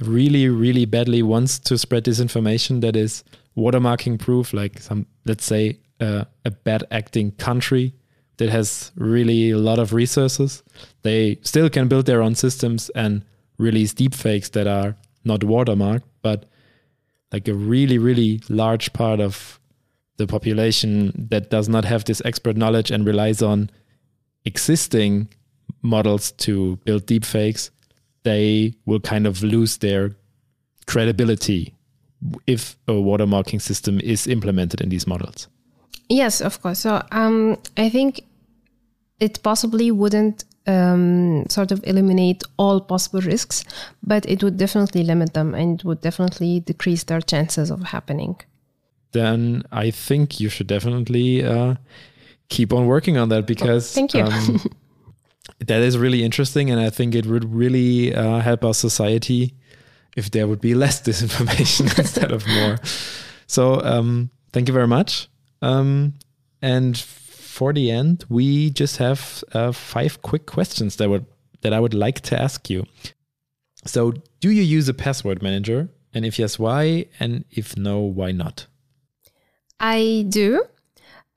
really, 0.00 0.48
really 0.48 0.84
badly 0.84 1.22
wants 1.22 1.58
to 1.58 1.78
spread 1.78 2.04
disinformation 2.04 2.80
that 2.80 2.96
is 2.96 3.24
watermarking 3.56 4.18
proof, 4.18 4.52
like 4.52 4.78
some, 4.80 5.06
let's 5.24 5.44
say, 5.44 5.78
uh, 6.00 6.24
a 6.44 6.50
bad 6.50 6.84
acting 6.90 7.32
country 7.32 7.94
that 8.36 8.48
has 8.48 8.90
really 8.96 9.50
a 9.50 9.58
lot 9.58 9.78
of 9.78 9.92
resources, 9.92 10.62
they 11.02 11.38
still 11.42 11.70
can 11.70 11.88
build 11.88 12.06
their 12.06 12.22
own 12.22 12.34
systems 12.34 12.90
and 12.90 13.24
release 13.58 13.94
deepfakes 13.94 14.50
that 14.52 14.66
are 14.66 14.96
not 15.24 15.40
watermarked, 15.40 16.02
but 16.22 16.46
like 17.32 17.48
a 17.48 17.54
really, 17.54 17.98
really 17.98 18.40
large 18.48 18.92
part 18.92 19.20
of 19.20 19.60
the 20.16 20.26
population 20.26 21.12
that 21.30 21.50
does 21.50 21.68
not 21.68 21.84
have 21.84 22.04
this 22.04 22.22
expert 22.24 22.56
knowledge 22.56 22.90
and 22.90 23.06
relies 23.06 23.42
on 23.42 23.70
existing 24.44 25.28
models 25.82 26.32
to 26.32 26.76
build 26.84 27.06
deepfakes, 27.06 27.70
they 28.22 28.74
will 28.86 29.00
kind 29.00 29.26
of 29.26 29.42
lose 29.42 29.78
their 29.78 30.16
credibility 30.86 31.73
if 32.46 32.76
a 32.88 32.92
watermarking 32.92 33.60
system 33.60 34.00
is 34.00 34.26
implemented 34.26 34.80
in 34.80 34.88
these 34.88 35.06
models. 35.06 35.48
Yes, 36.08 36.40
of 36.40 36.60
course. 36.60 36.80
So 36.80 37.02
um, 37.12 37.58
I 37.76 37.88
think 37.88 38.24
it 39.20 39.42
possibly 39.42 39.90
wouldn't 39.90 40.44
um, 40.66 41.44
sort 41.48 41.72
of 41.72 41.82
eliminate 41.84 42.42
all 42.58 42.80
possible 42.80 43.20
risks, 43.20 43.64
but 44.02 44.26
it 44.26 44.42
would 44.42 44.56
definitely 44.56 45.02
limit 45.02 45.34
them 45.34 45.54
and 45.54 45.82
would 45.82 46.00
definitely 46.00 46.60
decrease 46.60 47.04
their 47.04 47.20
chances 47.20 47.70
of 47.70 47.82
happening. 47.82 48.36
Then 49.12 49.62
I 49.70 49.90
think 49.90 50.40
you 50.40 50.48
should 50.48 50.66
definitely 50.66 51.44
uh, 51.44 51.76
keep 52.48 52.72
on 52.72 52.86
working 52.86 53.16
on 53.16 53.28
that 53.28 53.46
because. 53.46 53.92
Oh, 53.92 53.94
thank 53.94 54.14
you. 54.14 54.24
Um, 54.24 54.60
that 55.66 55.82
is 55.82 55.96
really 55.96 56.24
interesting, 56.24 56.70
and 56.70 56.80
I 56.80 56.90
think 56.90 57.14
it 57.14 57.26
would 57.26 57.44
really 57.44 58.14
uh, 58.14 58.40
help 58.40 58.64
our 58.64 58.74
society 58.74 59.54
if 60.16 60.30
there 60.30 60.46
would 60.46 60.60
be 60.60 60.74
less 60.74 61.02
disinformation 61.06 61.98
instead 61.98 62.32
of 62.32 62.46
more. 62.46 62.78
So, 63.46 63.80
um, 63.82 64.30
thank 64.52 64.68
you 64.68 64.74
very 64.74 64.88
much. 64.88 65.28
Um, 65.62 66.14
and 66.62 66.96
for 66.98 67.72
the 67.72 67.90
end, 67.90 68.24
we 68.28 68.70
just 68.70 68.96
have 68.96 69.44
uh, 69.52 69.72
five 69.72 70.22
quick 70.22 70.46
questions 70.46 70.96
that 70.96 71.08
would 71.08 71.26
that 71.62 71.72
I 71.72 71.80
would 71.80 71.94
like 71.94 72.20
to 72.22 72.40
ask 72.40 72.68
you. 72.68 72.84
So, 73.86 74.12
do 74.40 74.50
you 74.50 74.62
use 74.62 74.88
a 74.88 74.94
password 74.94 75.42
manager? 75.42 75.88
And 76.12 76.24
if 76.24 76.38
yes, 76.38 76.58
why? 76.58 77.06
And 77.18 77.44
if 77.50 77.76
no, 77.76 78.00
why 78.00 78.32
not? 78.32 78.66
I 79.80 80.26
do, 80.28 80.64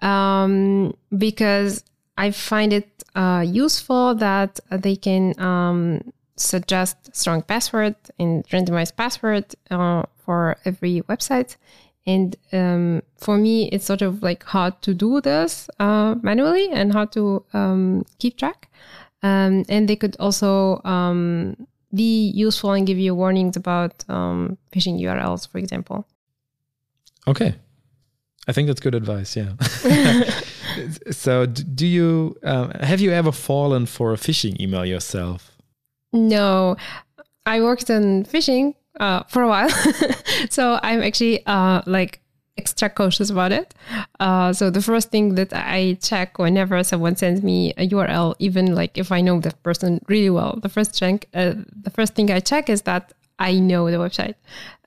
um, 0.01 0.95
because 1.17 1.84
I 2.17 2.32
find 2.32 2.73
it 2.73 3.03
uh, 3.15 3.43
useful 3.45 4.15
that 4.15 4.59
they 4.71 4.95
can 4.95 5.39
um, 5.39 6.01
suggest 6.38 7.15
strong 7.15 7.41
password 7.41 7.95
and 8.19 8.47
randomized 8.47 8.95
password 8.95 9.55
uh, 9.71 10.03
for 10.17 10.57
every 10.65 11.01
website. 11.01 11.57
And 12.05 12.35
um, 12.53 13.03
for 13.17 13.38
me, 13.38 13.69
it's 13.69 13.85
sort 13.85 14.01
of 14.01 14.23
like 14.23 14.43
hard 14.43 14.81
to 14.83 14.93
do 14.93 15.19
this 15.19 15.69
uh, 15.79 16.15
manually 16.21 16.69
and 16.71 16.93
how 16.93 17.05
to 17.05 17.43
um, 17.53 18.05
keep 18.19 18.38
track. 18.38 18.69
Um, 19.23 19.65
and 19.67 19.89
they 19.89 19.95
could 19.95 20.15
also 20.19 20.81
um, 20.85 21.67
be 21.93 22.29
useful 22.29 22.71
and 22.71 22.88
give 22.88 22.97
you 22.97 23.13
warnings 23.13 23.57
about 23.57 24.05
um, 24.07 24.57
phishing 24.71 25.01
URLs, 25.01 25.49
for 25.49 25.57
example. 25.57 26.07
Okay. 27.27 27.55
I 28.47 28.53
think 28.53 28.67
that's 28.67 28.79
good 28.79 28.95
advice. 28.95 29.35
Yeah. 29.35 29.53
so, 31.11 31.45
do 31.45 31.85
you 31.85 32.38
um, 32.43 32.71
have 32.71 33.01
you 33.01 33.11
ever 33.11 33.33
fallen 33.33 33.85
for 33.85 34.13
a 34.13 34.17
phishing 34.17 34.59
email 34.61 34.85
yourself? 34.85 35.56
No, 36.13 36.77
I 37.45 37.61
worked 37.61 37.89
in 37.89 38.23
phishing 38.23 38.75
uh, 38.99 39.23
for 39.23 39.43
a 39.43 39.47
while, 39.47 39.69
so 40.49 40.79
I'm 40.81 41.01
actually 41.01 41.45
uh, 41.45 41.81
like 41.85 42.21
extra 42.57 42.89
cautious 42.89 43.29
about 43.29 43.51
it. 43.51 43.73
Uh, 44.19 44.51
so 44.51 44.69
the 44.69 44.81
first 44.81 45.11
thing 45.11 45.35
that 45.35 45.53
I 45.53 45.97
check 46.01 46.39
whenever 46.39 46.83
someone 46.83 47.15
sends 47.15 47.43
me 47.43 47.73
a 47.77 47.87
URL, 47.87 48.35
even 48.39 48.73
like 48.73 48.97
if 48.97 49.11
I 49.11 49.21
know 49.21 49.39
the 49.39 49.51
person 49.63 50.01
really 50.07 50.29
well, 50.29 50.59
the 50.61 50.69
first 50.69 50.97
check, 50.97 51.27
uh, 51.33 51.53
the 51.81 51.91
first 51.91 52.15
thing 52.15 52.31
I 52.31 52.39
check 52.39 52.69
is 52.69 52.81
that 52.83 53.13
I 53.39 53.59
know 53.59 53.89
the 53.91 53.97
website, 53.97 54.35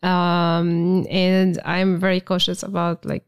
um, 0.03 1.07
and 1.09 1.61
I'm 1.65 1.99
very 2.01 2.21
cautious 2.21 2.63
about 2.63 3.05
like 3.05 3.25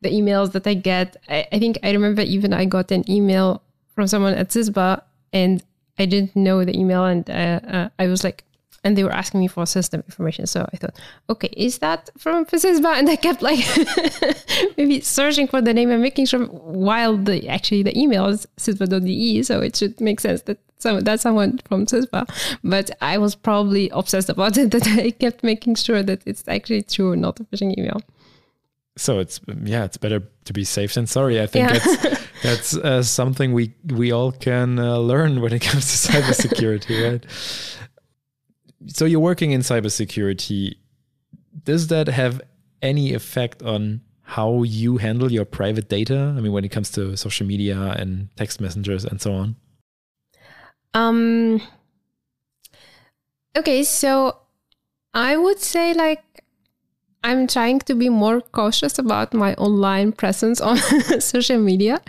the 0.00 0.10
emails 0.10 0.52
that 0.52 0.66
I 0.66 0.74
get. 0.74 1.16
I, 1.28 1.46
I 1.52 1.58
think 1.58 1.78
I 1.82 1.92
remember 1.92 2.22
even 2.22 2.52
I 2.52 2.64
got 2.64 2.90
an 2.90 3.08
email 3.10 3.62
from 3.94 4.06
someone 4.06 4.34
at 4.34 4.48
CISPA 4.48 5.02
and 5.34 5.62
I 5.98 6.06
didn't 6.06 6.34
know 6.34 6.64
the 6.64 6.76
email 6.78 7.04
and 7.04 7.28
uh, 7.28 7.60
uh, 7.66 7.88
I 7.98 8.06
was 8.06 8.24
like, 8.24 8.44
and 8.84 8.96
they 8.96 9.04
were 9.04 9.12
asking 9.12 9.40
me 9.40 9.46
for 9.46 9.64
system 9.64 10.02
information. 10.06 10.46
So 10.46 10.68
I 10.72 10.76
thought, 10.76 10.98
okay, 11.30 11.50
is 11.56 11.78
that 11.78 12.10
from 12.18 12.44
CISPA? 12.46 12.98
And 12.98 13.08
I 13.08 13.16
kept 13.16 13.40
like 13.40 13.64
maybe 14.76 15.00
searching 15.00 15.46
for 15.46 15.60
the 15.62 15.72
name 15.72 15.90
and 15.90 16.02
making 16.02 16.26
sure 16.26 16.46
while 16.46 17.16
the 17.16 17.48
actually 17.48 17.84
the 17.84 17.96
email 17.96 18.26
is 18.26 18.46
CISPA.de, 18.58 19.42
so 19.44 19.60
it 19.60 19.76
should 19.76 20.00
make 20.00 20.18
sense 20.20 20.42
that 20.42 20.58
some 20.78 21.00
that's 21.00 21.22
someone 21.22 21.60
from 21.68 21.86
CISPA. 21.86 22.28
But 22.64 22.90
I 23.00 23.18
was 23.18 23.36
probably 23.36 23.88
obsessed 23.90 24.28
about 24.28 24.56
it 24.56 24.70
that 24.72 24.86
I 24.88 25.12
kept 25.12 25.44
making 25.44 25.76
sure 25.76 26.02
that 26.02 26.22
it's 26.26 26.42
actually 26.48 26.82
true, 26.82 27.14
not 27.14 27.38
a 27.38 27.44
phishing 27.44 27.78
email 27.78 28.00
so 28.96 29.18
it's 29.18 29.40
yeah 29.64 29.84
it's 29.84 29.96
better 29.96 30.22
to 30.44 30.52
be 30.52 30.64
safe 30.64 30.94
than 30.94 31.06
sorry. 31.06 31.40
I 31.40 31.46
think 31.46 31.70
yeah. 31.70 31.78
that's 31.78 32.26
that's 32.42 32.76
uh, 32.76 33.02
something 33.02 33.52
we 33.52 33.74
we 33.86 34.12
all 34.12 34.32
can 34.32 34.78
uh, 34.78 34.98
learn 34.98 35.40
when 35.40 35.52
it 35.52 35.60
comes 35.60 35.86
to 35.90 36.12
cybersecurity 36.12 37.10
right? 37.10 37.26
So 38.86 39.04
you're 39.04 39.20
working 39.20 39.52
in 39.52 39.60
cybersecurity. 39.60 40.74
Does 41.64 41.88
that 41.88 42.08
have 42.08 42.40
any 42.80 43.14
effect 43.14 43.62
on 43.62 44.00
how 44.22 44.62
you 44.64 44.96
handle 44.96 45.30
your 45.30 45.44
private 45.44 45.88
data? 45.88 46.34
I 46.36 46.40
mean 46.40 46.52
when 46.52 46.64
it 46.64 46.70
comes 46.70 46.90
to 46.92 47.16
social 47.16 47.46
media 47.46 47.94
and 47.98 48.28
text 48.36 48.60
messengers 48.60 49.04
and 49.04 49.20
so 49.20 49.32
on? 49.32 49.56
Um 50.94 51.62
okay 53.56 53.84
so 53.84 54.38
i 55.14 55.36
would 55.36 55.60
say 55.60 55.92
like 55.94 56.41
I'm 57.24 57.46
trying 57.46 57.80
to 57.80 57.94
be 57.94 58.08
more 58.08 58.40
cautious 58.40 58.98
about 58.98 59.32
my 59.32 59.54
online 59.54 60.12
presence 60.12 60.60
on 60.60 60.76
social 61.20 61.58
media, 61.58 62.00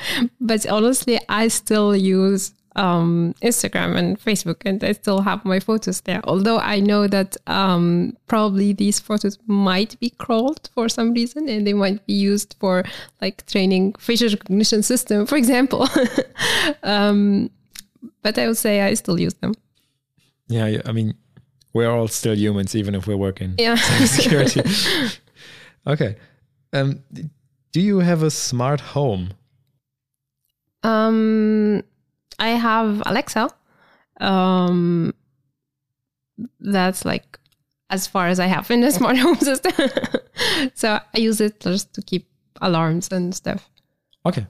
but 0.42 0.68
honestly, 0.68 1.20
I 1.30 1.50
still 1.50 1.96
use 1.96 2.54
um, 2.76 3.36
Instagram 3.42 3.96
and 3.96 4.20
Facebook, 4.20 4.64
and 4.66 4.84
I 4.84 4.94
still 4.94 5.22
have 5.22 5.46
my 5.46 5.60
photos 5.60 6.02
there. 6.02 6.22
Although 6.24 6.60
I 6.60 6.80
know 6.80 7.08
that 7.08 7.38
um, 7.48 8.18
probably 8.28 8.74
these 8.74 9.00
photos 9.00 9.38
might 9.46 10.00
be 10.00 10.10
crawled 10.10 10.70
for 10.74 10.90
some 10.90 11.14
reason, 11.14 11.48
and 11.48 11.68
they 11.68 11.74
might 11.74 12.06
be 12.06 12.14
used 12.14 12.56
for 12.60 12.84
like 13.22 13.46
training 13.46 13.94
facial 14.00 14.30
recognition 14.30 14.84
system, 14.84 15.26
for 15.26 15.36
example. 15.36 15.88
um, 16.84 17.50
but 18.22 18.38
I 18.38 18.48
would 18.48 18.58
say 18.58 18.82
I 18.82 18.94
still 18.96 19.20
use 19.20 19.36
them. 19.36 19.54
Yeah, 20.48 20.82
I 20.86 20.92
mean, 20.92 21.14
we're 21.74 21.90
all 21.90 22.08
still 22.08 22.36
humans, 22.36 22.76
even 22.76 22.96
if 22.96 23.08
we're 23.08 23.18
working 23.18 23.56
yeah. 23.58 23.76
security. 24.06 24.62
okay. 25.88 26.16
Um, 26.72 27.04
do 27.72 27.82
you 27.82 28.00
have 28.00 28.24
a 28.24 28.32
smart 28.32 28.80
home? 28.80 29.34
Um, 30.84 31.84
I 32.40 32.50
have 32.50 33.02
Alexa. 33.06 33.50
Um, 34.20 35.14
that's 36.60 37.06
like 37.06 37.40
as 37.90 38.08
far 38.08 38.28
as 38.28 38.40
I 38.40 38.46
have 38.46 38.70
in 38.72 38.82
the 38.82 38.92
smart 38.92 39.18
home 39.24 39.38
system. 39.38 39.74
so 40.74 41.00
I 41.14 41.18
use 41.18 41.42
it 41.42 41.60
just 41.60 41.94
to 41.96 42.02
keep 42.02 42.28
alarms 42.62 43.12
and 43.12 43.36
stuff. 43.36 43.70
Okay. 44.26 44.48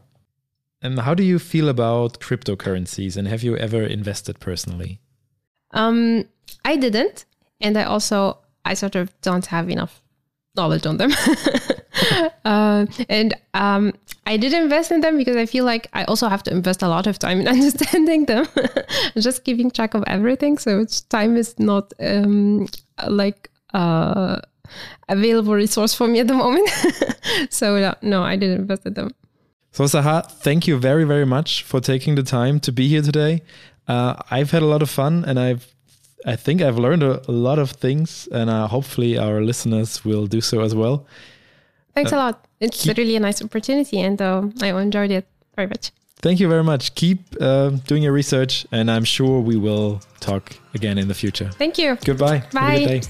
And 0.82 1.00
how 1.00 1.14
do 1.14 1.24
you 1.24 1.40
feel 1.40 1.70
about 1.70 2.20
cryptocurrencies? 2.20 3.16
And 3.16 3.28
have 3.28 3.42
you 3.44 3.56
ever 3.56 3.84
invested 3.84 4.40
personally? 4.40 5.00
Um, 5.72 6.26
I 6.66 6.76
didn't, 6.76 7.26
and 7.62 7.78
I 7.78 7.84
also 7.84 8.40
I 8.66 8.74
sort 8.74 8.96
of 8.96 9.10
don't 9.22 9.46
have 9.48 9.70
enough 9.70 10.02
knowledge 10.56 10.86
on 10.86 10.98
them. 10.98 11.12
uh, 12.46 12.86
and 13.10 13.34
um, 13.54 13.94
I 14.26 14.38
did 14.38 14.54
invest 14.54 14.92
in 14.92 15.02
them 15.02 15.18
because 15.18 15.36
I 15.36 15.46
feel 15.46 15.66
like 15.66 15.88
I 15.94 16.04
also 16.06 16.28
have 16.28 16.44
to 16.44 16.52
invest 16.52 16.82
a 16.82 16.88
lot 16.88 17.08
of 17.08 17.20
time 17.20 17.42
in 17.42 17.48
understanding 17.58 18.26
them, 18.26 18.48
just 19.18 19.44
keeping 19.44 19.72
track 19.72 19.94
of 19.94 20.04
everything. 20.08 20.58
So 20.58 20.86
time 21.10 21.36
is 21.36 21.58
not 21.60 21.94
um, 22.00 22.68
like 23.08 23.50
uh, 23.74 24.40
available 25.10 25.54
resource 25.54 25.94
for 25.94 26.08
me 26.08 26.20
at 26.20 26.28
the 26.28 26.36
moment. 26.36 26.70
so 27.50 27.76
uh, 27.76 27.96
no, 28.02 28.24
I 28.24 28.36
didn't 28.36 28.62
invest 28.62 28.86
in 28.86 28.94
them. 28.94 29.12
So 29.72 29.86
Sahar, 29.86 30.30
thank 30.30 30.68
you 30.68 30.78
very 30.78 31.04
very 31.04 31.26
much 31.26 31.64
for 31.64 31.80
taking 31.80 32.14
the 32.14 32.24
time 32.24 32.60
to 32.60 32.72
be 32.72 32.88
here 32.88 33.02
today. 33.02 33.42
Uh, 33.88 34.14
I've 34.30 34.52
had 34.52 34.62
a 34.62 34.68
lot 34.68 34.82
of 34.82 34.90
fun, 34.90 35.26
and 35.26 35.40
I've 35.40 35.74
I 36.26 36.36
think 36.36 36.62
I've 36.62 36.78
learned 36.78 37.04
a, 37.04 37.22
lot 37.32 37.60
of 37.60 37.72
things, 37.72 38.28
and 38.32 38.50
uh, 38.50 38.68
hopefully 38.68 39.18
our 39.18 39.42
listeners 39.42 40.06
will 40.06 40.28
do 40.28 40.42
so 40.42 40.62
as 40.62 40.74
well. 40.74 41.06
Thanks 41.94 42.14
uh, 42.14 42.16
a 42.16 42.18
lot. 42.18 42.46
It's 42.60 42.84
keep, 42.84 42.98
really 42.98 43.16
a 43.16 43.20
nice 43.20 43.42
opportunity, 43.42 44.00
and 44.00 44.22
uh, 44.22 44.44
I 44.62 44.68
enjoyed 44.80 45.12
it 45.12 45.28
very 45.56 45.68
much. 45.68 45.92
Thank 46.18 46.40
you 46.40 46.48
very 46.48 46.64
much. 46.64 46.96
Keep 46.96 47.20
uh, 47.42 47.72
doing 47.88 48.04
your 48.04 48.14
research, 48.14 48.66
and 48.72 48.90
I'm 48.90 49.04
sure 49.04 49.42
we 49.42 49.58
will 49.58 50.02
talk 50.22 50.56
again 50.74 50.98
in 50.98 51.10
the 51.10 51.14
future. 51.14 51.50
Thank 51.58 51.78
you. 51.78 51.98
Goodbye. 52.06 52.44
Bye. 52.54 53.02